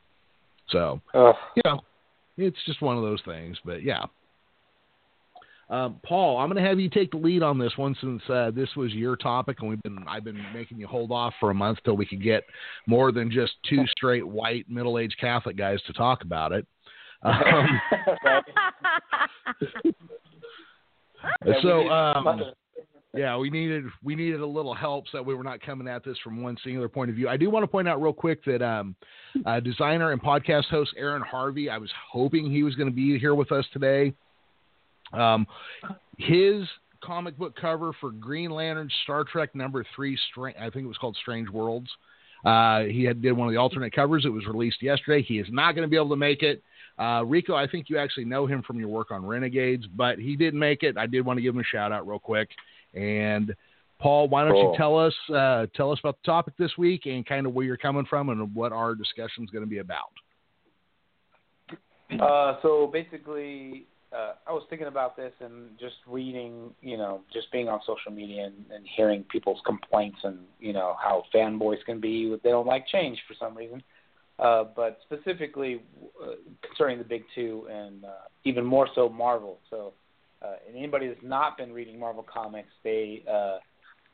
so 0.69 1.01
Ugh. 1.15 1.35
you 1.55 1.61
know 1.65 1.79
it's 2.37 2.57
just 2.65 2.81
one 2.83 2.95
of 2.95 3.01
those 3.01 3.21
things 3.25 3.57
but 3.65 3.81
yeah 3.81 4.05
um, 5.69 5.99
Paul, 6.05 6.37
I'm 6.37 6.49
going 6.49 6.61
to 6.61 6.67
have 6.67 6.79
you 6.79 6.89
take 6.89 7.11
the 7.11 7.17
lead 7.17 7.43
on 7.43 7.57
this 7.57 7.73
one 7.77 7.95
since 8.01 8.21
uh, 8.29 8.51
this 8.51 8.69
was 8.75 8.93
your 8.93 9.15
topic, 9.15 9.57
and 9.61 9.69
we've 9.69 9.83
been 9.83 10.03
I've 10.07 10.23
been 10.23 10.41
making 10.53 10.79
you 10.79 10.87
hold 10.87 11.11
off 11.11 11.33
for 11.39 11.51
a 11.51 11.53
month 11.53 11.79
till 11.85 11.97
we 11.97 12.05
could 12.05 12.23
get 12.23 12.43
more 12.87 13.11
than 13.11 13.31
just 13.31 13.53
two 13.67 13.85
straight 13.97 14.27
white 14.27 14.69
middle-aged 14.69 15.17
Catholic 15.19 15.57
guys 15.57 15.79
to 15.87 15.93
talk 15.93 16.23
about 16.23 16.51
it. 16.51 16.65
Um, 17.21 17.67
Right. 21.23 21.35
Yeah, 21.45 21.53
we 21.55 21.61
so 21.61 21.89
um, 21.89 22.41
yeah, 23.15 23.37
we 23.37 23.49
needed 23.49 23.85
we 24.03 24.15
needed 24.15 24.41
a 24.41 24.45
little 24.45 24.73
help 24.73 25.05
so 25.11 25.17
that 25.17 25.23
we 25.23 25.33
were 25.33 25.43
not 25.43 25.61
coming 25.61 25.87
at 25.87 26.03
this 26.03 26.17
from 26.23 26.41
one 26.41 26.57
singular 26.63 26.87
point 26.87 27.09
of 27.09 27.15
view. 27.15 27.27
I 27.27 27.37
do 27.37 27.49
want 27.49 27.63
to 27.63 27.67
point 27.67 27.87
out 27.87 28.01
real 28.01 28.13
quick 28.13 28.43
that 28.45 28.61
um, 28.61 28.95
uh, 29.45 29.59
designer 29.59 30.11
and 30.11 30.21
podcast 30.21 30.65
host 30.65 30.91
Aaron 30.97 31.21
Harvey, 31.21 31.69
I 31.69 31.77
was 31.77 31.89
hoping 32.11 32.51
he 32.51 32.63
was 32.63 32.75
going 32.75 32.89
to 32.89 32.95
be 32.95 33.17
here 33.17 33.35
with 33.35 33.51
us 33.51 33.65
today. 33.73 34.13
Um, 35.13 35.47
his 36.17 36.67
comic 37.03 37.37
book 37.37 37.55
cover 37.59 37.91
for 37.99 38.11
Green 38.11 38.51
Lantern 38.51 38.89
Star 39.03 39.23
Trek 39.23 39.55
number 39.55 39.85
three, 39.95 40.17
Stra- 40.29 40.53
I 40.59 40.69
think 40.69 40.85
it 40.85 40.87
was 40.87 40.97
called 40.97 41.17
Strange 41.21 41.49
Worlds. 41.49 41.89
Uh, 42.45 42.81
he 42.83 43.03
had 43.03 43.21
did 43.21 43.33
one 43.33 43.47
of 43.47 43.53
the 43.53 43.59
alternate 43.59 43.93
covers. 43.93 44.25
It 44.25 44.29
was 44.29 44.45
released 44.45 44.81
yesterday. 44.81 45.21
He 45.21 45.39
is 45.39 45.47
not 45.49 45.75
going 45.75 45.85
to 45.85 45.89
be 45.89 45.97
able 45.97 46.09
to 46.09 46.15
make 46.15 46.41
it. 46.41 46.63
Uh, 46.97 47.23
Rico, 47.25 47.55
I 47.55 47.67
think 47.67 47.89
you 47.89 47.97
actually 47.97 48.25
know 48.25 48.45
him 48.45 48.61
from 48.61 48.79
your 48.79 48.89
work 48.89 49.11
on 49.11 49.25
Renegades, 49.25 49.85
but 49.87 50.19
he 50.19 50.35
did 50.35 50.53
make 50.53 50.83
it. 50.83 50.97
I 50.97 51.07
did 51.07 51.25
want 51.25 51.37
to 51.37 51.41
give 51.41 51.53
him 51.53 51.61
a 51.61 51.65
shout 51.65 51.91
out 51.91 52.07
real 52.07 52.19
quick. 52.19 52.49
And 52.93 53.55
Paul, 53.99 54.29
why 54.29 54.43
don't 54.43 54.53
Cool. 54.53 54.71
you 54.71 54.77
tell 54.77 54.97
us 54.97 55.13
uh, 55.33 55.65
tell 55.75 55.91
us 55.91 55.99
about 55.99 56.17
the 56.21 56.25
topic 56.25 56.55
this 56.57 56.71
week 56.77 57.05
and 57.05 57.25
kind 57.25 57.45
of 57.45 57.53
where 57.53 57.65
you're 57.65 57.77
coming 57.77 58.05
from 58.05 58.29
and 58.29 58.53
what 58.55 58.71
our 58.71 58.95
discussion 58.95 59.43
is 59.43 59.49
going 59.49 59.63
to 59.63 59.69
be 59.69 59.79
about. 59.79 60.11
Uh, 62.19 62.57
so 62.61 62.89
basically, 62.91 63.85
uh, 64.11 64.33
I 64.47 64.51
was 64.51 64.63
thinking 64.69 64.87
about 64.87 65.15
this 65.15 65.33
and 65.39 65.77
just 65.79 65.95
reading, 66.07 66.73
you 66.81 66.97
know, 66.97 67.21
just 67.31 67.51
being 67.51 67.69
on 67.69 67.79
social 67.85 68.11
media 68.11 68.45
and, 68.45 68.65
and 68.73 68.85
hearing 68.95 69.23
people's 69.31 69.61
complaints 69.65 70.17
and 70.23 70.39
you 70.59 70.73
know 70.73 70.95
how 71.01 71.23
fanboys 71.33 71.83
can 71.85 71.99
be. 71.99 72.35
They 72.43 72.49
don't 72.49 72.67
like 72.67 72.87
change 72.87 73.19
for 73.27 73.35
some 73.39 73.55
reason. 73.55 73.83
Uh, 74.39 74.63
but 74.73 74.99
specifically 75.05 75.81
uh, 76.23 76.35
concerning 76.65 76.97
the 76.97 77.03
big 77.03 77.23
two 77.35 77.67
and 77.69 78.05
uh, 78.05 78.27
even 78.45 78.63
more 78.63 78.87
so 78.95 79.09
Marvel. 79.09 79.59
So, 79.69 79.91
uh, 80.41 80.53
and 80.65 80.77
anybody 80.77 81.09
that's 81.09 81.19
not 81.21 81.57
been 81.57 81.73
reading 81.73 81.99
Marvel 81.99 82.23
comics, 82.23 82.69
they 82.81 83.21
uh, 83.29 83.57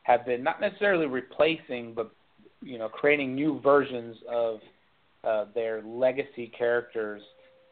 have 0.02 0.26
been 0.26 0.44
not 0.44 0.60
necessarily 0.60 1.06
replacing, 1.06 1.94
but 1.94 2.12
you 2.64 2.80
know, 2.80 2.90
creating 2.90 3.36
new 3.36 3.62
versions 3.62 4.18
of 4.28 4.60
uh, 5.24 5.46
their 5.54 5.84
legacy 5.84 6.52
characters, 6.58 7.22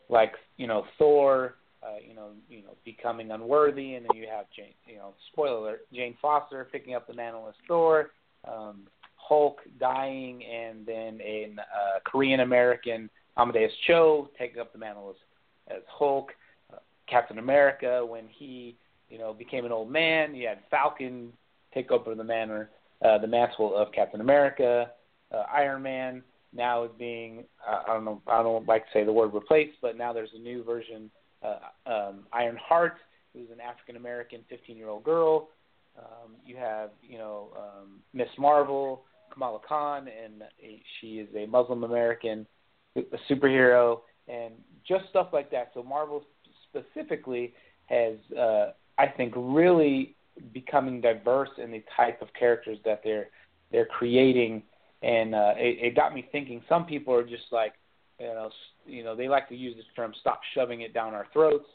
like 0.07 0.33
you 0.57 0.67
know 0.67 0.85
Thor, 0.99 1.55
uh, 1.85 1.97
you 2.07 2.15
know, 2.15 2.29
you 2.49 2.61
know, 2.61 2.75
becoming 2.85 3.31
unworthy, 3.31 3.95
and 3.95 4.05
then 4.05 4.15
you 4.15 4.27
have 4.27 4.45
Jane, 4.55 4.73
you 4.87 4.97
know, 4.97 5.13
spoiler 5.31 5.57
alert, 5.57 5.87
Jane 5.93 6.15
Foster 6.21 6.67
picking 6.71 6.95
up 6.95 7.07
the 7.07 7.13
mantle 7.13 7.47
as 7.47 7.55
Thor, 7.67 8.11
um, 8.47 8.81
Hulk 9.15 9.59
dying, 9.79 10.43
and 10.43 10.85
then 10.85 11.19
a 11.21 11.53
uh, 11.57 11.99
Korean 12.03 12.41
American 12.41 13.09
Amadeus 13.37 13.71
Cho 13.87 14.29
taking 14.37 14.61
up 14.61 14.71
the 14.73 14.79
mantle 14.79 15.11
as, 15.11 15.77
as 15.77 15.83
Hulk, 15.87 16.31
uh, 16.71 16.77
Captain 17.09 17.39
America 17.39 18.05
when 18.05 18.25
he, 18.27 18.75
you 19.09 19.17
know, 19.17 19.33
became 19.33 19.65
an 19.65 19.71
old 19.71 19.91
man. 19.91 20.35
You 20.35 20.47
had 20.47 20.59
Falcon 20.69 21.31
take 21.73 21.91
over 21.91 22.15
the 22.15 22.23
manor, 22.23 22.69
uh, 23.03 23.17
the 23.17 23.27
mantle 23.27 23.75
of 23.75 23.91
Captain 23.91 24.21
America. 24.21 24.91
Uh, 25.33 25.43
Iron 25.51 25.81
Man 25.81 26.21
now 26.55 26.83
is 26.83 26.91
being, 26.99 27.43
uh, 27.67 27.81
I 27.87 27.93
don't 27.93 28.05
know, 28.05 28.21
I 28.27 28.43
don't 28.43 28.67
like 28.67 28.85
to 28.85 28.91
say 28.93 29.03
the 29.03 29.13
word 29.13 29.33
replaced, 29.33 29.77
but 29.81 29.97
now 29.97 30.13
there's 30.13 30.29
a 30.35 30.39
new 30.39 30.63
version, 30.63 31.09
uh, 31.43 31.91
um, 31.91 32.25
Iron 32.33 32.57
Heart, 32.57 32.97
who's 33.33 33.49
an 33.51 33.59
African 33.59 33.95
American 33.95 34.41
15 34.49 34.77
year 34.77 34.89
old 34.89 35.03
girl. 35.03 35.49
Um, 35.97 36.35
you 36.45 36.55
have, 36.55 36.89
you 37.07 37.17
know, 37.17 37.49
um, 37.55 37.99
Miss 38.13 38.29
Marvel, 38.39 39.03
Kamala 39.31 39.59
Khan, 39.67 40.07
and 40.07 40.41
a, 40.63 40.81
she 40.99 41.19
is 41.19 41.29
a 41.35 41.45
Muslim 41.45 41.83
American 41.83 42.47
a 42.95 43.01
superhero, 43.31 44.01
and 44.27 44.53
just 44.87 45.05
stuff 45.09 45.29
like 45.33 45.49
that. 45.51 45.71
So 45.73 45.81
Marvel 45.83 46.23
specifically 46.69 47.53
has, 47.87 48.15
uh, 48.37 48.71
I 48.97 49.07
think, 49.07 49.33
really 49.35 50.15
becoming 50.53 51.01
diverse 51.01 51.49
in 51.57 51.71
the 51.71 51.83
type 51.95 52.21
of 52.21 52.27
characters 52.37 52.77
that 52.85 53.01
they're 53.03 53.29
they're 53.71 53.85
creating, 53.85 54.61
and 55.01 55.33
uh, 55.33 55.53
it, 55.57 55.87
it 55.87 55.95
got 55.95 56.13
me 56.13 56.27
thinking. 56.31 56.61
Some 56.69 56.85
people 56.85 57.13
are 57.13 57.23
just 57.23 57.51
like, 57.51 57.73
you 58.19 58.27
know, 58.27 58.51
you 58.85 59.03
know, 59.03 59.15
they 59.15 59.27
like 59.27 59.49
to 59.49 59.55
use 59.55 59.75
this 59.75 59.85
term 59.95 60.13
"stop 60.19 60.41
shoving 60.53 60.81
it 60.81 60.93
down 60.93 61.13
our 61.13 61.27
throats," 61.33 61.65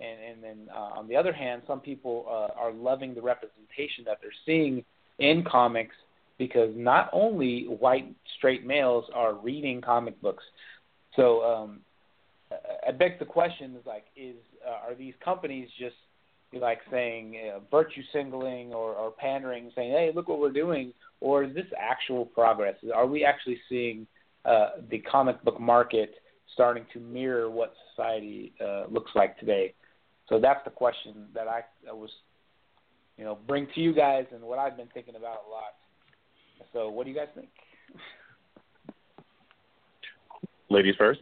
and 0.00 0.18
and 0.20 0.42
then 0.42 0.68
uh, 0.74 0.98
on 0.98 1.08
the 1.08 1.16
other 1.16 1.32
hand, 1.32 1.62
some 1.66 1.80
people 1.80 2.26
uh, 2.28 2.58
are 2.60 2.72
loving 2.72 3.14
the 3.14 3.22
representation 3.22 4.04
that 4.04 4.18
they're 4.20 4.30
seeing 4.46 4.84
in 5.18 5.44
comics 5.44 5.94
because 6.38 6.70
not 6.76 7.08
only 7.12 7.64
white 7.64 8.06
straight 8.36 8.66
males 8.66 9.04
are 9.14 9.34
reading 9.34 9.80
comic 9.80 10.20
books, 10.20 10.42
so 11.14 11.42
um, 11.44 11.80
I- 12.86 12.92
beg 12.92 13.18
the 13.18 13.24
question 13.24 13.76
is 13.76 13.86
like, 13.86 14.04
is 14.16 14.36
uh, 14.66 14.88
are 14.88 14.94
these 14.94 15.14
companies 15.24 15.68
just 15.78 15.96
like 16.52 16.80
saying 16.90 17.36
uh, 17.54 17.60
virtue 17.70 18.02
signalling 18.12 18.74
or, 18.74 18.92
or 18.94 19.10
pandering, 19.10 19.70
saying, 19.74 19.92
"Hey, 19.92 20.10
look 20.14 20.28
what 20.28 20.38
we're 20.38 20.52
doing," 20.52 20.92
or 21.20 21.44
is 21.44 21.54
this 21.54 21.66
actual 21.78 22.26
progress? 22.26 22.74
Are 22.94 23.06
we 23.06 23.24
actually 23.24 23.60
seeing 23.68 24.06
uh, 24.44 24.70
the 24.90 24.98
comic 24.98 25.42
book 25.44 25.60
market 25.60 26.14
starting 26.54 26.84
to 26.92 27.00
mirror 27.00 27.50
what 27.50 27.74
society 27.90 28.52
uh, 28.60 28.84
looks 28.90 29.10
like 29.14 29.38
today? 29.38 29.74
So 30.28 30.38
that's 30.38 30.64
the 30.64 30.70
question 30.70 31.26
that 31.34 31.48
I, 31.48 31.62
I 31.88 31.92
was, 31.92 32.10
you 33.18 33.24
know, 33.24 33.38
bring 33.46 33.66
to 33.74 33.80
you 33.80 33.92
guys 33.92 34.26
and 34.32 34.42
what 34.42 34.58
I've 34.58 34.76
been 34.76 34.88
thinking 34.94 35.16
about 35.16 35.38
a 35.46 35.50
lot. 35.50 35.74
So, 36.72 36.88
what 36.88 37.04
do 37.04 37.10
you 37.10 37.16
guys 37.16 37.28
think? 37.34 37.48
Ladies 40.70 40.94
first. 40.96 41.20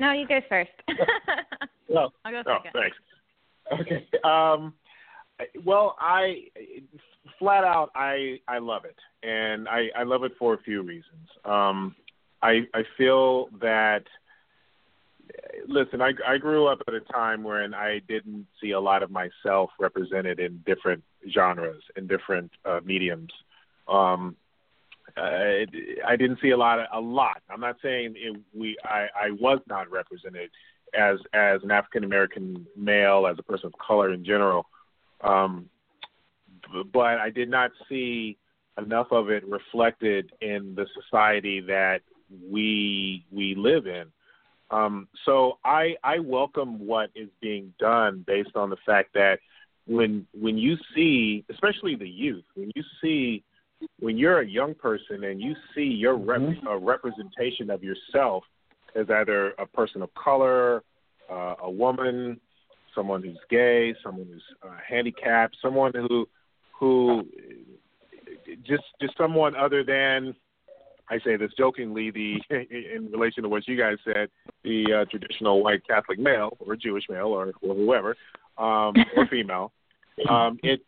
no, 0.00 0.12
you 0.12 0.26
go 0.26 0.40
first. 0.48 0.70
Oh, 1.96 2.08
I'll 2.24 2.32
go 2.32 2.42
oh, 2.46 2.58
second. 2.62 2.80
thanks. 2.80 2.96
Okay. 3.80 4.06
Um, 4.22 4.74
well, 5.64 5.96
I 5.98 6.42
flat 7.38 7.64
out, 7.64 7.90
I 7.94 8.38
I 8.46 8.58
love 8.58 8.84
it, 8.84 8.96
and 9.26 9.68
I 9.68 9.88
I 9.96 10.02
love 10.04 10.22
it 10.24 10.32
for 10.38 10.54
a 10.54 10.58
few 10.58 10.82
reasons. 10.82 11.28
Um, 11.44 11.94
I 12.42 12.66
I 12.74 12.84
feel 12.96 13.48
that. 13.60 14.04
Listen, 15.68 16.02
I 16.02 16.12
I 16.26 16.38
grew 16.38 16.66
up 16.66 16.80
at 16.88 16.94
a 16.94 17.00
time 17.00 17.44
when 17.44 17.72
I 17.72 18.00
didn't 18.08 18.46
see 18.60 18.72
a 18.72 18.80
lot 18.80 19.02
of 19.02 19.10
myself 19.10 19.70
represented 19.78 20.40
in 20.40 20.62
different 20.66 21.04
genres 21.32 21.82
in 21.96 22.06
different 22.06 22.50
uh, 22.64 22.80
mediums. 22.84 23.30
Um, 23.86 24.36
I, 25.16 25.66
I 26.06 26.16
didn't 26.16 26.38
see 26.40 26.50
a 26.50 26.56
lot. 26.56 26.78
Of, 26.78 26.86
a 26.92 27.00
lot. 27.00 27.42
I'm 27.50 27.60
not 27.60 27.76
saying 27.82 28.14
it, 28.16 28.36
we. 28.54 28.76
I, 28.84 29.06
I 29.14 29.30
was 29.32 29.60
not 29.68 29.90
represented 29.90 30.50
as 30.94 31.18
as 31.32 31.62
an 31.62 31.70
African 31.70 32.04
American 32.04 32.66
male, 32.76 33.26
as 33.26 33.36
a 33.38 33.42
person 33.42 33.66
of 33.66 33.74
color 33.78 34.12
in 34.12 34.24
general. 34.24 34.66
Um, 35.22 35.68
but 36.92 37.18
I 37.18 37.30
did 37.30 37.48
not 37.48 37.70
see 37.88 38.38
enough 38.78 39.08
of 39.10 39.30
it 39.30 39.46
reflected 39.46 40.32
in 40.40 40.74
the 40.74 40.86
society 40.94 41.60
that 41.60 42.00
we 42.50 43.24
we 43.30 43.54
live 43.54 43.86
in. 43.86 44.06
Um, 44.70 45.08
so 45.24 45.58
I 45.64 45.96
I 46.04 46.18
welcome 46.20 46.86
what 46.86 47.10
is 47.14 47.28
being 47.40 47.74
done 47.78 48.24
based 48.26 48.54
on 48.54 48.70
the 48.70 48.76
fact 48.86 49.14
that 49.14 49.40
when 49.86 50.26
when 50.38 50.56
you 50.58 50.76
see, 50.94 51.44
especially 51.50 51.96
the 51.96 52.08
youth, 52.08 52.44
when 52.54 52.70
you 52.74 52.82
see 53.02 53.42
when 53.98 54.16
you're 54.16 54.40
a 54.40 54.46
young 54.46 54.74
person 54.74 55.24
and 55.24 55.40
you 55.40 55.54
see 55.74 55.82
your 55.84 56.16
rep, 56.16 56.42
a 56.68 56.78
representation 56.78 57.70
of 57.70 57.82
yourself 57.82 58.44
as 58.94 59.08
either 59.10 59.52
a 59.52 59.66
person 59.66 60.02
of 60.02 60.12
color, 60.14 60.82
uh, 61.30 61.54
a 61.62 61.70
woman, 61.70 62.40
someone 62.94 63.22
who's 63.22 63.38
gay, 63.48 63.94
someone 64.02 64.26
who's 64.26 64.42
uh, 64.62 64.76
handicapped, 64.86 65.56
someone 65.62 65.92
who 65.94 66.28
who 66.78 67.26
just 68.62 68.84
just 69.00 69.16
someone 69.16 69.54
other 69.56 69.84
than 69.84 70.34
I 71.10 71.18
say 71.24 71.36
this 71.36 71.50
jokingly, 71.58 72.10
the 72.10 72.40
in 72.50 73.10
relation 73.12 73.42
to 73.42 73.48
what 73.48 73.66
you 73.66 73.76
guys 73.76 73.96
said, 74.04 74.28
the 74.62 75.02
uh, 75.02 75.04
traditional 75.10 75.62
white 75.62 75.86
Catholic 75.86 76.18
male 76.18 76.56
or 76.60 76.76
Jewish 76.76 77.04
male 77.10 77.28
or, 77.28 77.52
or 77.62 77.74
whoever 77.74 78.16
um, 78.56 78.94
or 79.16 79.26
female. 79.28 79.72
Um, 80.28 80.58
it 80.62 80.80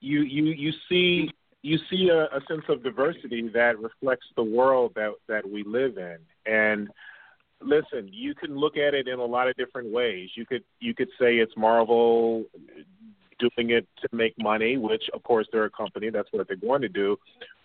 you 0.00 0.22
you 0.22 0.44
you 0.46 0.72
see 0.88 1.30
you 1.62 1.78
see 1.90 2.08
a, 2.08 2.24
a 2.24 2.40
sense 2.48 2.64
of 2.68 2.82
diversity 2.82 3.48
that 3.54 3.78
reflects 3.78 4.26
the 4.36 4.42
world 4.42 4.92
that 4.96 5.12
that 5.28 5.48
we 5.48 5.62
live 5.64 5.96
in, 5.96 6.18
and 6.46 6.88
listen, 7.62 8.08
you 8.12 8.34
can 8.34 8.56
look 8.56 8.76
at 8.76 8.94
it 8.94 9.08
in 9.08 9.18
a 9.18 9.24
lot 9.24 9.48
of 9.48 9.56
different 9.56 9.92
ways. 9.92 10.30
You 10.34 10.44
could 10.44 10.64
you 10.80 10.94
could 10.94 11.08
say 11.20 11.36
it's 11.36 11.52
Marvel 11.56 12.44
doing 13.40 13.70
it 13.70 13.86
to 14.02 14.08
make 14.12 14.34
money, 14.38 14.76
which 14.76 15.04
of 15.14 15.22
course 15.22 15.46
they're 15.50 15.64
a 15.64 15.70
company, 15.70 16.10
that's 16.10 16.28
what 16.32 16.46
they're 16.46 16.56
going 16.56 16.82
to 16.82 16.88
do. 16.88 17.16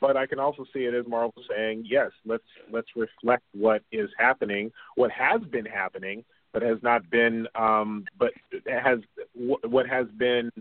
But 0.01 0.17
I 0.17 0.26
can 0.26 0.39
also 0.39 0.65
see 0.73 0.86
it 0.86 0.93
as 0.93 1.05
Marvel 1.07 1.43
saying, 1.49 1.86
yes, 1.88 2.11
let's 2.26 2.43
let's 2.71 2.88
reflect 2.95 3.43
what 3.53 3.84
is 3.91 4.09
happening, 4.17 4.71
what 4.95 5.11
has 5.11 5.41
been 5.41 5.65
happening, 5.65 6.23
but 6.53 6.61
has 6.61 6.78
not 6.82 7.09
been, 7.09 7.47
um, 7.55 8.05
but 8.17 8.32
has 8.67 8.99
what 9.34 9.88
has 9.88 10.07
been 10.17 10.51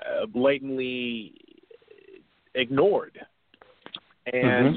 uh, 0.00 0.26
blatantly 0.26 1.34
ignored, 2.54 3.18
and. 4.26 4.74
Mm-hmm 4.74 4.76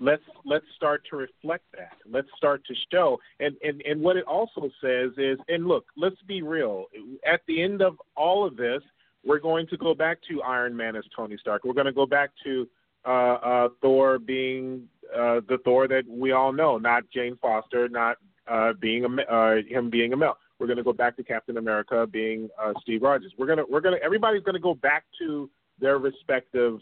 let's 0.00 0.22
let's 0.44 0.64
start 0.76 1.02
to 1.10 1.16
reflect 1.16 1.64
that. 1.76 1.96
Let's 2.10 2.28
start 2.36 2.64
to 2.66 2.74
show. 2.92 3.18
And 3.40 3.56
and 3.62 3.82
and 3.82 4.00
what 4.00 4.16
it 4.16 4.24
also 4.24 4.70
says 4.80 5.12
is, 5.16 5.38
and 5.48 5.66
look, 5.66 5.86
let's 5.96 6.20
be 6.26 6.42
real. 6.42 6.86
At 7.26 7.40
the 7.46 7.62
end 7.62 7.82
of 7.82 7.96
all 8.16 8.46
of 8.46 8.56
this, 8.56 8.82
we're 9.24 9.40
going 9.40 9.66
to 9.68 9.76
go 9.76 9.94
back 9.94 10.18
to 10.28 10.42
Iron 10.42 10.76
Man 10.76 10.96
as 10.96 11.04
Tony 11.14 11.36
Stark. 11.40 11.64
We're 11.64 11.74
going 11.74 11.86
to 11.86 11.92
go 11.92 12.06
back 12.06 12.30
to 12.44 12.68
uh, 13.04 13.10
uh, 13.10 13.68
Thor 13.80 14.18
being 14.18 14.88
uh, 15.14 15.40
the 15.48 15.58
Thor 15.64 15.88
that 15.88 16.04
we 16.08 16.32
all 16.32 16.52
know, 16.52 16.78
not 16.78 17.04
Jane 17.12 17.38
Foster, 17.40 17.88
not 17.88 18.16
uh, 18.48 18.72
being 18.80 19.04
a, 19.04 19.32
uh, 19.32 19.56
him 19.68 19.90
being 19.90 20.12
a 20.12 20.16
male. 20.16 20.36
We're 20.58 20.66
going 20.66 20.78
to 20.78 20.82
go 20.82 20.92
back 20.92 21.16
to 21.16 21.22
Captain 21.22 21.58
America 21.58 22.06
being 22.10 22.48
uh, 22.62 22.72
Steve 22.80 23.02
Rogers. 23.02 23.32
We're 23.38 23.46
gonna 23.46 23.64
we're 23.68 23.80
gonna 23.80 23.98
everybody's 24.02 24.42
going 24.42 24.54
to 24.54 24.60
go 24.60 24.74
back 24.74 25.04
to 25.18 25.50
their 25.78 25.98
respective 25.98 26.78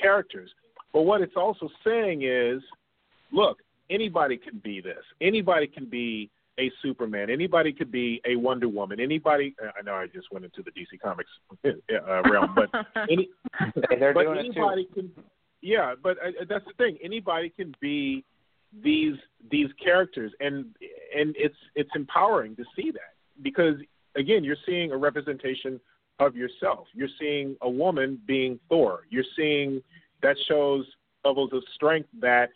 characters. 0.00 0.50
But 0.92 1.02
what 1.02 1.20
it's 1.20 1.36
also 1.36 1.68
saying 1.84 2.22
is, 2.22 2.62
look, 3.32 3.58
anybody 3.90 4.36
can 4.36 4.58
be 4.58 4.80
this. 4.80 5.02
Anybody 5.20 5.66
can 5.66 5.86
be 5.86 6.30
a 6.58 6.70
Superman. 6.82 7.30
Anybody 7.30 7.72
could 7.72 7.92
be 7.92 8.20
a 8.26 8.36
Wonder 8.36 8.68
Woman. 8.68 9.00
Anybody. 9.00 9.54
I 9.60 9.82
know 9.82 9.94
I 9.94 10.06
just 10.06 10.32
went 10.32 10.44
into 10.44 10.62
the 10.62 10.70
DC 10.70 11.00
Comics 11.02 11.30
uh, 11.64 12.22
realm, 12.30 12.54
but 12.54 12.68
any, 13.10 13.28
they're 13.98 14.12
but 14.12 14.24
doing 14.24 14.38
anybody 14.38 14.82
it 14.82 14.94
too. 14.94 15.02
can. 15.02 15.24
Yeah, 15.60 15.94
but 16.00 16.18
uh, 16.18 16.44
that's 16.48 16.64
the 16.64 16.72
thing. 16.76 16.98
Anybody 17.02 17.50
can 17.50 17.74
be 17.80 18.24
these 18.82 19.14
these 19.50 19.68
characters, 19.82 20.32
and 20.40 20.66
and 21.16 21.34
it's 21.38 21.56
it's 21.74 21.90
empowering 21.94 22.56
to 22.56 22.64
see 22.76 22.90
that 22.90 23.14
because 23.42 23.74
again, 24.16 24.44
you're 24.44 24.56
seeing 24.66 24.92
a 24.92 24.96
representation 24.96 25.80
of 26.18 26.36
yourself. 26.36 26.86
You're 26.92 27.08
seeing 27.18 27.56
a 27.62 27.70
woman 27.70 28.20
being 28.26 28.58
Thor. 28.68 29.02
You're 29.10 29.24
seeing 29.36 29.82
that 30.22 30.36
shows 30.46 30.84
levels 31.24 31.50
of 31.52 31.62
strength 31.74 32.08
that, 32.20 32.50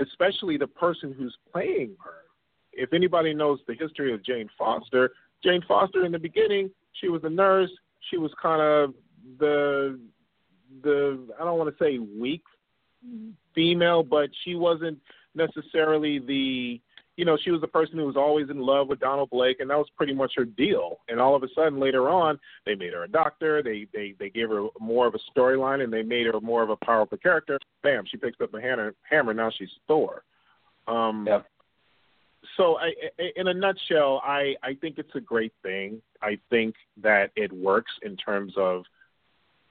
especially 0.00 0.56
the 0.56 0.66
person 0.66 1.14
who's 1.16 1.36
playing 1.52 1.96
her. 2.02 2.24
If 2.72 2.92
anybody 2.92 3.32
knows 3.32 3.60
the 3.66 3.74
history 3.74 4.12
of 4.12 4.24
Jane 4.24 4.48
Foster, 4.58 5.12
Jane 5.42 5.62
Foster 5.66 6.04
in 6.04 6.12
the 6.12 6.18
beginning, 6.18 6.70
she 7.00 7.08
was 7.08 7.22
a 7.24 7.30
nurse. 7.30 7.70
She 8.10 8.18
was 8.18 8.30
kind 8.40 8.60
of 8.60 8.94
the 9.38 9.98
the 10.82 11.26
I 11.40 11.44
don't 11.44 11.58
want 11.58 11.76
to 11.76 11.84
say 11.84 11.98
weak 11.98 12.42
female, 13.54 14.02
but 14.02 14.30
she 14.44 14.54
wasn't 14.54 14.98
necessarily 15.34 16.18
the 16.18 16.80
you 17.16 17.24
know, 17.24 17.38
she 17.42 17.50
was 17.50 17.60
the 17.62 17.66
person 17.66 17.96
who 17.96 18.04
was 18.04 18.16
always 18.16 18.50
in 18.50 18.60
love 18.60 18.88
with 18.88 19.00
Donald 19.00 19.30
Blake, 19.30 19.60
and 19.60 19.70
that 19.70 19.78
was 19.78 19.88
pretty 19.96 20.12
much 20.12 20.32
her 20.36 20.44
deal. 20.44 20.98
And 21.08 21.18
all 21.18 21.34
of 21.34 21.42
a 21.42 21.48
sudden, 21.54 21.80
later 21.80 22.08
on, 22.10 22.38
they 22.66 22.74
made 22.74 22.92
her 22.92 23.04
a 23.04 23.08
doctor. 23.08 23.62
They 23.62 23.86
they 23.92 24.14
they 24.18 24.28
gave 24.28 24.50
her 24.50 24.66
more 24.78 25.06
of 25.06 25.14
a 25.14 25.38
storyline, 25.38 25.82
and 25.82 25.92
they 25.92 26.02
made 26.02 26.26
her 26.26 26.40
more 26.40 26.62
of 26.62 26.70
a 26.70 26.76
powerful 26.76 27.16
character. 27.18 27.58
Bam, 27.82 28.04
she 28.06 28.18
picks 28.18 28.40
up 28.40 28.52
the 28.52 28.60
hammer. 28.60 28.94
Hammer. 29.08 29.32
Now 29.32 29.50
she's 29.56 29.70
Thor. 29.88 30.24
Um, 30.86 31.26
yep. 31.26 31.46
So, 32.56 32.78
I, 32.78 32.92
in 33.34 33.48
a 33.48 33.54
nutshell, 33.54 34.20
I 34.22 34.54
I 34.62 34.74
think 34.74 34.98
it's 34.98 35.14
a 35.14 35.20
great 35.20 35.52
thing. 35.62 36.02
I 36.22 36.38
think 36.50 36.74
that 37.02 37.30
it 37.34 37.50
works 37.50 37.92
in 38.02 38.16
terms 38.16 38.52
of 38.56 38.84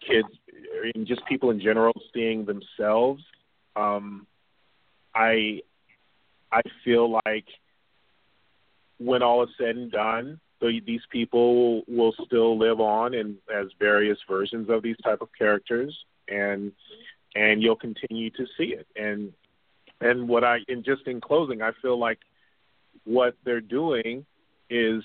kids 0.05 0.27
and 0.93 1.05
just 1.05 1.25
people 1.25 1.51
in 1.51 1.59
general 1.59 1.93
seeing 2.13 2.45
themselves. 2.45 3.23
Um, 3.75 4.27
I 5.13 5.61
I 6.55 6.61
feel 6.85 7.19
like 7.25 7.45
when 8.97 9.21
all 9.21 9.43
is 9.43 9.49
said 9.57 9.75
and 9.75 9.91
done, 9.91 10.39
these 10.61 11.01
people 11.11 11.83
will 11.85 12.13
still 12.25 12.57
live 12.57 12.79
on 12.79 13.13
in 13.13 13.35
as 13.53 13.67
various 13.77 14.17
versions 14.27 14.69
of 14.69 14.81
these 14.81 14.95
type 15.03 15.21
of 15.21 15.27
characters, 15.37 15.93
and 16.29 16.71
and 17.35 17.61
you'll 17.61 17.75
continue 17.75 18.29
to 18.31 18.45
see 18.57 18.73
it. 18.73 18.87
And 18.95 19.33
and 19.99 20.29
what 20.29 20.45
I 20.45 20.59
and 20.69 20.83
just 20.83 21.05
in 21.07 21.19
closing, 21.19 21.61
I 21.61 21.71
feel 21.81 21.99
like 21.99 22.19
what 23.03 23.35
they're 23.43 23.59
doing 23.59 24.25
is 24.69 25.03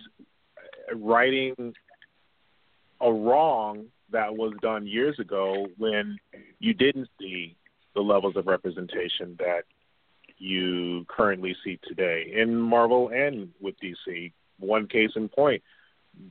writing 0.95 1.75
a 3.01 3.13
wrong 3.13 3.87
that 4.13 4.37
was 4.37 4.53
done 4.63 4.87
years 4.87 5.19
ago 5.19 5.67
when 5.79 6.17
you 6.61 6.75
didn't 6.75 7.09
see 7.21 7.57
the 7.95 8.01
levels 8.01 8.37
of 8.37 8.47
representation 8.47 9.37
that 9.39 9.65
you 10.41 11.05
currently 11.09 11.55
see 11.63 11.79
today 11.87 12.33
in 12.35 12.57
Marvel 12.57 13.11
and 13.11 13.51
with 13.61 13.75
DC. 13.81 14.33
One 14.59 14.89
case 14.89 15.11
in 15.15 15.29
point, 15.29 15.63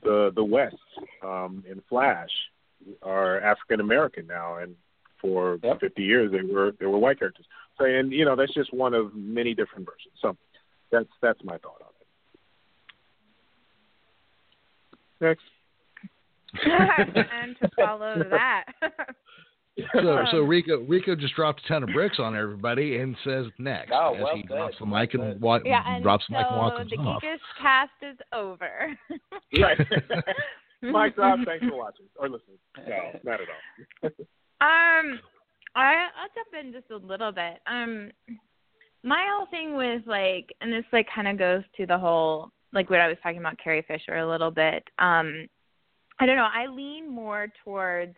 the 0.02 0.32
the 0.34 0.44
West 0.44 0.76
um, 1.24 1.64
in 1.68 1.80
Flash 1.88 2.30
are 3.02 3.40
African 3.40 3.80
American 3.80 4.26
now, 4.26 4.56
and 4.56 4.74
for 5.20 5.58
yep. 5.62 5.80
50 5.80 6.02
years 6.02 6.32
they 6.32 6.42
were 6.42 6.72
they 6.78 6.86
were 6.86 6.98
white 6.98 7.18
characters. 7.18 7.46
So, 7.78 7.84
and 7.84 8.12
you 8.12 8.24
know 8.24 8.36
that's 8.36 8.54
just 8.54 8.74
one 8.74 8.94
of 8.94 9.14
many 9.14 9.54
different 9.54 9.86
versions. 9.86 10.14
So 10.20 10.36
that's 10.90 11.08
that's 11.22 11.42
my 11.44 11.56
thought 11.58 11.80
on 11.80 11.88
it. 12.00 12.06
Next. 15.20 15.42
and 16.66 17.56
to 17.62 17.70
follow 17.76 18.24
that. 18.30 18.64
So, 19.94 20.24
so 20.30 20.38
Rico 20.40 20.78
Rico 20.80 21.14
just 21.14 21.34
dropped 21.34 21.62
a 21.64 21.68
ton 21.68 21.82
of 21.82 21.90
bricks 21.92 22.18
on 22.18 22.36
everybody 22.36 22.98
and 22.98 23.16
says 23.24 23.46
next 23.58 23.90
Oh, 23.94 24.14
as 24.14 24.24
he 24.34 24.42
good. 24.42 24.54
drops 24.56 24.76
the 24.78 24.86
mic 24.86 25.14
and 25.14 25.40
wa- 25.40 25.60
yeah, 25.64 25.82
and 25.86 26.02
drops 26.02 26.24
the 26.28 26.34
so 26.34 26.38
mic 26.38 26.46
and 26.50 26.56
walks 26.58 26.90
the 26.90 26.96
off. 26.98 27.22
Geekish 27.22 27.38
cast 27.60 27.90
is 28.02 28.18
over. 28.32 28.96
Right. 29.60 29.78
Mic 30.82 31.14
drop. 31.14 31.38
Thanks 31.44 31.66
for 31.66 31.76
watching 31.76 32.06
or 32.16 32.28
listening. 32.30 32.56
No, 32.88 33.20
not 33.22 33.40
at 33.40 33.48
all. 34.02 34.10
Um, 34.62 35.20
I 35.74 36.06
I'll 36.16 36.30
jump 36.34 36.48
in 36.58 36.72
just 36.72 36.90
a 36.90 36.96
little 36.96 37.32
bit. 37.32 37.58
Um, 37.66 38.10
my 39.02 39.26
whole 39.30 39.46
thing 39.50 39.76
with 39.76 40.02
like, 40.06 40.46
and 40.60 40.72
this 40.72 40.84
like 40.92 41.06
kind 41.14 41.28
of 41.28 41.38
goes 41.38 41.62
to 41.76 41.84
the 41.86 41.98
whole 41.98 42.50
like 42.72 42.88
what 42.88 43.00
I 43.00 43.08
was 43.08 43.16
talking 43.22 43.38
about 43.40 43.58
Carrie 43.62 43.84
Fisher 43.86 44.16
a 44.18 44.28
little 44.30 44.50
bit. 44.50 44.84
Um, 44.98 45.46
I 46.18 46.26
don't 46.26 46.36
know. 46.36 46.48
I 46.50 46.66
lean 46.66 47.10
more 47.10 47.48
towards, 47.64 48.14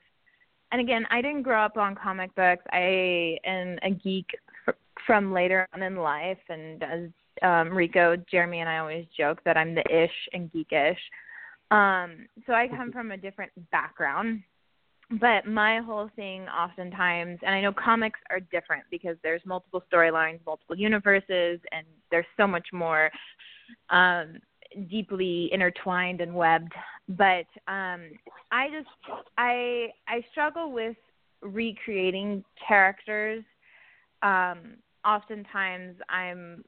and 0.72 0.80
again, 0.80 1.06
I 1.10 1.22
didn't 1.22 1.42
grow 1.42 1.62
up 1.62 1.76
on 1.76 1.94
comic 1.94 2.34
books. 2.34 2.64
I 2.72 3.38
am 3.44 3.78
a 3.82 3.90
geek 3.90 4.26
from 5.06 5.32
later 5.32 5.68
on 5.74 5.82
in 5.82 5.96
life, 5.96 6.38
and 6.48 6.82
as 6.82 7.08
um, 7.42 7.70
Rico, 7.70 8.16
Jeremy, 8.30 8.60
and 8.60 8.68
I 8.68 8.78
always 8.78 9.06
joke 9.16 9.40
that 9.44 9.56
I'm 9.56 9.74
the 9.74 9.84
ish 9.90 10.28
and 10.32 10.50
geekish. 10.52 10.96
Um, 11.70 12.26
so 12.46 12.52
I 12.52 12.68
come 12.68 12.92
from 12.92 13.12
a 13.12 13.16
different 13.16 13.52
background 13.70 14.42
but 15.20 15.46
my 15.46 15.80
whole 15.80 16.08
thing 16.16 16.42
oftentimes 16.48 17.38
and 17.42 17.54
i 17.54 17.60
know 17.60 17.72
comics 17.72 18.18
are 18.30 18.40
different 18.40 18.84
because 18.90 19.16
there's 19.22 19.42
multiple 19.44 19.82
storylines 19.92 20.40
multiple 20.46 20.76
universes 20.76 21.60
and 21.72 21.86
there's 22.10 22.26
so 22.36 22.46
much 22.46 22.66
more 22.72 23.10
um 23.90 24.36
deeply 24.88 25.48
intertwined 25.52 26.20
and 26.20 26.34
webbed. 26.34 26.72
But 27.08 27.46
um 27.68 28.10
i 28.50 28.68
just 28.70 28.88
i 29.38 29.88
i 30.08 30.24
struggle 30.30 30.72
with 30.72 30.96
recreating 31.42 32.44
characters. 32.66 33.44
Um 34.22 34.76
oftentimes 35.04 35.96
i'm 36.08 36.64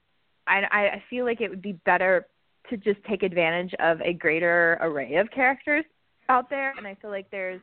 i 0.46 0.62
i 0.72 1.02
feel 1.08 1.24
like 1.24 1.40
it 1.40 1.48
would 1.48 1.62
be 1.62 1.78
better 1.84 2.26
to 2.70 2.76
just 2.76 2.98
take 3.08 3.22
advantage 3.22 3.72
of 3.78 4.00
a 4.00 4.12
greater 4.12 4.78
array 4.80 5.16
of 5.16 5.30
characters 5.30 5.84
out 6.28 6.50
there. 6.50 6.74
And 6.76 6.86
i 6.86 6.94
feel 6.96 7.10
like 7.10 7.30
there's 7.30 7.60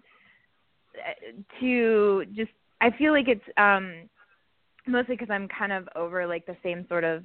to 1.60 2.26
just 2.36 2.52
I 2.82 2.90
feel 2.98 3.14
like 3.14 3.28
it's 3.28 3.42
um 3.58 4.10
mostly 4.88 5.16
because 5.16 5.30
I'm 5.30 5.48
kind 5.48 5.72
of 5.72 5.88
over 5.96 6.26
like 6.26 6.46
the 6.46 6.58
same 6.64 6.86
sort 6.88 7.04
of 7.04 7.24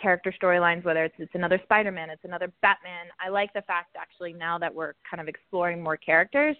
character 0.00 0.32
storylines. 0.42 0.84
Whether 0.84 1.04
it's 1.04 1.14
it's 1.18 1.34
another 1.34 1.60
Spider-Man, 1.64 2.10
it's 2.10 2.24
another 2.24 2.52
Batman. 2.62 3.06
I 3.24 3.28
like 3.28 3.52
the 3.52 3.62
fact 3.62 3.96
actually 3.98 4.32
now 4.32 4.58
that 4.58 4.74
we're 4.74 4.94
kind 5.08 5.20
of 5.20 5.28
exploring 5.28 5.82
more 5.82 5.96
characters, 5.96 6.56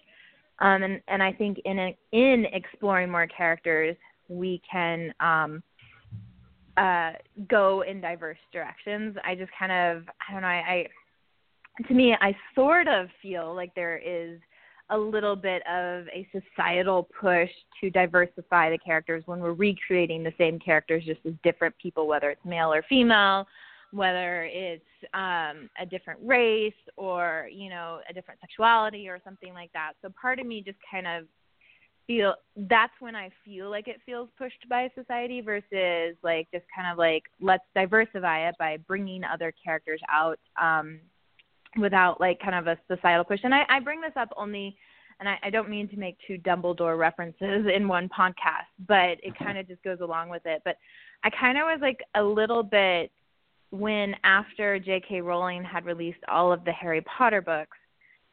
um, 0.59 0.83
and 0.83 1.01
and 1.07 1.21
I 1.21 1.31
think 1.31 1.59
in 1.65 1.79
a, 1.79 1.97
in 2.11 2.45
exploring 2.53 3.09
more 3.09 3.27
characters, 3.27 3.95
we 4.29 4.61
can 4.69 5.13
um, 5.19 5.63
uh, 6.77 7.13
go 7.47 7.81
in 7.81 8.01
diverse 8.01 8.39
directions. 8.51 9.15
I 9.23 9.35
just 9.35 9.51
kind 9.57 9.71
of 9.71 10.03
I 10.27 10.33
don't 10.33 10.41
know. 10.41 10.47
I, 10.47 10.87
I 11.79 11.83
to 11.87 11.93
me 11.93 12.15
I 12.19 12.35
sort 12.55 12.87
of 12.87 13.07
feel 13.21 13.55
like 13.55 13.73
there 13.75 13.97
is 13.97 14.39
a 14.91 14.97
little 14.97 15.35
bit 15.35 15.61
of 15.67 16.05
a 16.07 16.27
societal 16.31 17.07
push 17.19 17.49
to 17.79 17.89
diversify 17.89 18.69
the 18.69 18.77
characters 18.77 19.23
when 19.25 19.39
we're 19.39 19.53
recreating 19.53 20.23
the 20.23 20.33
same 20.37 20.59
characters 20.59 21.03
just 21.05 21.21
as 21.25 21.33
different 21.43 21.73
people, 21.81 22.07
whether 22.07 22.29
it's 22.29 22.45
male 22.45 22.73
or 22.73 22.83
female, 22.87 23.47
whether 23.91 24.43
it's 24.43 24.83
um, 25.13 25.69
a 25.79 25.85
different 25.89 26.19
race 26.23 26.73
or 26.97 27.47
you 27.51 27.69
know 27.69 27.99
a 28.09 28.13
different 28.13 28.39
sexuality 28.41 29.07
or 29.07 29.19
something 29.23 29.53
like 29.53 29.71
that. 29.73 29.93
So 30.01 30.09
part 30.21 30.39
of 30.39 30.45
me 30.45 30.61
just 30.61 30.77
kind 30.89 31.07
of 31.07 31.25
feel 32.07 32.35
that's 32.69 32.93
when 32.99 33.15
I 33.15 33.29
feel 33.45 33.69
like 33.69 33.87
it 33.87 34.01
feels 34.05 34.29
pushed 34.37 34.67
by 34.69 34.89
society 34.95 35.41
versus 35.41 36.15
like 36.23 36.47
just 36.53 36.65
kind 36.75 36.91
of 36.91 36.97
like 36.97 37.23
let's 37.39 37.63
diversify 37.75 38.49
it 38.49 38.55
by 38.59 38.77
bringing 38.87 39.23
other 39.23 39.53
characters 39.63 40.01
out 40.09 40.39
um, 40.61 40.99
without 41.77 42.19
like 42.19 42.39
kind 42.39 42.55
of 42.55 42.67
a 42.67 42.77
societal 42.87 43.23
push. 43.23 43.39
And 43.43 43.53
I, 43.53 43.63
I 43.69 43.79
bring 43.79 44.01
this 44.01 44.11
up 44.15 44.29
only, 44.35 44.75
and 45.19 45.29
I, 45.29 45.37
I 45.43 45.49
don't 45.49 45.69
mean 45.69 45.87
to 45.89 45.97
make 45.97 46.17
two 46.27 46.37
Dumbledore 46.39 46.97
references 46.97 47.65
in 47.73 47.87
one 47.87 48.09
podcast, 48.09 48.69
but 48.87 49.17
it 49.23 49.37
kind 49.37 49.57
of 49.57 49.67
just 49.67 49.83
goes 49.83 49.99
along 50.01 50.29
with 50.29 50.41
it. 50.45 50.61
But 50.65 50.77
I 51.23 51.29
kind 51.29 51.57
of 51.57 51.63
was 51.63 51.79
like 51.81 52.01
a 52.15 52.23
little 52.23 52.63
bit 52.63 53.11
when 53.71 54.15
after 54.23 54.79
J.K. 54.79 55.21
Rowling 55.21 55.63
had 55.63 55.85
released 55.85 56.19
all 56.27 56.51
of 56.51 56.65
the 56.65 56.73
Harry 56.73 57.01
Potter 57.01 57.41
books, 57.41 57.77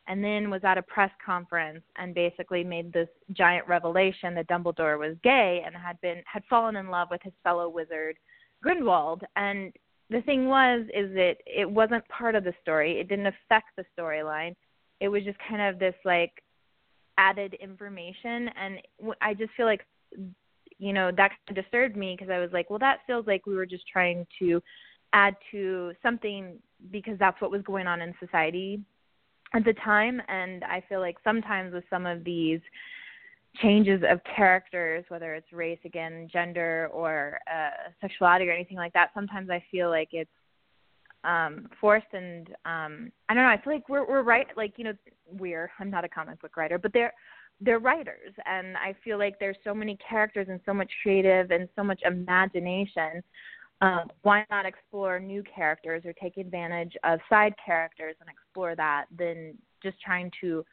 and 0.08 0.24
then 0.24 0.50
was 0.50 0.62
at 0.64 0.78
a 0.78 0.82
press 0.82 1.10
conference 1.24 1.82
and 1.96 2.14
basically 2.14 2.64
made 2.64 2.92
this 2.92 3.08
giant 3.32 3.68
revelation 3.68 4.34
that 4.34 4.48
Dumbledore 4.48 4.98
was 4.98 5.16
gay 5.22 5.62
and 5.64 5.76
had 5.76 6.00
been 6.00 6.22
had 6.24 6.42
fallen 6.48 6.76
in 6.76 6.88
love 6.88 7.08
with 7.10 7.22
his 7.22 7.34
fellow 7.44 7.68
wizard 7.68 8.16
Grindelwald 8.62 9.22
and 9.36 9.72
the 10.10 10.22
thing 10.22 10.46
was 10.46 10.84
is 10.94 11.12
that 11.14 11.36
it 11.46 11.70
wasn't 11.70 12.06
part 12.08 12.34
of 12.34 12.44
the 12.44 12.54
story. 12.62 12.98
It 13.00 13.08
didn't 13.08 13.26
affect 13.26 13.68
the 13.76 13.84
storyline. 13.98 14.54
It 15.00 15.08
was 15.08 15.22
just 15.24 15.38
kind 15.48 15.62
of 15.62 15.78
this 15.78 15.94
like 16.04 16.32
added 17.18 17.54
information, 17.54 18.48
and 18.56 18.78
I 19.20 19.34
just 19.34 19.52
feel 19.56 19.66
like 19.66 19.86
you 20.78 20.92
know 20.92 21.10
that 21.10 21.30
kind 21.30 21.58
of 21.58 21.64
disturbed 21.64 21.96
me 21.96 22.16
because 22.16 22.32
I 22.32 22.38
was 22.38 22.50
like, 22.52 22.70
well, 22.70 22.78
that 22.78 23.00
feels 23.06 23.26
like 23.26 23.46
we 23.46 23.54
were 23.54 23.66
just 23.66 23.84
trying 23.86 24.26
to 24.38 24.62
add 25.12 25.34
to 25.50 25.92
something 26.02 26.58
because 26.90 27.18
that's 27.18 27.40
what 27.40 27.50
was 27.50 27.62
going 27.62 27.86
on 27.86 28.00
in 28.00 28.14
society 28.20 28.80
at 29.54 29.64
the 29.64 29.74
time, 29.74 30.20
and 30.28 30.64
I 30.64 30.82
feel 30.88 31.00
like 31.00 31.16
sometimes 31.24 31.72
with 31.72 31.84
some 31.90 32.06
of 32.06 32.24
these 32.24 32.60
changes 33.62 34.02
of 34.08 34.20
characters, 34.36 35.04
whether 35.08 35.34
it's 35.34 35.52
race 35.52 35.78
again, 35.84 36.28
gender, 36.32 36.90
or 36.92 37.38
uh, 37.50 37.90
sexuality 38.00 38.48
or 38.48 38.52
anything 38.52 38.76
like 38.76 38.92
that, 38.92 39.10
sometimes 39.14 39.50
I 39.50 39.62
feel 39.70 39.90
like 39.90 40.08
it's 40.12 40.30
um 41.24 41.68
forced 41.80 42.06
and 42.12 42.48
um 42.64 43.10
I 43.28 43.34
don't 43.34 43.42
know, 43.42 43.50
I 43.50 43.60
feel 43.60 43.72
like 43.72 43.88
we're 43.88 44.08
we're 44.08 44.22
right 44.22 44.46
like, 44.56 44.74
you 44.76 44.84
know, 44.84 44.92
we're 45.32 45.70
I'm 45.80 45.90
not 45.90 46.04
a 46.04 46.08
comic 46.08 46.40
book 46.40 46.56
writer, 46.56 46.78
but 46.78 46.92
they're 46.92 47.12
they're 47.60 47.80
writers 47.80 48.32
and 48.46 48.76
I 48.76 48.94
feel 49.04 49.18
like 49.18 49.38
there's 49.40 49.56
so 49.64 49.74
many 49.74 49.98
characters 50.08 50.46
and 50.48 50.60
so 50.64 50.72
much 50.72 50.90
creative 51.02 51.50
and 51.50 51.68
so 51.74 51.82
much 51.82 52.00
imagination. 52.04 53.22
Um, 53.80 54.10
why 54.22 54.44
not 54.50 54.66
explore 54.66 55.18
new 55.18 55.42
characters 55.42 56.02
or 56.04 56.12
take 56.12 56.36
advantage 56.36 56.96
of 57.04 57.20
side 57.28 57.54
characters 57.64 58.16
and 58.20 58.28
explore 58.28 58.74
that 58.76 59.06
than 59.16 59.56
just 59.82 60.00
trying 60.00 60.30
to 60.40 60.64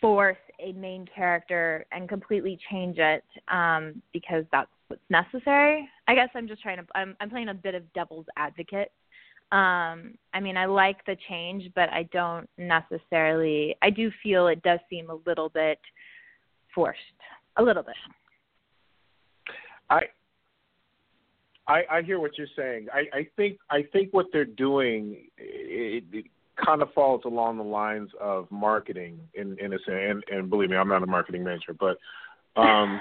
force 0.00 0.36
a 0.60 0.72
main 0.72 1.06
character 1.14 1.84
and 1.92 2.08
completely 2.08 2.58
change 2.70 2.98
it 2.98 3.24
um, 3.48 4.02
because 4.12 4.44
that's 4.52 4.70
what's 4.88 5.02
necessary. 5.10 5.88
I 6.08 6.14
guess 6.14 6.28
I'm 6.34 6.48
just 6.48 6.62
trying 6.62 6.78
to. 6.78 6.84
I'm, 6.94 7.16
I'm 7.20 7.30
playing 7.30 7.48
a 7.48 7.54
bit 7.54 7.74
of 7.74 7.82
devil's 7.92 8.26
advocate. 8.36 8.92
Um, 9.52 10.14
I 10.34 10.40
mean, 10.40 10.56
I 10.56 10.66
like 10.66 11.04
the 11.06 11.16
change, 11.28 11.70
but 11.74 11.88
I 11.90 12.08
don't 12.12 12.48
necessarily. 12.58 13.76
I 13.82 13.90
do 13.90 14.10
feel 14.22 14.48
it 14.48 14.62
does 14.62 14.80
seem 14.90 15.10
a 15.10 15.18
little 15.26 15.48
bit 15.48 15.78
forced, 16.74 17.00
a 17.56 17.62
little 17.62 17.82
bit. 17.82 17.94
I 19.88 20.02
I, 21.68 21.82
I 21.90 22.02
hear 22.02 22.20
what 22.20 22.32
you're 22.38 22.46
saying. 22.56 22.86
I, 22.92 23.18
I 23.18 23.28
think 23.36 23.58
I 23.70 23.84
think 23.92 24.12
what 24.12 24.26
they're 24.32 24.44
doing 24.44 25.26
it, 25.36 26.04
it 26.12 26.26
kind 26.64 26.82
of 26.82 26.92
falls 26.94 27.22
along 27.24 27.58
the 27.58 27.64
lines 27.64 28.10
of 28.20 28.50
marketing 28.50 29.18
in 29.34 29.58
in 29.58 29.72
a 29.72 29.78
sense. 29.78 29.88
And, 29.88 30.24
and 30.30 30.50
believe 30.50 30.70
me, 30.70 30.76
I'm 30.76 30.88
not 30.88 31.02
a 31.02 31.06
marketing 31.06 31.44
major, 31.44 31.74
but 31.78 31.98
um, 32.56 33.00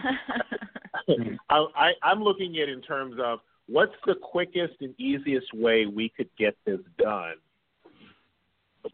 I, 1.49 1.65
I, 1.75 1.91
I'm 2.03 2.21
looking 2.21 2.57
at 2.57 2.69
it 2.69 2.69
in 2.69 2.81
terms 2.81 3.15
of 3.23 3.39
what's 3.67 3.95
the 4.05 4.15
quickest 4.15 4.73
and 4.81 4.99
easiest 4.99 5.53
way 5.53 5.85
we 5.85 6.09
could 6.09 6.29
get 6.37 6.57
this 6.65 6.79
done 6.97 7.35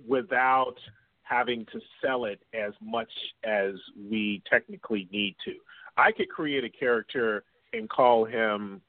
without 0.08 0.76
having 1.24 1.66
to 1.72 1.80
sell 2.04 2.26
it 2.26 2.42
as 2.54 2.74
much 2.82 3.12
as 3.44 3.74
we 4.10 4.42
technically 4.50 5.08
need 5.12 5.36
to. 5.46 5.54
I 5.98 6.12
could 6.12 6.30
create 6.30 6.64
a 6.64 6.70
character 6.70 7.44
and 7.74 7.90
call 7.90 8.26
him 8.26 8.82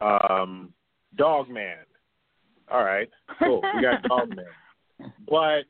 um, 0.00 0.72
Dog 1.16 1.48
Man. 1.48 1.78
All 2.70 2.84
right, 2.84 3.08
cool. 3.38 3.62
We 3.74 3.82
got 3.82 4.02
Dog 4.08 4.34
Man 4.34 4.46
but 5.28 5.64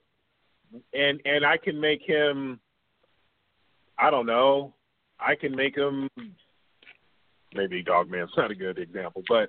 and 0.95 1.21
and 1.25 1.45
I 1.45 1.57
can 1.57 1.81
make 1.81 2.03
him. 2.03 2.61
I 3.99 4.11
don't 4.11 4.27
know. 4.27 4.75
I 5.21 5.35
can 5.35 5.55
make 5.55 5.77
him. 5.77 6.09
Maybe 7.55 7.83
Dogman's 7.83 8.31
not 8.37 8.51
a 8.51 8.55
good 8.55 8.79
example, 8.79 9.23
but 9.29 9.49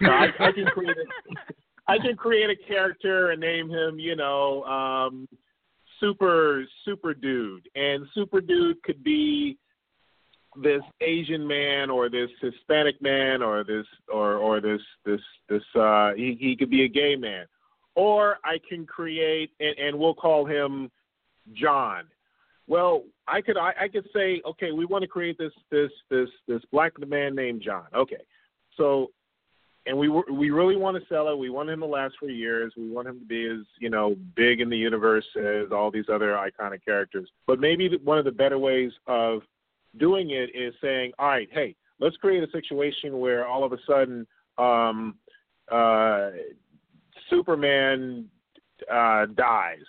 I, 0.00 0.28
I 0.40 0.52
can 0.52 0.66
create 0.66 0.96
a, 0.96 1.52
I 1.88 1.98
can 1.98 2.16
create 2.16 2.50
a 2.50 2.56
character 2.66 3.30
and 3.30 3.40
name 3.40 3.68
him, 3.68 3.98
you 3.98 4.16
know, 4.16 4.64
um, 4.64 5.28
Super 6.00 6.64
Super 6.84 7.14
Dude, 7.14 7.68
and 7.74 8.06
Super 8.14 8.40
Dude 8.40 8.82
could 8.82 9.04
be 9.04 9.58
this 10.62 10.82
Asian 11.00 11.46
man 11.46 11.90
or 11.90 12.08
this 12.08 12.30
Hispanic 12.40 13.00
man 13.02 13.42
or 13.42 13.64
this 13.64 13.86
or 14.12 14.36
or 14.36 14.60
this 14.60 14.80
this 15.04 15.20
this 15.48 15.62
uh 15.74 16.12
he 16.14 16.36
he 16.40 16.56
could 16.56 16.70
be 16.70 16.84
a 16.84 16.88
gay 16.88 17.16
man 17.16 17.46
or 17.94 18.38
I 18.44 18.58
can 18.68 18.86
create 18.86 19.50
and, 19.60 19.78
and 19.78 19.98
we'll 19.98 20.14
call 20.14 20.44
him 20.44 20.90
John. 21.52 22.04
Well, 22.66 23.04
I 23.28 23.40
could 23.40 23.56
I, 23.56 23.72
I 23.82 23.88
could 23.88 24.08
say, 24.14 24.40
okay, 24.46 24.72
we 24.72 24.84
want 24.86 25.02
to 25.02 25.08
create 25.08 25.36
this 25.38 25.52
this 25.70 25.90
this 26.10 26.28
this 26.48 26.62
black 26.72 26.92
man 27.06 27.34
named 27.34 27.62
John. 27.62 27.86
Okay, 27.94 28.22
so 28.76 29.10
and 29.86 29.98
we 29.98 30.08
we 30.08 30.50
really 30.50 30.76
want 30.76 30.96
to 30.96 31.08
sell 31.08 31.28
it. 31.28 31.38
We 31.38 31.50
want 31.50 31.68
him 31.68 31.80
to 31.80 31.86
last 31.86 32.14
for 32.18 32.28
years. 32.28 32.72
We 32.76 32.90
want 32.90 33.08
him 33.08 33.20
to 33.20 33.26
be 33.26 33.46
as 33.46 33.66
you 33.78 33.90
know 33.90 34.16
big 34.34 34.60
in 34.60 34.70
the 34.70 34.78
universe 34.78 35.26
as 35.36 35.72
all 35.72 35.90
these 35.90 36.06
other 36.12 36.32
iconic 36.32 36.84
characters. 36.84 37.28
But 37.46 37.60
maybe 37.60 37.90
one 38.02 38.18
of 38.18 38.24
the 38.24 38.32
better 38.32 38.58
ways 38.58 38.92
of 39.06 39.42
doing 39.98 40.30
it 40.30 40.50
is 40.54 40.74
saying, 40.80 41.12
all 41.18 41.28
right, 41.28 41.48
hey, 41.52 41.76
let's 42.00 42.16
create 42.16 42.42
a 42.42 42.50
situation 42.50 43.18
where 43.18 43.46
all 43.46 43.62
of 43.62 43.72
a 43.72 43.78
sudden 43.86 44.26
um, 44.58 45.16
uh, 45.70 46.30
Superman 47.30 48.28
uh, 48.90 49.26
dies 49.26 49.84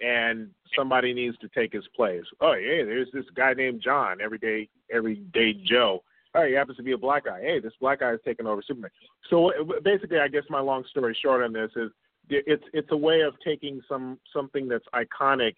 and 0.00 0.48
somebody 0.76 1.12
needs 1.12 1.36
to 1.38 1.48
take 1.48 1.72
his 1.72 1.86
place. 1.94 2.24
Oh, 2.40 2.54
yeah, 2.54 2.84
there's 2.84 3.08
this 3.12 3.24
guy 3.34 3.54
named 3.54 3.82
John, 3.82 4.20
everyday 4.20 4.68
everyday 4.92 5.54
Joe. 5.64 6.02
Oh, 6.34 6.46
he 6.46 6.54
happens 6.54 6.76
to 6.76 6.82
be 6.82 6.92
a 6.92 6.98
black 6.98 7.24
guy. 7.24 7.40
Hey, 7.40 7.60
this 7.60 7.72
black 7.80 8.00
guy 8.00 8.12
is 8.12 8.20
taking 8.24 8.46
over 8.46 8.62
Superman. 8.62 8.90
So 9.28 9.50
basically, 9.82 10.18
I 10.18 10.28
guess 10.28 10.44
my 10.48 10.60
long 10.60 10.84
story 10.88 11.16
short 11.20 11.42
on 11.42 11.52
this 11.52 11.70
is 11.76 11.90
it's 12.28 12.64
it's 12.72 12.88
a 12.92 12.96
way 12.96 13.22
of 13.22 13.34
taking 13.44 13.80
some 13.88 14.18
something 14.32 14.68
that's 14.68 14.84
iconic 14.94 15.54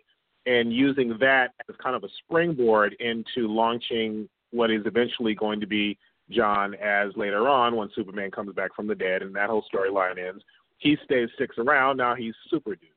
and 0.47 0.73
using 0.73 1.17
that 1.21 1.49
as 1.69 1.77
kind 1.83 1.95
of 1.95 2.05
a 2.05 2.09
springboard 2.25 2.97
into 2.99 3.47
launching 3.49 4.29
what 4.51 4.71
is 4.71 4.83
eventually 4.87 5.35
going 5.35 5.61
to 5.61 5.67
be 5.67 5.99
John 6.31 6.75
as 6.75 7.11
later 7.17 7.49
on 7.49 7.77
when 7.77 7.91
Superman 7.95 8.31
comes 8.31 8.55
back 8.55 8.75
from 8.75 8.87
the 8.87 8.95
dead 8.95 9.23
and 9.23 9.35
that 9.37 9.51
whole 9.51 9.65
storyline 9.73 10.19
ends 10.19 10.43
he 10.83 10.97
stays 11.05 11.29
six 11.39 11.57
around. 11.59 11.97
Now 11.97 12.15
he's 12.15 12.35
super 12.51 12.75
dude. 12.75 12.91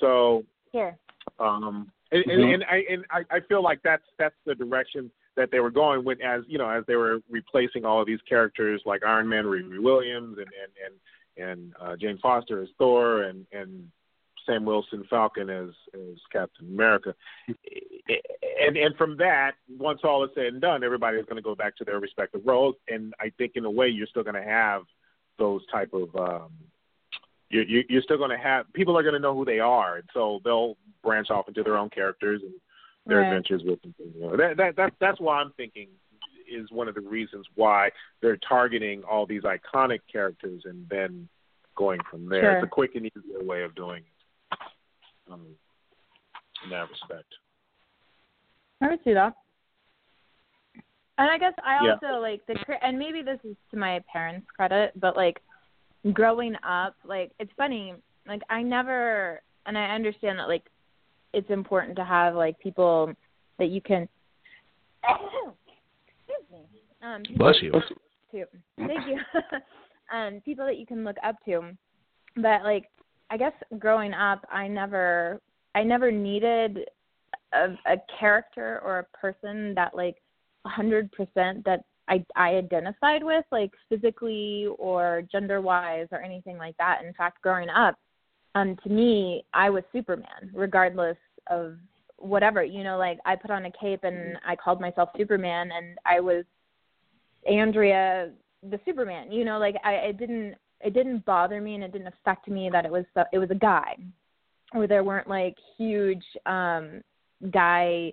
So 0.00 0.44
yeah. 0.72 0.92
Um, 1.38 1.90
and, 2.10 2.24
mm-hmm. 2.24 2.30
and, 2.30 2.52
and 2.54 2.64
I 2.64 2.84
and 2.90 3.04
I, 3.10 3.36
I 3.36 3.40
feel 3.48 3.62
like 3.62 3.80
that's 3.82 4.04
that's 4.18 4.34
the 4.44 4.54
direction 4.54 5.10
that 5.34 5.50
they 5.50 5.60
were 5.60 5.70
going 5.70 6.04
with 6.04 6.20
as 6.20 6.42
you 6.46 6.58
know 6.58 6.68
as 6.68 6.84
they 6.86 6.96
were 6.96 7.20
replacing 7.30 7.84
all 7.84 8.00
of 8.00 8.06
these 8.06 8.20
characters 8.28 8.82
like 8.84 9.02
Iron 9.04 9.28
Man, 9.28 9.44
Riri 9.44 9.82
Williams, 9.82 10.36
and 10.38 10.48
and 10.62 10.72
and 10.84 11.48
and 11.48 11.74
uh, 11.80 11.96
Jane 11.96 12.18
Foster 12.18 12.62
as 12.62 12.68
Thor, 12.76 13.22
and 13.22 13.46
and 13.52 13.88
Sam 14.44 14.64
Wilson 14.64 15.04
Falcon 15.08 15.48
as 15.48 15.70
as 15.94 16.18
Captain 16.30 16.66
America, 16.66 17.14
and 17.48 18.76
and 18.76 18.94
from 18.96 19.16
that, 19.18 19.52
once 19.78 20.00
all 20.04 20.24
is 20.24 20.30
said 20.34 20.46
and 20.46 20.60
done, 20.60 20.84
everybody's 20.84 21.24
going 21.24 21.36
to 21.36 21.42
go 21.42 21.54
back 21.54 21.76
to 21.76 21.84
their 21.84 21.98
respective 22.00 22.42
roles, 22.44 22.74
and 22.88 23.14
I 23.20 23.32
think 23.38 23.52
in 23.54 23.64
a 23.64 23.70
way 23.70 23.88
you're 23.88 24.06
still 24.06 24.24
going 24.24 24.34
to 24.34 24.42
have 24.42 24.82
those 25.38 25.62
type 25.72 25.94
of 25.94 26.14
um, 26.14 26.50
you, 27.52 27.84
you're 27.88 28.02
still 28.02 28.18
going 28.18 28.30
to 28.30 28.38
have 28.38 28.72
people 28.72 28.96
are 28.96 29.02
going 29.02 29.14
to 29.14 29.20
know 29.20 29.34
who 29.34 29.44
they 29.44 29.60
are, 29.60 29.96
and 29.96 30.08
so 30.14 30.40
they'll 30.44 30.76
branch 31.02 31.30
off 31.30 31.48
into 31.48 31.62
their 31.62 31.76
own 31.76 31.90
characters 31.90 32.40
and 32.42 32.52
their 33.06 33.18
Right. 33.18 33.26
adventures 33.26 33.62
with 33.64 33.80
them. 33.82 33.94
You 33.98 34.20
know, 34.20 34.36
that 34.36 34.56
that 34.56 34.76
that 34.76 34.92
that's 35.00 35.20
why 35.20 35.40
I'm 35.40 35.52
thinking 35.56 35.88
is 36.50 36.70
one 36.70 36.88
of 36.88 36.94
the 36.94 37.00
reasons 37.00 37.46
why 37.54 37.90
they're 38.20 38.38
targeting 38.38 39.02
all 39.04 39.26
these 39.26 39.42
iconic 39.42 40.00
characters 40.10 40.62
and 40.64 40.88
then 40.88 41.28
going 41.76 42.00
from 42.10 42.28
there. 42.28 42.42
Sure. 42.42 42.52
It's 42.52 42.64
a 42.64 42.66
quick 42.66 42.94
and 42.94 43.06
easier 43.06 43.42
way 43.44 43.62
of 43.62 43.74
doing 43.74 44.02
it. 44.02 44.58
Um, 45.32 45.46
in 46.64 46.70
that 46.70 46.88
respect. 46.90 47.26
I 48.80 48.88
would 48.88 49.00
see 49.04 49.14
that. 49.14 49.34
And 51.18 51.30
I 51.30 51.38
guess 51.38 51.54
I 51.64 51.84
Yeah. 51.84 51.92
also 51.92 52.20
like 52.20 52.44
the 52.46 52.54
cre- 52.64 52.82
and 52.82 52.98
maybe 52.98 53.22
this 53.22 53.38
is 53.44 53.56
to 53.70 53.76
my 53.76 54.02
parents' 54.12 54.50
credit, 54.50 54.92
but 54.98 55.16
like 55.16 55.40
growing 56.12 56.54
up, 56.66 56.96
like 57.04 57.32
it's 57.38 57.52
funny, 57.56 57.94
like 58.26 58.42
I 58.50 58.62
never 58.62 59.40
and 59.66 59.78
I 59.78 59.94
understand 59.94 60.38
that 60.38 60.48
like 60.48 60.64
it's 61.32 61.50
important 61.50 61.96
to 61.96 62.04
have 62.04 62.34
like 62.34 62.58
people 62.58 63.12
that 63.58 63.66
you 63.66 63.80
can 63.80 64.08
excuse 65.08 66.50
me. 66.50 66.64
Um 67.02 67.22
Bless 67.36 67.56
you. 67.62 67.72
look 67.72 67.84
up 67.84 67.96
to. 68.32 68.44
Thank 68.78 69.06
you. 69.06 69.18
um 70.16 70.40
people 70.44 70.66
that 70.66 70.78
you 70.78 70.86
can 70.86 71.04
look 71.04 71.16
up 71.24 71.36
to. 71.46 71.76
But 72.36 72.62
like 72.64 72.86
I 73.30 73.36
guess 73.36 73.52
growing 73.78 74.12
up 74.12 74.44
I 74.50 74.66
never 74.66 75.40
I 75.74 75.82
never 75.82 76.10
needed 76.10 76.80
a, 77.52 77.68
a 77.86 77.96
character 78.18 78.80
or 78.84 78.98
a 78.98 79.16
person 79.16 79.74
that 79.74 79.94
like 79.94 80.16
a 80.64 80.68
hundred 80.68 81.10
percent 81.12 81.64
that 81.64 81.84
I 82.08 82.24
I 82.36 82.50
identified 82.56 83.22
with, 83.22 83.44
like 83.50 83.70
physically 83.88 84.68
or 84.78 85.22
gender 85.30 85.60
wise 85.60 86.08
or 86.12 86.20
anything 86.20 86.58
like 86.58 86.76
that. 86.78 87.02
In 87.04 87.12
fact, 87.14 87.42
growing 87.42 87.68
up, 87.68 87.96
um, 88.54 88.76
to 88.82 88.88
me, 88.90 89.44
I 89.54 89.70
was 89.70 89.84
Superman, 89.92 90.50
regardless 90.52 91.16
of 91.48 91.76
whatever. 92.16 92.62
You 92.62 92.84
know, 92.84 92.98
like 92.98 93.18
I 93.24 93.36
put 93.36 93.50
on 93.50 93.66
a 93.66 93.72
cape 93.72 94.04
and 94.04 94.38
I 94.46 94.56
called 94.56 94.80
myself 94.80 95.10
Superman, 95.16 95.70
and 95.72 95.98
I 96.06 96.20
was 96.20 96.44
Andrea 97.48 98.30
the 98.68 98.80
Superman. 98.84 99.32
You 99.32 99.44
know, 99.44 99.58
like 99.58 99.76
I 99.84 99.94
it 99.94 100.18
didn't 100.18 100.54
it 100.80 100.94
didn't 100.94 101.24
bother 101.24 101.60
me 101.60 101.74
and 101.74 101.84
it 101.84 101.92
didn't 101.92 102.08
affect 102.08 102.48
me 102.48 102.68
that 102.70 102.84
it 102.84 102.90
was 102.90 103.04
it 103.32 103.38
was 103.38 103.50
a 103.50 103.56
guy, 103.56 103.96
or 104.74 104.86
there 104.86 105.04
weren't 105.04 105.28
like 105.28 105.56
huge 105.78 106.24
um 106.46 107.02
guy 107.50 108.12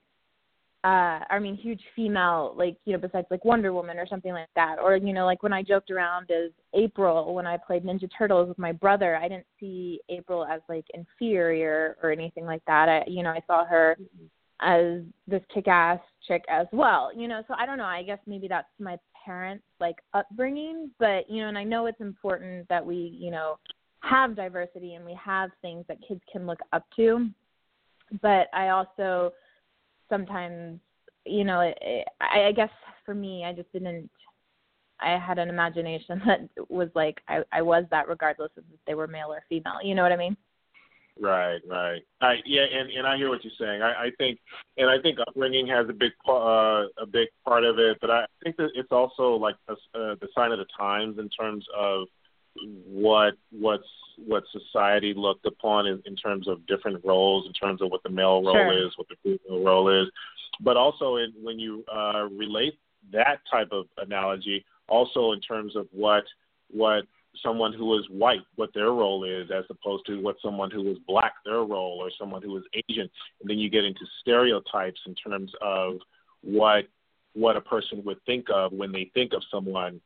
uh 0.85 1.19
I 1.29 1.39
mean 1.39 1.55
huge 1.55 1.81
female 1.93 2.53
like 2.55 2.77
you 2.85 2.93
know 2.93 2.99
besides 2.99 3.27
like 3.29 3.43
Wonder 3.43 3.73
Woman 3.73 3.97
or 3.97 4.07
something 4.07 4.31
like 4.31 4.47
that. 4.55 4.77
Or 4.81 4.95
you 4.95 5.11
know 5.11 5.25
like 5.25 5.43
when 5.43 5.51
I 5.51 5.61
joked 5.61 5.91
around 5.91 6.31
as 6.31 6.51
April 6.73 7.33
when 7.33 7.45
I 7.45 7.57
played 7.57 7.83
Ninja 7.83 8.09
Turtles 8.17 8.47
with 8.47 8.57
my 8.57 8.71
brother 8.71 9.17
I 9.17 9.27
didn't 9.27 9.45
see 9.59 9.99
April 10.07 10.45
as 10.45 10.61
like 10.69 10.85
inferior 10.93 11.97
or 12.01 12.11
anything 12.11 12.45
like 12.45 12.63
that. 12.65 12.87
I 12.87 13.03
you 13.07 13.23
know 13.23 13.31
I 13.31 13.41
saw 13.45 13.65
her 13.65 13.97
as 14.61 15.01
this 15.27 15.41
kick-ass 15.53 15.99
chick 16.25 16.43
as 16.49 16.67
well 16.71 17.11
you 17.13 17.27
know. 17.27 17.41
So 17.49 17.55
I 17.57 17.65
don't 17.65 17.77
know. 17.77 17.83
I 17.83 18.03
guess 18.03 18.19
maybe 18.25 18.47
that's 18.47 18.67
my 18.79 18.97
parents 19.25 19.65
like 19.81 19.97
upbringing. 20.13 20.91
But 20.97 21.29
you 21.29 21.41
know 21.41 21.49
and 21.49 21.57
I 21.57 21.65
know 21.65 21.87
it's 21.87 21.99
important 21.99 22.69
that 22.69 22.85
we 22.85 23.17
you 23.19 23.31
know 23.31 23.57
have 24.01 24.33
diversity 24.33 24.93
and 24.93 25.03
we 25.03 25.17
have 25.21 25.49
things 25.61 25.83
that 25.89 25.97
kids 26.07 26.21
can 26.31 26.45
look 26.45 26.59
up 26.71 26.85
to. 26.95 27.27
But 28.21 28.47
I 28.53 28.69
also 28.69 29.33
sometimes 30.09 30.79
you 31.25 31.43
know 31.43 31.61
it, 31.61 31.77
it, 31.81 32.07
I, 32.19 32.45
I 32.45 32.51
guess 32.51 32.69
for 33.05 33.13
me 33.13 33.45
I 33.45 33.53
just 33.53 33.71
didn't 33.71 34.09
I 35.01 35.17
had 35.17 35.39
an 35.39 35.49
imagination 35.49 36.21
that 36.25 36.41
was 36.69 36.89
like 36.95 37.21
I, 37.27 37.39
I 37.51 37.61
was 37.61 37.85
that 37.91 38.07
regardless 38.07 38.51
of 38.57 38.63
if 38.73 38.79
they 38.85 38.95
were 38.95 39.07
male 39.07 39.31
or 39.31 39.43
female. 39.49 39.79
You 39.83 39.95
know 39.95 40.03
what 40.03 40.11
I 40.11 40.17
mean? 40.17 40.35
Right, 41.21 41.59
right. 41.67 42.01
I 42.21 42.35
yeah, 42.45 42.61
and 42.61 42.89
and 42.91 43.05
I 43.05 43.17
hear 43.17 43.29
what 43.29 43.43
you're 43.43 43.51
saying. 43.59 43.81
I, 43.81 44.05
I 44.05 44.09
think, 44.17 44.39
and 44.77 44.89
I 44.89 45.01
think 45.01 45.19
upbringing 45.27 45.67
has 45.67 45.89
a 45.89 45.93
big 45.93 46.11
uh, 46.27 46.85
a 46.97 47.05
big 47.11 47.27
part 47.43 47.65
of 47.65 47.77
it, 47.77 47.97
but 47.99 48.09
I 48.09 48.25
think 48.41 48.55
that 48.55 48.69
it's 48.73 48.91
also 48.91 49.33
like 49.33 49.55
a, 49.67 49.73
uh, 49.73 50.15
the 50.21 50.29
sign 50.33 50.53
of 50.53 50.59
the 50.59 50.65
times 50.77 51.19
in 51.19 51.27
terms 51.29 51.65
of 51.77 52.07
what 52.87 53.33
what's 53.51 53.83
what 54.25 54.43
society 54.51 55.13
looked 55.15 55.45
upon 55.45 55.87
in, 55.87 56.01
in 56.05 56.15
terms 56.15 56.47
of 56.47 56.65
different 56.67 57.03
roles, 57.03 57.45
in 57.47 57.53
terms 57.53 57.81
of 57.81 57.89
what 57.91 58.03
the 58.03 58.09
male 58.09 58.43
role 58.43 58.53
Sure. 58.53 58.87
is, 58.87 58.97
what 58.97 59.07
the 59.07 59.15
female 59.23 59.63
role 59.63 59.89
is, 59.89 60.09
but 60.59 60.77
also 60.77 61.17
in, 61.17 61.33
when 61.41 61.59
you 61.59 61.83
uh, 61.93 62.27
relate 62.31 62.77
that 63.11 63.39
type 63.49 63.69
of 63.71 63.85
analogy, 63.97 64.65
also 64.87 65.31
in 65.31 65.41
terms 65.41 65.75
of 65.75 65.87
what 65.91 66.23
what 66.71 67.05
someone 67.43 67.73
who 67.73 67.97
is 67.97 68.05
white, 68.09 68.41
what 68.55 68.73
their 68.73 68.91
role 68.91 69.23
is, 69.23 69.49
as 69.51 69.63
opposed 69.69 70.05
to 70.05 70.21
what 70.21 70.35
someone 70.41 70.69
who 70.69 70.91
is 70.91 70.97
black, 71.07 71.33
their 71.45 71.63
role, 71.63 71.99
or 72.01 72.09
someone 72.17 72.41
who 72.41 72.57
is 72.57 72.63
Asian. 72.73 73.09
And 73.41 73.49
then 73.49 73.59
you 73.59 73.69
get 73.69 73.85
into 73.85 74.05
stereotypes 74.21 74.99
in 75.05 75.15
terms 75.15 75.51
of 75.61 75.97
what 76.41 76.85
what 77.33 77.55
a 77.55 77.61
person 77.61 78.03
would 78.03 78.17
think 78.25 78.47
of 78.53 78.73
when 78.73 78.91
they 78.91 79.11
think 79.13 79.33
of 79.33 79.43
someone 79.51 80.01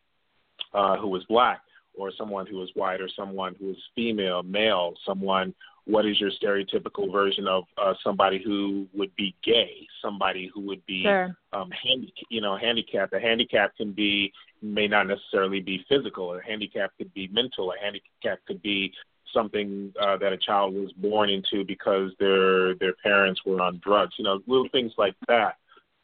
uh, 0.74 0.98
who 0.98 1.16
is 1.16 1.24
black, 1.26 1.62
or 1.96 2.12
someone 2.18 2.46
who 2.48 2.62
is 2.64 2.70
white, 2.74 3.02
or 3.02 3.10
someone 3.16 3.56
who 3.60 3.72
is 3.72 3.78
female, 3.96 4.44
male, 4.44 4.94
someone. 5.06 5.54
What 5.86 6.06
is 6.06 6.18
your 6.20 6.32
stereotypical 6.32 7.12
version 7.12 7.46
of 7.46 7.66
uh, 7.78 7.94
somebody 8.04 8.42
who 8.42 8.88
would 8.94 9.14
be 9.18 9.36
gay? 9.44 9.86
Somebody 10.02 10.50
who 10.54 10.62
would 10.62 10.86
be 10.86 11.04
Sure. 11.04 11.36
um, 11.52 11.70
handi- 11.72 12.14
you 12.30 12.40
know, 12.40 12.56
handicapped. 12.56 13.14
A 13.14 13.20
handicap 13.20 13.76
can 13.76 13.92
be 13.92 14.32
may 14.62 14.88
not 14.88 15.08
necessarily 15.08 15.60
be 15.60 15.86
physical. 15.90 16.34
A 16.34 16.42
handicap 16.42 16.92
could 16.98 17.14
be 17.14 17.28
mental. 17.28 17.74
A 17.74 17.78
handicap 17.84 18.40
could 18.48 18.62
be 18.62 18.94
something 19.34 19.92
uh, 20.00 20.16
that 20.18 20.32
a 20.32 20.38
child 20.38 20.74
was 20.74 20.94
born 20.94 21.30
into 21.30 21.66
because 21.66 22.12
their 22.18 22.76
their 22.76 22.94
parents 23.04 23.42
were 23.46 23.62
on 23.62 23.82
drugs. 23.84 24.14
You 24.18 24.24
know, 24.24 24.40
little 24.48 24.70
things 24.72 24.94
like 24.98 25.16
that. 25.28 25.58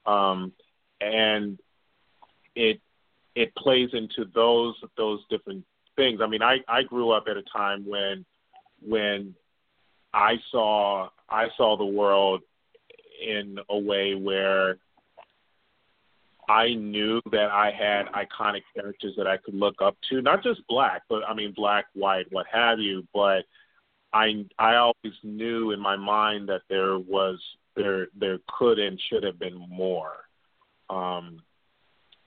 Um, 0.06 0.52
and 1.00 1.58
it 2.56 2.82
it 3.36 3.56
plays 3.56 3.90
into 3.94 4.26
those 4.36 4.76
those 4.98 5.22
different 5.30 5.64
things. 6.00 6.22
I 6.24 6.28
mean, 6.28 6.42
I 6.42 6.60
I 6.68 6.84
grew 6.84 7.12
up 7.12 7.26
at 7.30 7.38
a 7.38 7.44
time 7.44 7.86
when 7.86 8.26
when 8.82 9.36
I 10.14 10.38
saw 10.52 11.10
I 11.30 11.48
saw 11.58 11.78
the 11.78 11.86
world 11.86 12.42
in 13.22 13.60
a 13.70 13.78
way 13.78 14.16
where 14.16 14.78
I 16.48 16.74
knew 16.74 17.22
that 17.32 17.52
I 17.52 17.72
had 17.72 18.08
iconic 18.08 18.64
characters 18.74 19.14
that 19.18 19.28
I 19.28 19.38
could 19.38 19.54
look 19.54 19.82
up 19.82 19.98
to, 20.10 20.22
not 20.22 20.42
just 20.42 20.66
black, 20.68 21.04
but 21.10 21.22
I 21.28 21.34
mean 21.34 21.54
black, 21.56 21.86
white, 21.94 22.26
what 22.32 22.48
have 22.52 22.80
you. 22.80 23.06
But 23.14 23.44
I 24.14 24.46
I 24.58 24.76
always 24.76 25.18
knew 25.22 25.72
in 25.72 25.80
my 25.80 25.98
mind 25.98 26.48
that 26.50 26.62
there 26.70 26.98
was 26.98 27.40
there 27.76 28.08
there 28.18 28.40
could 28.58 28.80
and 28.80 29.00
should 29.10 29.24
have 29.24 29.38
been 29.38 29.60
more, 29.70 30.14
um, 30.90 31.42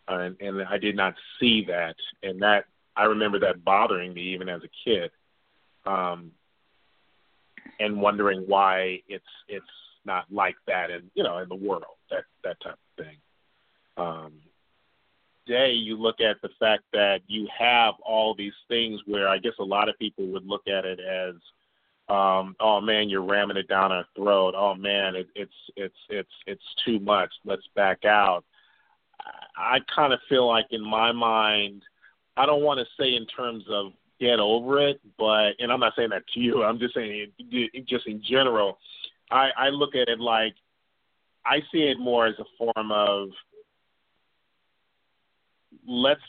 and 0.08 0.36
and 0.40 0.62
I 0.62 0.76
did 0.76 0.94
not 0.94 1.14
see 1.40 1.64
that, 1.68 1.96
and 2.22 2.42
that 2.42 2.66
I 2.96 3.04
remember 3.04 3.38
that 3.40 3.64
bothering 3.64 4.12
me 4.14 4.34
even 4.34 4.48
as 4.48 4.62
a 4.62 4.68
kid, 4.84 5.10
um, 5.86 6.32
and 7.80 8.00
wondering 8.00 8.44
why 8.46 9.00
it's 9.08 9.24
it's 9.48 9.64
not 10.04 10.26
like 10.30 10.56
that 10.66 10.90
in 10.90 11.10
you 11.14 11.22
know 11.22 11.38
in 11.38 11.48
the 11.48 11.54
world 11.54 11.96
that 12.10 12.24
that 12.44 12.60
type 12.60 12.72
of 12.74 13.04
thing 13.04 13.16
um, 13.96 14.32
today 15.46 15.72
you 15.72 15.96
look 15.96 16.20
at 16.20 16.40
the 16.42 16.48
fact 16.58 16.84
that 16.92 17.20
you 17.26 17.48
have 17.56 17.94
all 18.04 18.34
these 18.34 18.52
things 18.68 19.00
where 19.06 19.28
I 19.28 19.38
guess 19.38 19.52
a 19.58 19.64
lot 19.64 19.88
of 19.88 19.98
people 19.98 20.26
would 20.28 20.46
look 20.46 20.66
at 20.68 20.84
it 20.84 21.00
as, 21.00 21.34
um, 22.08 22.56
oh 22.60 22.80
man, 22.80 23.08
you're 23.08 23.22
ramming 23.22 23.56
it 23.56 23.68
down 23.68 23.92
our 23.92 24.06
throat. 24.16 24.54
Oh 24.56 24.74
man, 24.74 25.16
it, 25.16 25.28
it's 25.34 25.52
it's 25.76 25.96
it's 26.08 26.32
it's 26.46 26.74
too 26.84 26.98
much. 27.00 27.30
Let's 27.44 27.66
back 27.74 28.04
out. 28.04 28.44
I, 29.56 29.76
I 29.76 29.78
kind 29.94 30.12
of 30.12 30.20
feel 30.28 30.46
like 30.46 30.66
in 30.70 30.82
my 30.82 31.12
mind, 31.12 31.82
I 32.36 32.46
don't 32.46 32.62
want 32.62 32.80
to 32.80 32.86
say 32.98 33.14
in 33.14 33.26
terms 33.26 33.64
of 33.70 33.92
get 34.20 34.38
over 34.38 34.78
it, 34.86 35.00
but 35.18 35.52
and 35.58 35.72
I'm 35.72 35.80
not 35.80 35.94
saying 35.96 36.10
that 36.10 36.26
to 36.34 36.40
you. 36.40 36.62
I'm 36.64 36.78
just 36.78 36.94
saying 36.94 37.32
it, 37.38 37.86
just 37.86 38.06
in 38.06 38.22
general. 38.22 38.78
I, 39.30 39.50
I 39.56 39.68
look 39.68 39.94
at 39.94 40.08
it 40.08 40.20
like 40.20 40.54
I 41.44 41.60
see 41.72 41.82
it 41.82 41.98
more 41.98 42.26
as 42.26 42.34
a 42.38 42.44
form 42.58 42.92
of 42.92 43.30
let's 45.86 46.20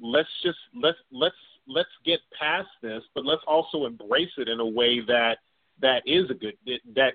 let's 0.00 0.28
just 0.42 0.58
let's 0.74 0.98
let's 1.12 1.36
let's 1.66 1.88
get 2.04 2.20
past 2.38 2.68
this, 2.82 3.02
but 3.14 3.24
let's 3.24 3.42
also 3.46 3.86
embrace 3.86 4.32
it 4.38 4.48
in 4.48 4.60
a 4.60 4.66
way 4.66 5.00
that 5.00 5.38
that 5.80 6.02
is 6.06 6.30
a 6.30 6.34
good 6.34 6.56
that 6.94 7.14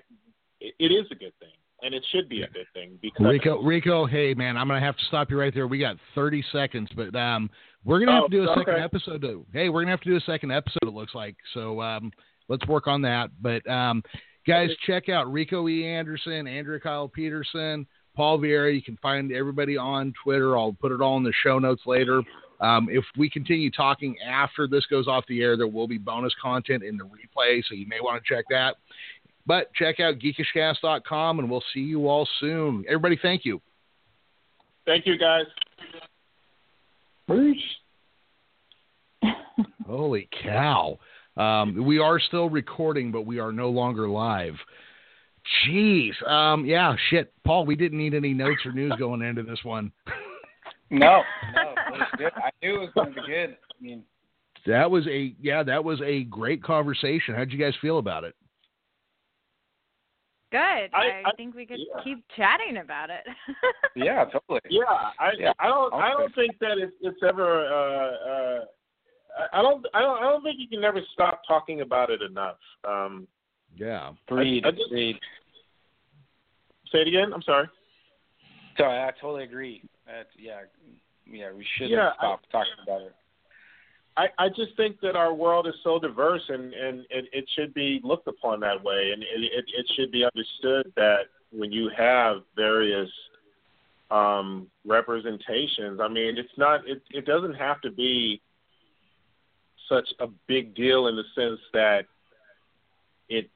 it 0.60 0.92
is 0.92 1.06
a 1.10 1.14
good 1.14 1.32
thing, 1.38 1.48
and 1.82 1.94
it 1.94 2.04
should 2.10 2.28
be 2.28 2.42
a 2.42 2.48
good 2.48 2.66
thing 2.74 2.98
because 3.00 3.24
Rico, 3.26 3.62
Rico, 3.62 4.06
hey 4.06 4.34
man, 4.34 4.56
I'm 4.56 4.68
gonna 4.68 4.80
have 4.80 4.96
to 4.96 5.04
stop 5.06 5.30
you 5.30 5.38
right 5.38 5.54
there. 5.54 5.66
We 5.66 5.78
got 5.78 5.96
30 6.14 6.44
seconds, 6.52 6.88
but 6.96 7.14
um, 7.16 7.50
we're 7.84 8.00
gonna 8.00 8.12
have 8.12 8.24
Oh, 8.24 8.28
to 8.28 8.36
do 8.36 8.50
a 8.50 8.54
second 8.56 8.82
episode. 8.82 9.22
To, 9.22 9.44
hey, 9.52 9.68
we're 9.68 9.82
gonna 9.82 9.92
have 9.92 10.02
to 10.02 10.10
do 10.10 10.16
a 10.16 10.20
second 10.20 10.50
episode. 10.52 10.82
It 10.82 10.92
looks 10.94 11.14
like 11.14 11.36
so. 11.54 11.80
Um, 11.80 12.12
let's 12.48 12.66
work 12.66 12.86
on 12.86 13.02
that. 13.02 13.30
But 13.40 13.66
um, 13.70 14.02
guys, 14.46 14.70
check 14.86 15.08
out 15.08 15.32
Rico 15.32 15.68
E. 15.68 15.86
Anderson, 15.86 16.46
Andrea 16.46 16.80
Kile 16.80 17.08
Peterson, 17.08 17.86
Paul 18.14 18.38
Vieira. 18.38 18.74
You 18.74 18.82
can 18.82 18.96
find 18.98 19.32
everybody 19.32 19.76
on 19.76 20.12
Twitter. 20.22 20.58
I'll 20.58 20.72
put 20.78 20.92
it 20.92 21.00
all 21.00 21.16
in 21.16 21.22
the 21.22 21.32
show 21.42 21.58
notes 21.58 21.82
later. 21.86 22.22
Um, 22.60 22.88
if 22.90 23.04
we 23.16 23.30
continue 23.30 23.70
talking 23.70 24.16
after 24.20 24.66
this 24.68 24.84
goes 24.84 25.08
off 25.08 25.24
the 25.28 25.40
air, 25.40 25.56
there 25.56 25.66
will 25.66 25.88
be 25.88 25.96
bonus 25.96 26.34
content 26.42 26.82
in 26.82 26.98
the 26.98 27.04
replay, 27.04 27.62
so 27.66 27.74
you 27.74 27.86
may 27.86 28.00
want 28.02 28.22
to 28.22 28.34
check 28.34 28.44
that. 28.50 28.76
But 29.46 29.72
check 29.74 30.00
out 30.00 30.16
geekishcast.com, 30.18 31.38
and 31.38 31.50
we'll 31.50 31.64
see 31.72 31.80
you 31.80 32.08
all 32.08 32.28
soon. 32.40 32.84
Everybody, 32.86 33.18
thank 33.20 33.44
you. 33.44 33.60
Thank 34.86 35.06
you, 35.06 35.18
guys. 35.18 35.44
Bruce. 37.26 37.56
Holy 39.86 40.28
cow. 40.42 40.98
Um, 41.36 41.84
we 41.84 41.98
are 41.98 42.18
still 42.20 42.50
recording, 42.50 43.12
but 43.12 43.22
we 43.22 43.38
are 43.38 43.52
no 43.52 43.70
longer 43.70 44.08
live. 44.08 44.54
Jeez. 45.66 46.28
Um, 46.28 46.66
yeah, 46.66 46.94
shit. 47.08 47.32
Paul, 47.44 47.64
we 47.64 47.76
didn't 47.76 47.98
need 47.98 48.14
any 48.14 48.34
notes 48.34 48.60
or 48.64 48.72
news 48.72 48.92
going 48.98 49.22
into 49.22 49.42
this 49.42 49.60
one. 49.62 49.92
No, 50.92 51.22
no, 51.54 51.70
it 51.70 51.92
was 51.92 52.08
good. 52.18 52.32
I 52.34 52.50
knew 52.60 52.74
it 52.74 52.78
was 52.80 52.90
going 52.96 53.14
to 53.14 53.14
be 53.14 53.26
good. 53.28 53.50
I 53.50 53.82
mean, 53.82 54.02
That 54.66 54.90
was 54.90 55.06
a 55.06 55.34
yeah, 55.40 55.62
that 55.62 55.84
was 55.84 56.00
a 56.04 56.24
great 56.24 56.64
conversation. 56.64 57.36
How'd 57.36 57.52
you 57.52 57.58
guys 57.58 57.74
feel 57.80 57.98
about 57.98 58.24
it? 58.24 58.34
Good. 60.50 60.58
I, 60.92 61.22
I- 61.26 61.32
think 61.36 61.54
we 61.54 61.64
could 61.66 61.78
yeah. 61.78 62.02
keep 62.02 62.24
chatting 62.36 62.78
about 62.78 63.10
it. 63.10 63.24
yeah, 63.96 64.24
totally. 64.24 64.60
Yeah, 64.68 64.82
I 65.18 65.30
Yeah, 65.38 65.52
I 65.58 65.66
don't 65.68 65.94
I 65.94 66.10
don't 66.10 66.34
think 66.34 66.58
that 66.60 66.78
it's 66.78 66.92
it's 67.00 67.20
ever 67.26 67.66
uh 67.66 68.30
uh 68.30 68.64
I- 69.38 69.58
I 69.58 69.62
don't 69.62 69.86
I 69.94 70.00
don't 70.00 70.18
I 70.18 70.22
don't 70.22 70.42
think 70.42 70.58
you 70.58 70.68
can 70.68 70.80
never 70.80 71.00
stop 71.12 71.42
talking 71.46 71.82
about 71.82 72.10
it 72.10 72.20
enough. 72.22 72.58
Um 72.84 73.28
Yeah. 73.76 74.12
Agreed. 74.28 74.64
I- 74.64 74.68
I 74.68 74.70
just- 74.72 74.86
agreed. 74.86 75.20
say 76.90 77.02
it 77.02 77.08
again, 77.08 77.32
I'm 77.32 77.42
sorry. 77.42 77.68
Sorry, 78.76 78.98
I 78.98 79.10
totally 79.20 79.44
agree. 79.44 79.82
That's, 80.06 80.28
yeah, 80.38 80.60
yeah, 81.26 81.52
we 81.52 81.64
should 81.76 81.90
Yeah, 81.90 82.12
stop 82.18 82.40
talking 82.50 82.72
about 82.82 83.02
it. 83.02 83.14
I, 84.20 84.26
I 84.38 84.48
just 84.50 84.76
think 84.76 85.00
that 85.00 85.16
our 85.16 85.32
world 85.32 85.66
is 85.66 85.72
so 85.82 85.98
diverse 85.98 86.42
and, 86.48 86.74
and 86.74 87.00
it, 87.08 87.24
it 87.32 87.44
should 87.56 87.72
be 87.72 88.00
looked 88.04 88.28
upon 88.28 88.60
that 88.60 88.82
way. 88.84 89.12
And 89.14 89.22
it, 89.22 89.28
it, 89.34 89.64
it 89.78 89.86
should 89.96 90.12
be 90.12 90.24
understood 90.24 90.92
that 90.96 91.22
when 91.52 91.72
you 91.72 91.90
have 91.96 92.42
various 92.54 93.08
um, 94.10 94.66
representations, 94.84 96.00
I 96.02 96.08
mean 96.08 96.36
it's 96.36 96.58
not 96.58 96.86
it, 96.86 97.00
it 97.10 97.24
doesn't 97.24 97.54
have 97.54 97.80
to 97.80 97.90
be 97.90 98.42
such 99.88 100.08
a 100.20 100.26
big 100.46 100.74
deal 100.74 101.06
in 101.06 101.16
the 101.16 101.24
sense 101.34 101.60
that 101.72 102.02
it 103.30 103.48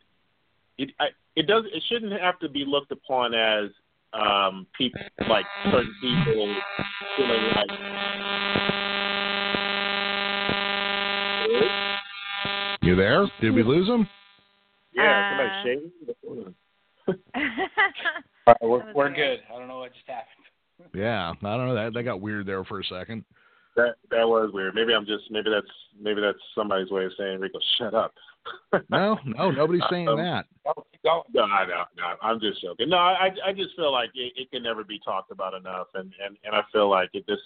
it 0.79 0.91
I, 0.99 1.09
it 1.37 1.47
does 1.47 1.65
it 1.75 1.83
shouldn't 1.91 2.19
have 2.19 2.39
to 2.39 2.49
be 2.49 2.65
looked 2.67 2.91
upon 2.91 3.35
as 3.35 3.69
um, 4.15 4.67
people 4.79 5.01
like 5.29 5.47
certain 5.71 5.95
people 6.01 6.57
feeling 7.17 7.43
like 7.55 8.84
You 12.83 12.97
there? 12.97 13.27
Did 13.41 13.55
we 13.55 13.63
lose 13.63 13.89
him? 13.89 14.09
Yeah, 14.93 15.03
Uh, 15.05 15.63
somebody 15.63 15.81
shaving. 16.27 16.55
All 18.47 18.55
right, 18.55 18.57
we're 18.63 18.93
we're 18.95 19.15
good. 19.15 19.41
I 19.53 19.59
don't 19.59 19.69
know 19.69 19.79
what 19.79 19.93
just 19.95 20.07
happened. 20.07 20.91
Yeah. 20.95 21.31
I 21.31 21.57
don't 21.57 21.67
know. 21.69 21.75
That 21.75 21.93
that 21.95 22.03
got 22.03 22.21
weird 22.21 22.47
there 22.47 22.65
for 22.65 22.81
a 22.81 22.85
second. 22.85 23.25
That 23.77 23.95
that 24.11 24.27
was 24.29 24.51
weird. 24.53 24.75
Maybe 24.75 24.95
I'm 24.95 25.07
just 25.07 25.31
maybe 25.31 25.51
that's 25.51 25.67
maybe 26.01 26.21
that's 26.21 26.39
somebody's 26.55 26.91
way 26.91 27.05
of 27.07 27.13
saying 27.19 27.41
Rico, 27.41 27.59
shut 27.79 27.95
up. 27.95 28.13
No, 28.91 29.19
no, 29.25 29.51
nobody's 29.51 29.83
saying 29.91 30.07
Um, 30.09 30.19
that. 30.19 30.45
Keep 30.93 31.03
going. 31.03 31.23
No, 31.33 31.45
I 31.45 31.65
know, 31.67 31.85
no, 31.97 32.05
I'm 32.21 32.39
just 32.41 32.61
joking. 32.61 32.91
No, 32.91 32.99
I 32.99 33.31
I 33.47 33.53
just 33.55 33.75
feel 33.75 33.91
like 33.91 34.11
it, 34.15 34.33
it 34.37 34.51
can 34.51 34.63
never 34.63 34.85
be 34.85 35.01
talked 35.03 35.31
about 35.31 35.55
enough, 35.55 35.87
and 35.95 36.13
and 36.25 36.37
and 36.45 36.55
I 36.55 36.61
feel 36.71 36.91
like 36.91 37.09
it 37.15 37.27
just 37.27 37.41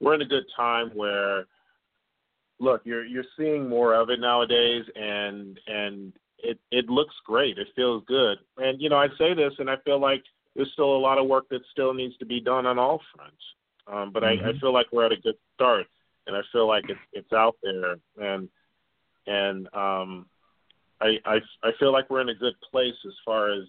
we're 0.00 0.14
in 0.14 0.22
a 0.22 0.26
good 0.26 0.44
time 0.56 0.90
where, 0.94 1.46
look, 2.58 2.82
you're 2.84 3.04
you're 3.04 3.24
seeing 3.36 3.68
more 3.68 3.94
of 3.94 4.10
it 4.10 4.20
nowadays, 4.20 4.84
and 4.94 5.58
and 5.66 6.12
it 6.38 6.58
it 6.70 6.88
looks 6.88 7.14
great. 7.24 7.58
It 7.58 7.68
feels 7.74 8.04
good, 8.06 8.38
and 8.58 8.80
you 8.80 8.88
know 8.88 8.98
I 8.98 9.08
say 9.18 9.34
this, 9.34 9.52
and 9.58 9.70
I 9.70 9.76
feel 9.84 10.00
like 10.00 10.22
there's 10.54 10.72
still 10.72 10.96
a 10.96 10.98
lot 10.98 11.18
of 11.18 11.26
work 11.26 11.48
that 11.50 11.60
still 11.70 11.92
needs 11.92 12.16
to 12.18 12.26
be 12.26 12.40
done 12.40 12.66
on 12.66 12.78
all 12.78 13.00
fronts. 13.14 13.42
Um, 13.86 14.10
but 14.12 14.24
I, 14.24 14.32
I 14.32 14.52
Mhm. 14.52 14.60
feel 14.60 14.72
like 14.72 14.86
we're 14.90 15.06
at 15.06 15.12
a 15.12 15.16
good 15.20 15.36
start, 15.54 15.86
and 16.26 16.36
I 16.36 16.40
feel 16.52 16.66
like 16.66 16.84
it's 16.88 17.00
it's 17.12 17.32
out 17.32 17.56
there, 17.62 17.96
and 18.18 18.48
and 19.26 19.66
um, 19.74 20.26
I, 21.00 21.18
I 21.24 21.40
I 21.62 21.72
feel 21.78 21.92
like 21.92 22.08
we're 22.10 22.20
in 22.20 22.30
a 22.30 22.34
good 22.34 22.54
place 22.70 22.94
as 23.06 23.14
far 23.24 23.50
as 23.50 23.64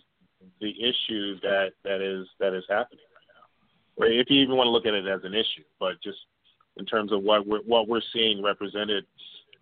the 0.61 0.71
issue 0.81 1.39
that 1.41 1.73
that 1.83 2.01
is 2.01 2.27
that 2.39 2.53
is 2.53 2.63
happening 2.69 3.05
right 3.13 3.27
now. 3.35 3.45
Or 3.97 4.07
if 4.07 4.29
you 4.29 4.41
even 4.41 4.55
want 4.55 4.67
to 4.67 4.71
look 4.71 4.85
at 4.85 4.93
it 4.93 5.07
as 5.07 5.23
an 5.23 5.33
issue, 5.33 5.63
but 5.79 6.01
just 6.01 6.19
in 6.78 6.86
terms 6.86 7.11
of 7.11 7.23
what 7.23 7.45
we're 7.45 7.61
what 7.61 7.88
we're 7.88 8.01
seeing 8.13 8.43
represented 8.43 9.05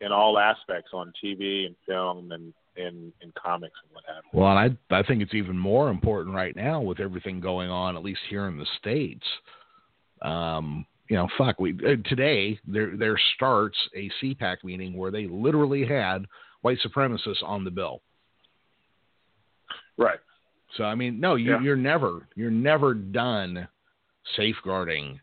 in 0.01 0.11
all 0.11 0.37
aspects 0.37 0.91
on 0.93 1.11
TV 1.23 1.65
and 1.65 1.75
film 1.87 2.31
and 2.31 2.53
in 2.75 3.11
in 3.21 3.31
comics 3.41 3.75
and 3.83 3.93
what 3.93 4.03
have 4.07 4.23
you. 4.31 4.39
Well, 4.39 4.57
I 4.57 4.75
I 4.91 5.03
think 5.03 5.21
it's 5.21 5.33
even 5.33 5.57
more 5.57 5.89
important 5.89 6.35
right 6.35 6.55
now 6.55 6.81
with 6.81 6.99
everything 6.99 7.39
going 7.39 7.69
on, 7.69 7.95
at 7.95 8.03
least 8.03 8.21
here 8.29 8.47
in 8.47 8.57
the 8.57 8.67
states. 8.79 9.25
Um, 10.21 10.85
you 11.09 11.15
know, 11.15 11.27
fuck. 11.37 11.59
We 11.59 11.73
uh, 11.73 11.95
today 12.05 12.59
there 12.67 12.97
there 12.97 13.19
starts 13.35 13.77
a 13.95 14.09
CPAC 14.21 14.57
meeting 14.63 14.95
where 14.97 15.11
they 15.11 15.27
literally 15.27 15.85
had 15.85 16.25
white 16.61 16.79
supremacists 16.85 17.43
on 17.43 17.63
the 17.63 17.71
bill. 17.71 18.01
Right. 19.97 20.19
So 20.77 20.83
I 20.83 20.95
mean, 20.95 21.19
no, 21.19 21.35
you, 21.35 21.51
Yeah. 21.51 21.61
you're 21.61 21.75
never 21.75 22.27
you're 22.35 22.51
never 22.51 22.93
done 22.93 23.67
safeguarding 24.35 25.19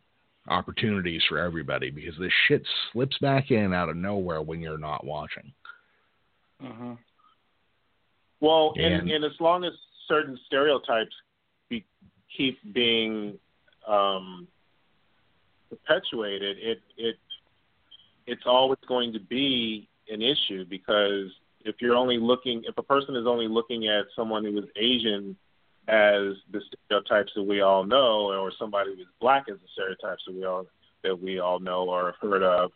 opportunities 0.49 1.23
for 1.29 1.39
everybody 1.39 1.91
because 1.91 2.15
this 2.19 2.33
shit 2.49 2.63
slips 2.93 3.17
back 3.19 3.51
in 3.51 3.73
out 3.73 3.89
of 3.89 3.97
nowhere 3.97 4.43
when 4.43 4.61
you're 4.61 4.79
not 4.79 5.05
watching. 5.05 5.53
Mm-hmm. 6.63 6.93
Well, 8.41 8.73
And- 8.77 8.95
and, 8.95 9.11
and 9.11 9.25
as 9.25 9.33
long 9.41 9.65
as 9.65 9.73
certain 10.09 10.39
stereotypes 10.47 11.15
be, 11.69 11.85
keep 12.37 12.59
being 12.73 13.39
um, 13.87 14.47
perpetuated, 15.71 16.59
it 16.59 16.81
it 16.97 17.17
it's 18.27 18.43
always 18.47 18.79
going 18.87 19.13
to 19.13 19.21
be 19.21 19.89
an 20.09 20.23
issue 20.23 20.65
because 20.69 21.31
if 21.65 21.77
you're 21.81 21.95
only 21.97 22.19
looking, 22.19 22.63
if 22.67 22.77
a 22.79 22.83
person 22.83 23.17
is 23.17 23.27
only 23.27 23.49
looking 23.49 23.87
at 23.89 24.07
someone 24.15 24.45
who 24.45 24.59
is 24.59 24.65
Asian 24.77 25.37
as 25.89 26.37
the 26.51 26.61
stereotypes 26.87 27.33
that 27.35 27.43
we 27.43 27.61
all 27.61 27.85
know, 27.85 28.33
or 28.33 28.53
somebody 28.59 28.95
who's 28.95 29.07
black 29.21 29.47
as 29.51 29.57
the 29.57 29.69
stereotypes 29.73 30.23
that 30.27 30.35
we 30.35 30.45
all 30.45 30.67
that 31.03 31.21
we 31.21 31.41
all 31.41 31.59
know 31.59 31.91
or 31.91 32.07
have 32.07 32.31
heard 32.31 32.43
of, 32.43 32.71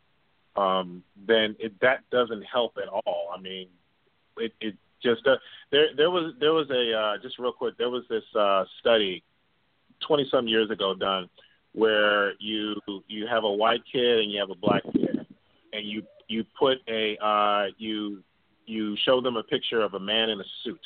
um, 0.57 1.03
then 1.27 1.55
it, 1.61 1.79
that 1.81 2.01
doesn't 2.11 2.43
help 2.43 2.77
at 2.83 2.89
all. 2.89 3.29
I 3.37 3.41
mean, 3.41 3.69
it, 4.39 4.53
it 4.61 4.75
just 5.03 5.27
uh, 5.27 5.37
there 5.71 5.89
there 5.97 6.11
was 6.11 6.35
there 6.41 6.53
was 6.53 6.69
a 6.71 6.93
uh, 6.93 7.23
just 7.23 7.39
real 7.39 7.53
quick 7.53 7.79
there 7.79 7.91
was 7.91 8.05
this 8.09 8.25
uh, 8.39 8.65
study 8.81 9.23
twenty 10.07 10.27
some 10.31 10.49
years 10.49 10.71
ago 10.71 10.95
done 10.95 11.29
where 11.73 12.33
you 12.41 12.75
you 13.07 13.27
have 13.27 13.45
a 13.45 13.53
white 13.53 13.83
kid 13.91 14.21
and 14.21 14.33
you 14.33 14.41
have 14.41 14.51
a 14.51 14.55
black 14.55 14.83
kid 14.93 15.27
and 15.73 15.87
you 15.87 16.03
you 16.29 16.45
put 16.59 16.79
a 16.89 17.17
uh, 17.25 17.67
you 17.79 18.23
you 18.67 18.97
show 19.05 19.21
them 19.21 19.37
a 19.37 19.43
picture 19.43 19.83
of 19.83 19.95
a 19.95 20.01
man 20.01 20.31
in 20.31 20.41
a 20.41 20.45
suit 20.65 20.81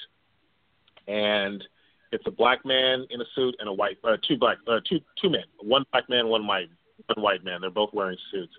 and 1.07 1.65
it's 2.13 2.27
a 2.27 2.31
black 2.31 2.65
man 2.65 3.07
in 3.11 3.21
a 3.21 3.25
suit 3.35 3.55
and 3.59 3.69
a 3.69 3.73
white 3.73 3.99
uh, 4.05 4.17
two 4.27 4.37
black 4.37 4.59
uh, 4.67 4.81
two 4.89 5.01
two 5.21 5.31
men. 5.31 5.45
One 5.61 5.85
black 5.93 6.09
man 6.09 6.29
one 6.29 6.47
white 6.47 6.69
one 7.15 7.23
white 7.23 7.45
man. 7.45 7.61
They're 7.61 7.71
both 7.71 7.93
wearing 7.93 8.19
suits. 8.31 8.53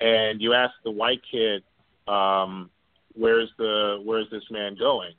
And 0.00 0.40
you 0.40 0.54
ask 0.54 0.72
the 0.84 0.90
white 0.90 1.20
kid 1.30 1.62
um, 2.08 2.70
where's 3.14 3.50
the 3.58 4.00
where's 4.04 4.28
this 4.30 4.44
man 4.50 4.76
going? 4.78 5.12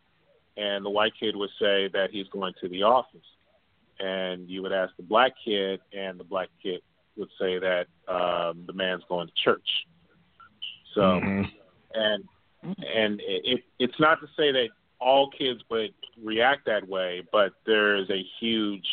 And 0.58 0.86
the 0.86 0.90
white 0.90 1.14
kid 1.20 1.36
would 1.36 1.50
say 1.60 1.88
that 1.94 2.10
he's 2.12 2.28
going 2.28 2.54
to 2.62 2.70
the 2.70 2.84
office. 2.84 3.22
And 4.00 4.50
you 4.50 4.62
would 4.64 4.74
ask 4.74 4.96
the 4.98 5.04
black 5.04 5.34
kid 5.44 5.80
and 5.94 6.20
the 6.20 6.24
black 6.24 6.50
kid 6.62 6.82
would 7.18 7.30
say 7.40 7.60
that 7.60 7.86
um, 8.08 8.64
the 8.66 8.74
man's 8.74 9.04
going 9.08 9.28
to 9.28 9.34
church. 9.44 9.70
So 10.96 11.02
Mhm. 11.02 11.52
and 11.94 12.24
and 12.64 13.22
it 13.24 13.64
it's 13.80 14.00
not 14.00 14.20
to 14.22 14.28
say 14.38 14.52
that 14.52 14.70
all 15.02 15.30
kids 15.30 15.62
would 15.70 15.94
react 16.24 16.66
that 16.68 16.88
way, 16.88 17.24
but 17.32 17.54
there 17.66 17.96
is 17.96 18.10
a 18.10 18.24
huge 18.40 18.86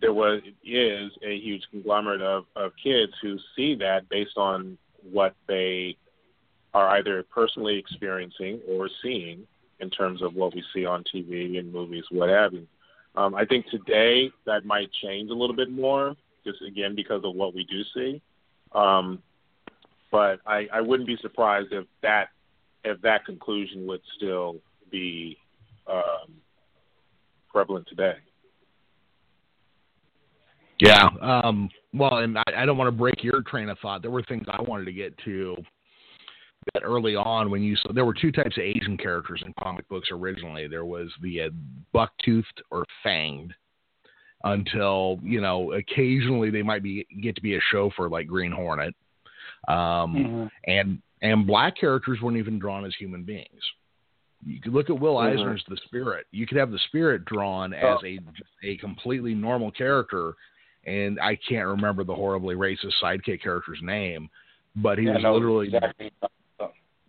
there 0.00 0.12
was 0.12 0.40
is 0.64 1.10
a 1.22 1.36
huge 1.38 1.64
conglomerate 1.72 2.22
of, 2.22 2.44
of 2.54 2.70
kids 2.82 3.12
who 3.20 3.36
see 3.56 3.74
that 3.74 4.08
based 4.08 4.36
on 4.36 4.78
what 5.02 5.34
they 5.48 5.96
are 6.72 6.88
either 6.90 7.24
personally 7.24 7.76
experiencing 7.76 8.60
or 8.68 8.88
seeing 9.02 9.44
in 9.80 9.90
terms 9.90 10.22
of 10.22 10.34
what 10.34 10.54
we 10.54 10.62
see 10.72 10.84
on 10.84 11.02
TV 11.02 11.58
and 11.58 11.72
movies, 11.72 12.04
what 12.10 12.28
have 12.28 12.52
you. 12.52 12.66
Um, 13.16 13.34
I 13.34 13.44
think 13.44 13.66
today 13.66 14.30
that 14.46 14.64
might 14.64 14.88
change 15.02 15.30
a 15.30 15.34
little 15.34 15.56
bit 15.56 15.70
more, 15.70 16.14
just 16.44 16.62
again 16.62 16.94
because 16.94 17.22
of 17.24 17.34
what 17.34 17.54
we 17.54 17.64
do 17.64 17.82
see. 17.94 18.22
Um, 18.72 19.20
but 20.12 20.40
I, 20.46 20.68
I 20.72 20.80
wouldn't 20.80 21.08
be 21.08 21.16
surprised 21.20 21.72
if 21.72 21.86
that 22.02 22.28
if 22.84 23.00
that 23.02 23.24
conclusion 23.24 23.86
would 23.86 24.00
still 24.16 24.56
be 24.90 25.36
um, 25.86 26.34
prevalent 27.50 27.86
today. 27.88 28.14
Yeah. 30.80 31.08
Um, 31.20 31.68
well, 31.92 32.18
and 32.18 32.38
I, 32.38 32.44
I 32.58 32.66
don't 32.66 32.78
want 32.78 32.88
to 32.88 32.96
break 32.96 33.24
your 33.24 33.42
train 33.42 33.68
of 33.68 33.78
thought. 33.80 34.02
There 34.02 34.10
were 34.10 34.22
things 34.22 34.46
I 34.48 34.62
wanted 34.62 34.84
to 34.84 34.92
get 34.92 35.16
to 35.24 35.56
that 36.74 36.82
early 36.82 37.16
on 37.16 37.50
when 37.50 37.62
you 37.62 37.76
saw 37.76 37.92
there 37.92 38.04
were 38.04 38.14
two 38.14 38.30
types 38.30 38.56
of 38.56 38.62
Asian 38.62 38.96
characters 38.96 39.42
in 39.44 39.52
comic 39.62 39.88
books 39.88 40.08
originally. 40.12 40.68
There 40.68 40.84
was 40.84 41.08
the 41.22 41.42
uh, 41.42 41.48
buck-toothed 41.92 42.62
or 42.70 42.84
fanged. 43.04 43.52
Until 44.44 45.18
you 45.20 45.40
know, 45.40 45.72
occasionally 45.72 46.50
they 46.50 46.62
might 46.62 46.80
be 46.80 47.04
get 47.20 47.34
to 47.34 47.42
be 47.42 47.56
a 47.56 47.60
chauffeur 47.72 48.08
like 48.08 48.28
Green 48.28 48.52
Hornet, 48.52 48.94
um, 49.66 50.14
Mm-hmm. 50.14 50.46
and 50.68 51.02
and 51.22 51.44
black 51.44 51.76
characters 51.76 52.20
weren't 52.22 52.36
even 52.36 52.56
drawn 52.56 52.84
as 52.84 52.94
human 52.96 53.24
beings. 53.24 53.48
You 54.46 54.60
could 54.60 54.72
look 54.72 54.88
at 54.88 54.98
Will 54.98 55.16
Mhm. 55.16 55.32
Eisner's 55.32 55.64
The 55.68 55.76
Spirit. 55.78 56.26
You 56.30 56.46
could 56.46 56.58
have 56.58 56.70
the 56.70 56.78
Spirit 56.78 57.24
drawn 57.24 57.74
Oh. 57.74 57.96
as 57.96 58.04
a 58.04 58.18
a 58.62 58.76
completely 58.76 59.34
normal 59.34 59.70
character, 59.70 60.34
and 60.84 61.18
I 61.20 61.36
can't 61.36 61.66
remember 61.68 62.04
the 62.04 62.14
horribly 62.14 62.54
racist 62.54 62.94
sidekick 63.00 63.42
character's 63.42 63.82
name, 63.82 64.30
but 64.76 64.98
he 64.98 65.06
Yeah, 65.06 65.14
was 65.14 65.22
no, 65.22 65.34
literally 65.34 65.66
exactly. 65.66 66.12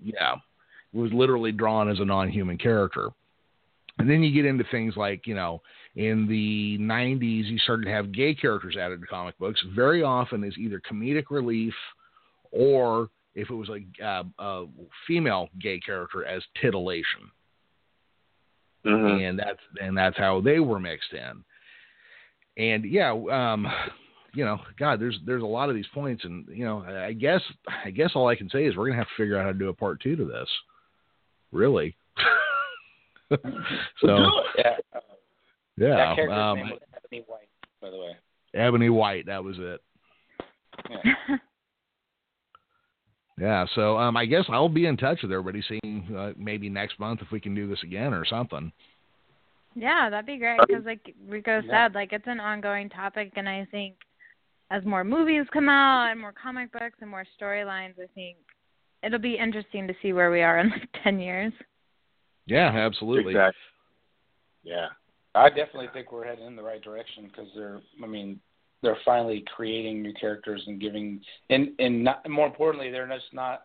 yeah, 0.03 0.35
was 0.93 1.13
literally 1.13 1.51
drawn 1.51 1.89
as 1.89 1.99
a 1.99 2.05
non-human 2.05 2.57
character. 2.57 3.09
And 3.99 4.09
then 4.09 4.23
you 4.23 4.31
get 4.31 4.45
into 4.45 4.63
things 4.65 4.95
like, 4.95 5.27
you 5.27 5.35
know, 5.35 5.61
in 5.95 6.25
the 6.25 6.77
90s, 6.79 7.49
you 7.49 7.57
started 7.59 7.85
to 7.85 7.91
have 7.91 8.11
gay 8.13 8.33
characters 8.33 8.77
added 8.77 9.01
to 9.01 9.07
comic 9.07 9.37
books. 9.37 9.61
Very 9.75 10.01
often 10.03 10.43
is 10.43 10.57
either 10.57 10.79
comedic 10.79 11.25
relief 11.29 11.75
or 12.51 13.09
if 13.39 13.49
it 13.49 13.53
was 13.53 13.69
a, 13.69 14.05
uh, 14.05 14.23
a 14.39 14.65
female 15.07 15.49
gay 15.59 15.79
character 15.79 16.25
as 16.25 16.43
titillation. 16.61 17.31
Mm-hmm. 18.85 19.23
And 19.23 19.39
that's 19.39 19.59
and 19.81 19.97
that's 19.97 20.17
how 20.17 20.41
they 20.41 20.59
were 20.59 20.79
mixed 20.79 21.13
in. 21.13 21.43
And 22.63 22.85
yeah, 22.85 23.11
um, 23.11 23.67
you 24.33 24.45
know, 24.45 24.59
God, 24.77 25.01
there's 25.01 25.19
there's 25.25 25.43
a 25.43 25.45
lot 25.45 25.69
of 25.69 25.75
these 25.75 25.87
points, 25.93 26.23
and 26.23 26.45
you 26.49 26.63
know, 26.63 26.79
I 26.81 27.13
guess 27.13 27.41
I 27.85 27.89
guess 27.89 28.11
all 28.15 28.27
I 28.27 28.35
can 28.35 28.49
say 28.49 28.65
is 28.65 28.77
we're 28.77 28.87
gonna 28.87 28.99
have 28.99 29.07
to 29.07 29.21
figure 29.21 29.37
out 29.37 29.45
how 29.45 29.51
to 29.51 29.57
do 29.57 29.69
a 29.69 29.73
part 29.73 30.01
two 30.01 30.15
to 30.15 30.25
this. 30.25 30.47
Really. 31.51 31.95
so 33.31 34.17
Yeah. 34.57 34.75
Yeah, 35.77 35.95
that 35.95 36.15
character's 36.15 36.37
um, 36.37 36.57
name 36.57 36.69
was 36.71 36.79
Ebony 36.93 37.23
White, 37.27 37.49
by 37.81 37.89
the 37.89 37.97
way. 37.97 38.11
Ebony 38.53 38.89
White, 38.89 39.25
that 39.27 39.43
was 39.43 39.55
it. 39.59 39.81
Yeah. 40.89 41.37
Yeah, 43.39 43.65
so 43.73 43.97
um, 43.97 44.17
I 44.17 44.25
guess 44.25 44.43
I'll 44.49 44.67
be 44.69 44.85
in 44.85 44.97
touch 44.97 45.21
with 45.21 45.31
everybody, 45.31 45.63
seeing 45.67 46.15
uh, 46.15 46.33
maybe 46.37 46.69
next 46.69 46.99
month 46.99 47.21
if 47.21 47.31
we 47.31 47.39
can 47.39 47.55
do 47.55 47.67
this 47.69 47.81
again 47.83 48.13
or 48.13 48.25
something. 48.25 48.71
Yeah, 49.75 50.09
that'd 50.09 50.25
be 50.25 50.37
great 50.37 50.59
because, 50.67 50.83
like 50.85 51.15
Rico 51.27 51.61
Yeah. 51.61 51.85
said, 51.85 51.95
like 51.95 52.11
it's 52.11 52.27
an 52.27 52.39
ongoing 52.39 52.89
topic, 52.89 53.31
and 53.37 53.47
I 53.47 53.65
think 53.71 53.95
as 54.71 54.83
more 54.83 55.03
movies 55.03 55.45
come 55.53 55.69
out 55.69 56.11
and 56.11 56.19
more 56.19 56.33
comic 56.33 56.71
books 56.71 56.97
and 57.01 57.09
more 57.09 57.25
storylines, 57.39 57.93
I 57.97 58.07
think 58.13 58.37
it'll 59.03 59.19
be 59.19 59.37
interesting 59.37 59.87
to 59.87 59.93
see 60.01 60.11
where 60.11 60.31
we 60.31 60.41
are 60.41 60.59
in 60.59 60.69
like 60.69 60.89
ten 61.03 61.19
years. 61.19 61.53
Yeah, 62.45 62.67
absolutely. 62.67 63.33
Exactly. 63.33 63.61
Yeah. 64.63 64.87
I 65.35 65.49
definitely 65.49 65.89
think 65.93 66.11
we're 66.11 66.25
heading 66.25 66.45
in 66.45 66.55
the 66.55 66.63
right 66.63 66.81
direction 66.81 67.27
because 67.27 67.47
they're, 67.55 67.79
I 68.03 68.07
mean, 68.07 68.39
they're 68.81 68.97
finally 69.03 69.43
creating 69.55 70.01
new 70.01 70.13
characters 70.13 70.63
and 70.67 70.79
giving, 70.79 71.21
and 71.49 71.69
and 71.79 72.03
not, 72.03 72.27
more 72.29 72.47
importantly, 72.47 72.91
they're 72.91 73.07
just 73.07 73.33
not 73.33 73.63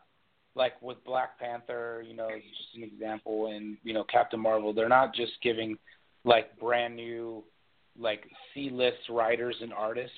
like 0.56 0.80
with 0.82 1.02
Black 1.04 1.38
Panther, 1.38 2.04
you 2.06 2.14
know, 2.14 2.28
just 2.28 2.76
an 2.76 2.82
example, 2.82 3.46
and 3.46 3.76
you 3.82 3.92
know, 3.92 4.04
Captain 4.04 4.40
Marvel. 4.40 4.72
They're 4.72 4.88
not 4.88 5.14
just 5.14 5.32
giving 5.42 5.78
like 6.24 6.58
brand 6.58 6.96
new, 6.96 7.44
like 7.98 8.24
C-list 8.52 9.08
writers 9.10 9.56
and 9.60 9.72
artists. 9.72 10.16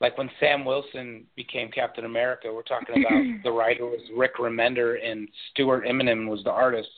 Like 0.00 0.18
when 0.18 0.30
Sam 0.38 0.64
Wilson 0.64 1.24
became 1.36 1.70
Captain 1.70 2.04
America, 2.04 2.52
we're 2.52 2.62
talking 2.62 3.02
about 3.02 3.22
the 3.44 3.50
writer 3.50 3.86
was 3.86 4.00
Rick 4.16 4.36
Remender 4.36 4.96
and 5.02 5.28
Stuart 5.50 5.86
Immonen 5.86 6.28
was 6.28 6.44
the 6.44 6.50
artist. 6.50 6.88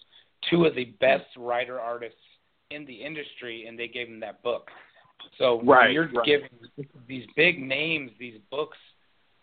Two 0.50 0.64
of 0.64 0.74
the 0.74 0.86
best 1.00 1.26
writer 1.36 1.80
artists 1.80 2.18
in 2.70 2.84
the 2.86 2.94
industry, 2.94 3.66
and 3.66 3.78
they 3.78 3.88
gave 3.88 4.08
him 4.08 4.20
that 4.20 4.42
book. 4.42 4.68
So 5.38 5.60
Right, 5.62 5.86
when 5.86 5.92
you're 5.92 6.08
right. 6.08 6.26
giving 6.26 6.48
these 7.06 7.26
big 7.36 7.60
names, 7.60 8.10
these 8.18 8.38
books, 8.50 8.76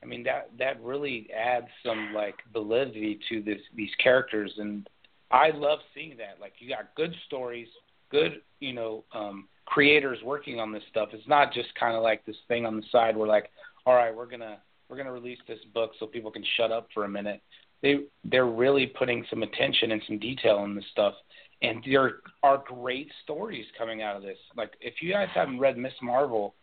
I 0.03 0.05
mean 0.05 0.23
that 0.23 0.49
that 0.59 0.81
really 0.83 1.29
adds 1.35 1.67
some 1.85 2.13
like 2.13 2.35
validity 2.53 3.19
to 3.29 3.41
this 3.41 3.59
these 3.75 3.89
characters, 4.03 4.51
and 4.57 4.87
I 5.31 5.49
love 5.51 5.79
seeing 5.93 6.17
that. 6.17 6.37
Like 6.39 6.53
you 6.59 6.69
got 6.69 6.93
good 6.95 7.13
stories, 7.27 7.67
good 8.11 8.41
you 8.59 8.73
know 8.73 9.03
um, 9.13 9.47
creators 9.65 10.19
working 10.23 10.59
on 10.59 10.71
this 10.71 10.83
stuff. 10.89 11.09
It's 11.13 11.27
not 11.27 11.53
just 11.53 11.69
kind 11.79 11.95
of 11.95 12.03
like 12.03 12.25
this 12.25 12.35
thing 12.47 12.65
on 12.65 12.75
the 12.77 12.83
side 12.91 13.17
where 13.17 13.27
like, 13.27 13.49
all 13.85 13.95
right, 13.95 14.15
we're 14.15 14.27
gonna 14.27 14.57
we're 14.89 14.97
gonna 14.97 15.11
release 15.11 15.39
this 15.47 15.59
book 15.73 15.91
so 15.99 16.05
people 16.05 16.31
can 16.31 16.43
shut 16.57 16.71
up 16.71 16.87
for 16.93 17.05
a 17.05 17.09
minute. 17.09 17.41
They 17.81 18.01
they're 18.23 18.45
really 18.45 18.87
putting 18.87 19.25
some 19.29 19.43
attention 19.43 19.91
and 19.91 20.01
some 20.07 20.19
detail 20.19 20.63
in 20.65 20.75
this 20.75 20.85
stuff, 20.91 21.13
and 21.61 21.83
there 21.89 22.21
are 22.43 22.63
great 22.65 23.09
stories 23.23 23.65
coming 23.77 24.01
out 24.01 24.15
of 24.15 24.23
this. 24.23 24.37
Like 24.55 24.73
if 24.81 24.95
you 25.01 25.11
guys 25.11 25.29
haven't 25.33 25.59
read 25.59 25.77
Miss 25.77 25.93
Marvel, 26.01 26.55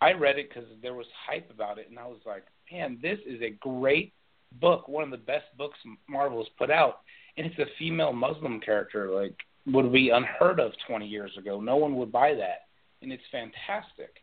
I- 0.00 0.12
read 0.12 0.38
it 0.38 0.48
because 0.48 0.68
there 0.82 0.94
was 0.94 1.06
hype 1.26 1.50
about 1.50 1.78
it, 1.78 1.88
and 1.88 1.98
I 1.98 2.06
was 2.06 2.20
like, 2.26 2.44
man, 2.70 2.98
this 3.00 3.18
is 3.26 3.40
a 3.42 3.50
great 3.50 4.12
book, 4.60 4.88
one 4.88 5.04
of 5.04 5.10
the 5.10 5.16
best 5.16 5.46
books 5.56 5.78
Marvel 6.08 6.38
has 6.38 6.48
put 6.58 6.70
out, 6.70 7.00
and 7.36 7.46
it's 7.46 7.58
a 7.58 7.66
female 7.78 8.12
Muslim 8.12 8.60
character. 8.60 9.10
Like 9.10 9.34
would 9.66 9.92
be 9.92 10.10
unheard 10.10 10.58
of 10.58 10.72
20 10.86 11.06
years 11.06 11.32
ago. 11.38 11.60
No 11.60 11.76
one 11.76 11.96
would 11.96 12.10
buy 12.10 12.34
that, 12.34 12.66
and 13.02 13.12
it's 13.12 13.22
fantastic. 13.30 14.22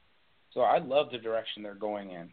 So 0.54 0.62
I 0.62 0.80
love 0.80 1.12
the 1.12 1.18
direction 1.18 1.64
they're 1.64 1.76
going 1.76 2.12
in. 2.12 2.30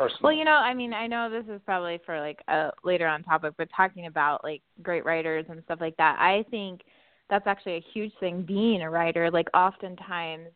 Personally. 0.00 0.20
Well, 0.22 0.32
you 0.32 0.46
know, 0.46 0.52
I 0.52 0.72
mean, 0.72 0.94
I 0.94 1.06
know 1.06 1.28
this 1.28 1.54
is 1.54 1.60
probably 1.66 2.00
for 2.06 2.18
like 2.20 2.38
a 2.48 2.70
later 2.84 3.06
on 3.06 3.22
topic, 3.22 3.52
but 3.58 3.68
talking 3.76 4.06
about 4.06 4.42
like 4.42 4.62
great 4.82 5.04
writers 5.04 5.44
and 5.50 5.62
stuff 5.64 5.78
like 5.78 5.94
that, 5.98 6.16
I 6.18 6.42
think 6.50 6.80
that's 7.28 7.46
actually 7.46 7.74
a 7.74 7.84
huge 7.92 8.12
thing 8.18 8.40
being 8.40 8.80
a 8.80 8.88
writer. 8.88 9.30
Like 9.30 9.48
oftentimes 9.52 10.46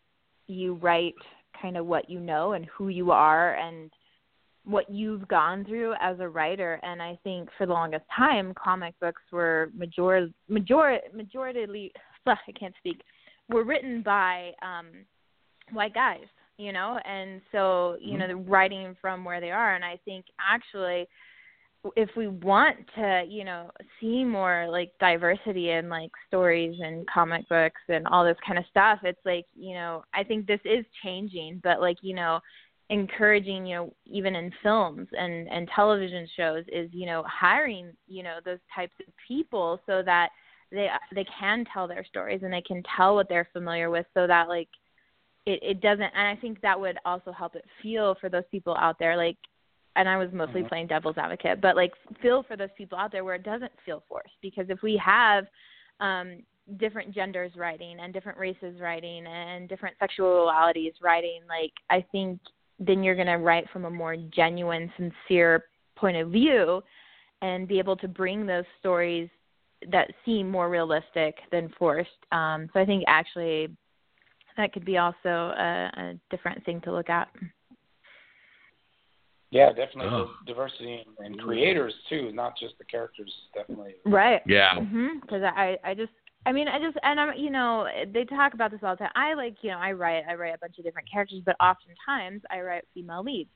you 0.47 0.77
write 0.77 1.13
kind 1.61 1.77
of 1.77 1.85
what 1.85 2.09
you 2.09 2.21
know 2.21 2.55
and 2.55 2.65
who 2.75 2.89
you 2.89 3.11
are 3.11 3.57
and 3.57 3.91
what 4.65 4.89
you've 4.89 5.29
gone 5.29 5.63
through 5.67 5.93
as 6.01 6.21
a 6.21 6.29
writer 6.29 6.81
and 6.83 7.03
I 7.03 7.19
think 7.23 7.51
for 7.59 7.67
the 7.67 7.73
longest 7.75 8.05
time 8.17 8.55
comic 8.55 8.95
books 8.99 9.21
were 9.31 9.71
major 9.77 10.31
major 10.49 11.01
majority 11.13 11.93
I 12.27 12.37
can't 12.59 12.75
speak 12.79 13.03
were 13.51 13.63
written 13.63 14.01
by 14.01 14.53
um 14.63 14.87
white 15.71 15.93
guys 15.93 16.25
you 16.57 16.73
know? 16.73 16.99
And 17.05 17.41
so 17.53 17.97
you 18.01 18.19
know 18.19 18.27
mm-hmm. 18.27 18.45
the 18.45 18.51
writing 18.51 18.97
from 19.01 19.25
where 19.25 19.41
they 19.41 19.51
are 19.51 19.75
and 19.75 19.85
i 19.85 19.99
think 20.05 20.27
actually 20.41 21.07
if 21.97 22.09
we 22.17 22.29
want 22.29 22.77
to 22.95 23.25
you 23.29 23.45
know 23.45 23.71
see 24.01 24.25
more 24.25 24.67
like 24.71 24.91
diversity 25.01 25.71
in 25.71 25.89
like 25.89 26.11
stories 26.27 26.79
and 26.83 27.07
comic 27.09 27.49
books 27.49 27.81
and 27.89 28.07
all 28.07 28.25
this 28.25 28.37
kind 28.47 28.59
of 28.59 28.65
stuff 28.71 28.99
it's 29.03 29.21
like 29.25 29.45
you 29.55 29.75
know 29.75 30.03
i 30.15 30.23
think 30.23 30.47
this 30.47 30.61
is 30.65 30.85
changing 31.03 31.61
but 31.63 31.81
like 31.81 31.97
you 32.03 32.15
know 32.15 32.41
encouraging 32.91 33.67
you 33.67 33.77
know 33.77 33.95
even 34.07 34.35
in 34.35 34.51
films 34.63 35.09
and 35.12 35.49
and 35.49 35.69
television 35.74 36.27
shows 36.37 36.65
is 36.73 36.89
you 36.93 37.07
know 37.07 37.24
hiring 37.27 37.91
you 38.07 38.23
know 38.23 38.39
those 38.45 38.59
types 38.74 38.95
of 39.07 39.12
people 39.27 39.81
so 39.87 40.03
that 40.05 40.28
they 40.70 40.89
they 41.15 41.27
can 41.39 41.65
tell 41.73 41.89
their 41.89 42.05
stories 42.05 42.41
and 42.43 42.53
they 42.53 42.62
can 42.62 42.83
tell 42.97 43.15
what 43.15 43.28
they're 43.28 43.49
familiar 43.53 43.91
with 43.91 44.07
so 44.15 44.27
that 44.27 44.49
like 44.49 44.69
it 45.47 45.61
it 45.62 45.81
doesn't 45.81 46.03
and 46.03 46.29
i 46.29 46.37
think 46.41 46.61
that 46.61 46.79
would 46.79 46.99
also 47.05 47.33
help 47.33 47.55
it 47.55 47.65
feel 47.83 48.15
for 48.21 48.29
those 48.29 48.45
people 48.51 48.77
out 48.77 48.99
there 48.99 49.16
like 49.16 49.37
and 49.97 50.09
i 50.09 50.16
was 50.16 50.29
mostly 50.33 50.62
Mhm. 50.62 50.69
playing 50.69 50.87
devil's 50.87 51.19
advocate 51.19 51.61
but 51.61 51.77
like 51.77 51.93
feel 52.21 52.43
for 52.43 52.57
those 52.57 52.71
people 52.77 52.99
out 52.99 53.12
there 53.12 53.25
where 53.25 53.35
it 53.35 53.43
doesn't 53.43 53.73
feel 53.85 54.03
forced 54.09 54.35
because 54.43 54.66
if 54.69 54.83
we 54.83 54.97
have 54.97 55.47
um 56.01 56.43
different 56.79 57.12
genders 57.12 57.53
writing 57.57 58.01
and 58.01 58.15
different 58.15 58.39
races 58.39 58.81
writing 58.81 59.27
and 59.27 59.69
different 59.69 59.97
sexualities 59.99 60.95
writing 61.03 61.41
like 61.49 61.73
i 61.91 62.01
think 62.11 62.41
then 62.79 63.03
you're 63.03 63.15
going 63.15 63.27
to 63.27 63.35
write 63.35 63.69
from 63.71 63.85
a 63.85 63.91
more 63.91 64.16
genuine 64.16 64.91
sincere 64.97 65.65
point 65.97 66.16
of 66.16 66.31
view 66.31 66.83
and 67.43 67.69
be 67.69 67.79
able 67.79 67.97
to 67.97 68.09
bring 68.09 68.47
those 68.47 68.65
stories 68.81 69.29
that 69.93 70.11
seem 70.25 70.51
more 70.51 70.71
realistic 70.71 71.37
than 71.53 71.69
forced 71.79 72.09
um 72.33 72.69
so 72.73 72.81
i 72.81 72.85
think 72.87 73.05
actually 73.07 73.69
that 74.56 74.72
could 74.72 74.85
be 74.85 74.98
also 74.98 75.18
a, 75.28 75.90
a 75.97 76.14
different 76.31 76.64
thing 76.64 76.81
to 76.82 76.93
look 76.93 77.10
at 77.10 77.28
Yeah, 79.51 79.68
definitely 79.68 80.10
Oh. 80.10 80.31
diversity 80.47 81.05
and 81.18 81.39
creators 81.39 81.94
too, 82.09 82.32
not 82.32 82.56
just 82.59 82.76
the 82.78 82.85
characters. 82.85 83.32
Definitely. 83.55 83.94
right 84.05 84.43
Yeah. 84.47 84.81
because 85.22 85.43
I 85.44 85.78
I 85.85 85.94
just 85.94 86.12
I 86.44 86.52
mean 86.52 86.66
I 86.68 86.78
just 86.81 86.97
and 87.02 87.20
I'm 87.20 87.39
you 87.39 87.51
know 87.51 87.86
they 88.12 88.24
talk 88.24 88.55
about 88.55 88.70
this 88.72 88.81
all 88.82 88.94
the 88.94 88.98
time. 89.01 89.12
I 89.14 89.35
like 89.35 89.56
you 89.62 89.70
know 89.70 89.78
I 89.78 89.93
write 89.93 90.24
I 90.28 90.35
write 90.35 90.55
a 90.55 90.59
bunch 90.59 90.78
of 90.78 90.85
different 90.85 91.10
characters, 91.10 91.40
but 91.47 91.56
oftentimes 91.60 92.43
I 92.51 92.60
write 92.60 92.85
female 92.94 93.22
leads. 93.22 93.51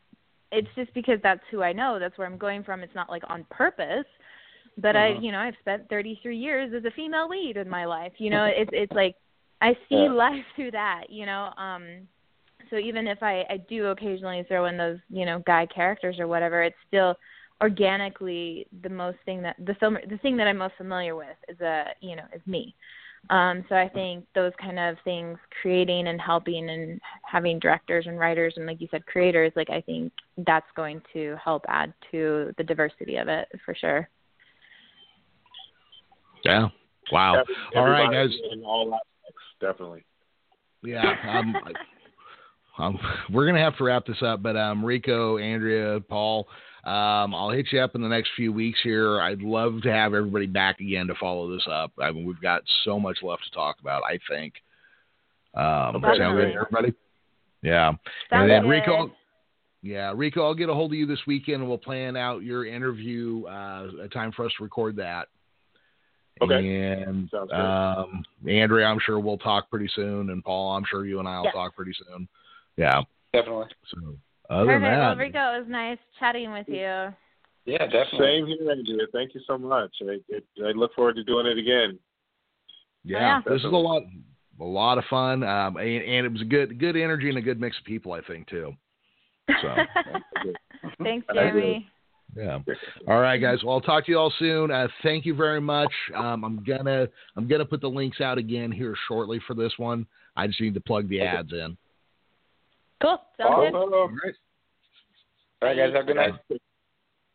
It's 0.52 0.68
just 0.76 0.94
because 0.94 1.18
that's 1.22 1.42
who 1.50 1.62
I 1.62 1.72
know. 1.72 1.98
That's 1.98 2.16
where 2.16 2.26
I'm 2.26 2.38
going 2.38 2.62
from. 2.62 2.82
It's 2.82 2.94
not 2.94 3.10
like 3.10 3.22
on 3.28 3.44
purpose, 3.50 4.06
but 4.78 4.94
Mhm. 4.94 4.98
I, 4.98 5.08
you 5.20 5.32
know, 5.32 5.40
I've 5.40 5.56
spent 5.60 5.88
33 5.90 6.36
years 6.38 6.72
as 6.72 6.84
a 6.84 6.90
female 6.92 7.28
lead 7.28 7.56
in 7.56 7.68
my 7.68 7.84
life. 7.84 8.12
You 8.18 8.30
know, 8.30 8.44
it's 8.60 8.70
it's 8.72 8.92
like 8.92 9.16
I 9.60 9.74
see 9.88 10.02
Yeah. 10.04 10.10
life 10.12 10.44
through 10.56 10.72
that. 10.72 11.04
You 11.10 11.26
know, 11.26 11.52
um, 11.56 12.08
so 12.70 12.76
even 12.76 13.06
if 13.06 13.22
I 13.22 13.44
I 13.48 13.56
do 13.68 13.86
occasionally 13.86 14.44
throw 14.48 14.66
in 14.66 14.76
those 14.76 14.98
you 15.10 15.24
know 15.26 15.40
guy 15.46 15.66
characters 15.66 16.18
or 16.18 16.26
whatever, 16.26 16.62
it's 16.62 16.76
still 16.86 17.16
organically 17.60 18.66
the 18.82 18.88
most 18.88 19.18
thing 19.24 19.42
that 19.42 19.56
the 19.66 19.74
film 19.74 19.98
the 20.08 20.18
thing 20.18 20.36
that 20.36 20.46
I'm 20.46 20.58
most 20.58 20.74
familiar 20.76 21.16
with 21.16 21.36
is 21.48 21.60
a 21.60 21.86
you 22.00 22.16
know 22.16 22.24
is 22.34 22.42
me. 22.46 22.74
Um, 23.30 23.64
so 23.68 23.74
I 23.74 23.88
think 23.88 24.24
those 24.36 24.52
kind 24.60 24.78
of 24.78 24.96
things, 25.02 25.38
creating 25.60 26.06
and 26.06 26.20
helping 26.20 26.70
and 26.70 27.00
having 27.24 27.58
directors 27.58 28.06
and 28.06 28.16
writers 28.18 28.54
and 28.56 28.64
like 28.64 28.80
you 28.80 28.86
said, 28.92 29.04
creators, 29.06 29.52
like 29.56 29.70
I 29.70 29.80
think 29.80 30.12
that's 30.46 30.68
going 30.76 31.02
to 31.14 31.36
help 31.42 31.64
add 31.68 31.92
to 32.12 32.54
the 32.58 32.62
diversity 32.62 33.16
of 33.16 33.26
it 33.26 33.48
for 33.64 33.74
sure. 33.74 34.08
Yeah. 36.44 36.68
Wow. 37.10 37.40
Every- 37.40 37.54
All 37.76 37.88
right, 37.88 38.10
guys. 38.12 38.30
In 38.52 38.62
all 38.64 38.94
aspects, 38.94 39.07
definitely. 39.60 40.04
Yeah. 40.82 41.14
Um, 41.28 41.56
um, 42.78 42.98
we're 43.32 43.46
gonna 43.46 43.62
have 43.62 43.76
to 43.78 43.84
wrap 43.84 44.06
this 44.06 44.22
up, 44.22 44.42
but 44.42 44.56
um, 44.56 44.84
Rico, 44.84 45.38
Andrea, 45.38 46.00
Paul, 46.00 46.46
um, 46.84 47.34
I'll 47.34 47.50
hit 47.50 47.66
you 47.72 47.80
up 47.80 47.94
in 47.94 48.02
the 48.02 48.08
next 48.08 48.30
few 48.36 48.52
weeks 48.52 48.78
here. 48.82 49.20
I'd 49.20 49.42
love 49.42 49.82
to 49.82 49.92
have 49.92 50.14
everybody 50.14 50.46
back 50.46 50.80
again 50.80 51.08
to 51.08 51.14
follow 51.16 51.52
this 51.52 51.66
up. 51.70 51.92
I 52.00 52.12
mean, 52.12 52.24
we've 52.24 52.40
got 52.40 52.62
so 52.84 53.00
much 53.00 53.18
left 53.22 53.44
to 53.44 53.50
talk 53.50 53.76
about. 53.80 54.02
I 54.04 54.18
think. 54.28 54.54
Um, 55.54 55.96
Okay. 55.96 56.18
sound 56.18 56.36
good, 56.36 56.54
everybody? 56.54 56.94
Yeah. 57.62 57.90
Sounds 57.90 57.98
and 58.30 58.50
then 58.50 58.62
good. 58.62 58.68
Rico, 58.68 59.12
yeah, 59.82 60.12
Rico, 60.14 60.42
I'll 60.44 60.54
get 60.54 60.68
a 60.68 60.74
hold 60.74 60.92
of 60.92 60.98
you 60.98 61.06
this 61.06 61.24
weekend 61.26 61.60
and 61.60 61.68
we'll 61.68 61.78
plan 61.78 62.16
out 62.16 62.42
your 62.42 62.66
interview, 62.66 63.44
uh, 63.46 63.88
a 64.02 64.08
time 64.08 64.32
for 64.32 64.44
us 64.44 64.52
to 64.58 64.64
record 64.64 64.96
that. 64.96 65.28
Okay. 66.42 66.76
And 67.02 67.28
Sounds 67.30 67.50
good. 67.50 67.56
um, 67.56 68.24
Andrea, 68.48 68.86
I'm 68.86 68.98
sure 69.04 69.18
we'll 69.18 69.38
talk 69.38 69.70
pretty 69.70 69.88
soon, 69.94 70.30
and 70.30 70.42
Paul, 70.44 70.72
I'm 70.76 70.84
sure 70.88 71.04
you 71.06 71.18
and 71.18 71.28
I 71.28 71.38
will 71.38 71.44
Yes. 71.44 71.54
talk 71.54 71.74
pretty 71.76 71.92
soon. 71.94 72.28
Yeah. 72.76 73.02
Definitely. 73.32 73.66
So 73.88 74.16
other 74.50 74.66
Perfect. 74.66 74.82
than 74.84 74.98
Well, 74.98 75.16
Rico, 75.16 75.54
it 75.54 75.58
was 75.60 75.68
nice 75.68 75.98
chatting 76.18 76.52
with 76.52 76.68
you. 76.68 77.12
Yeah, 77.64 77.86
definitely. 77.86 78.18
Same 78.18 78.46
here, 78.46 78.70
Andrea. 78.70 79.06
Thank 79.12 79.34
you 79.34 79.40
so 79.46 79.58
much. 79.58 79.94
I, 80.02 80.18
it, 80.28 80.44
I 80.64 80.70
look 80.70 80.94
forward 80.94 81.16
to 81.16 81.24
doing 81.24 81.46
it 81.46 81.58
again. 81.58 81.98
yeah, 83.04 83.18
Yeah. 83.18 83.40
this 83.46 83.58
is 83.60 83.64
a 83.66 83.68
lot, 83.68 84.02
a 84.60 84.64
lot 84.64 84.96
of 84.98 85.04
fun, 85.10 85.42
um, 85.42 85.76
and, 85.76 86.02
and 86.02 86.26
it 86.26 86.32
was 86.32 86.40
a 86.40 86.46
good, 86.46 86.78
good 86.78 86.96
energy 86.96 87.28
and 87.28 87.36
a 87.38 87.42
good 87.42 87.60
mix 87.60 87.78
of 87.78 87.84
people, 87.84 88.12
I 88.12 88.22
think 88.22 88.48
too. 88.48 88.72
So 89.60 89.76
Thanks, 91.02 91.26
I. 91.30 91.34
Jeremy. 91.34 91.88
Yeah. 92.36 92.58
All 93.06 93.20
right, 93.20 93.38
guys. 93.38 93.58
Well, 93.64 93.74
I'll 93.74 93.80
talk 93.80 94.06
to 94.06 94.12
you 94.12 94.18
all 94.18 94.32
soon. 94.38 94.70
Uh, 94.70 94.88
thank 95.02 95.24
you 95.26 95.34
very 95.34 95.60
much. 95.60 95.92
Um, 96.14 96.44
I'm 96.44 96.62
gonna 96.64 97.08
I'm 97.36 97.48
gonna 97.48 97.64
put 97.64 97.80
the 97.80 97.88
links 97.88 98.20
out 98.20 98.38
again 98.38 98.70
here 98.70 98.94
shortly 99.08 99.40
for 99.46 99.54
this 99.54 99.72
one. 99.76 100.06
I 100.36 100.46
just 100.46 100.60
need 100.60 100.74
to 100.74 100.80
plug 100.80 101.08
the 101.08 101.20
ads 101.20 101.52
in. 101.52 101.76
Cool. 103.02 103.18
Sounds 103.36 103.50
Oh, 103.54 103.64
good. 103.64 103.74
All 103.74 104.08
right. 104.08 104.34
All 105.62 105.68
right, 105.68 105.76
guys. 105.76 105.94
Have 105.94 106.04
a 106.04 106.06
good 106.06 106.16
night. 106.16 106.34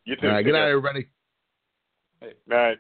You 0.06 0.16
too. 0.16 0.28
All 0.28 0.34
right. 0.34 0.44
Good 0.46 0.54
night, 0.54 0.60
care. 0.60 0.70
everybody. 0.70 1.08
Night. 2.22 2.38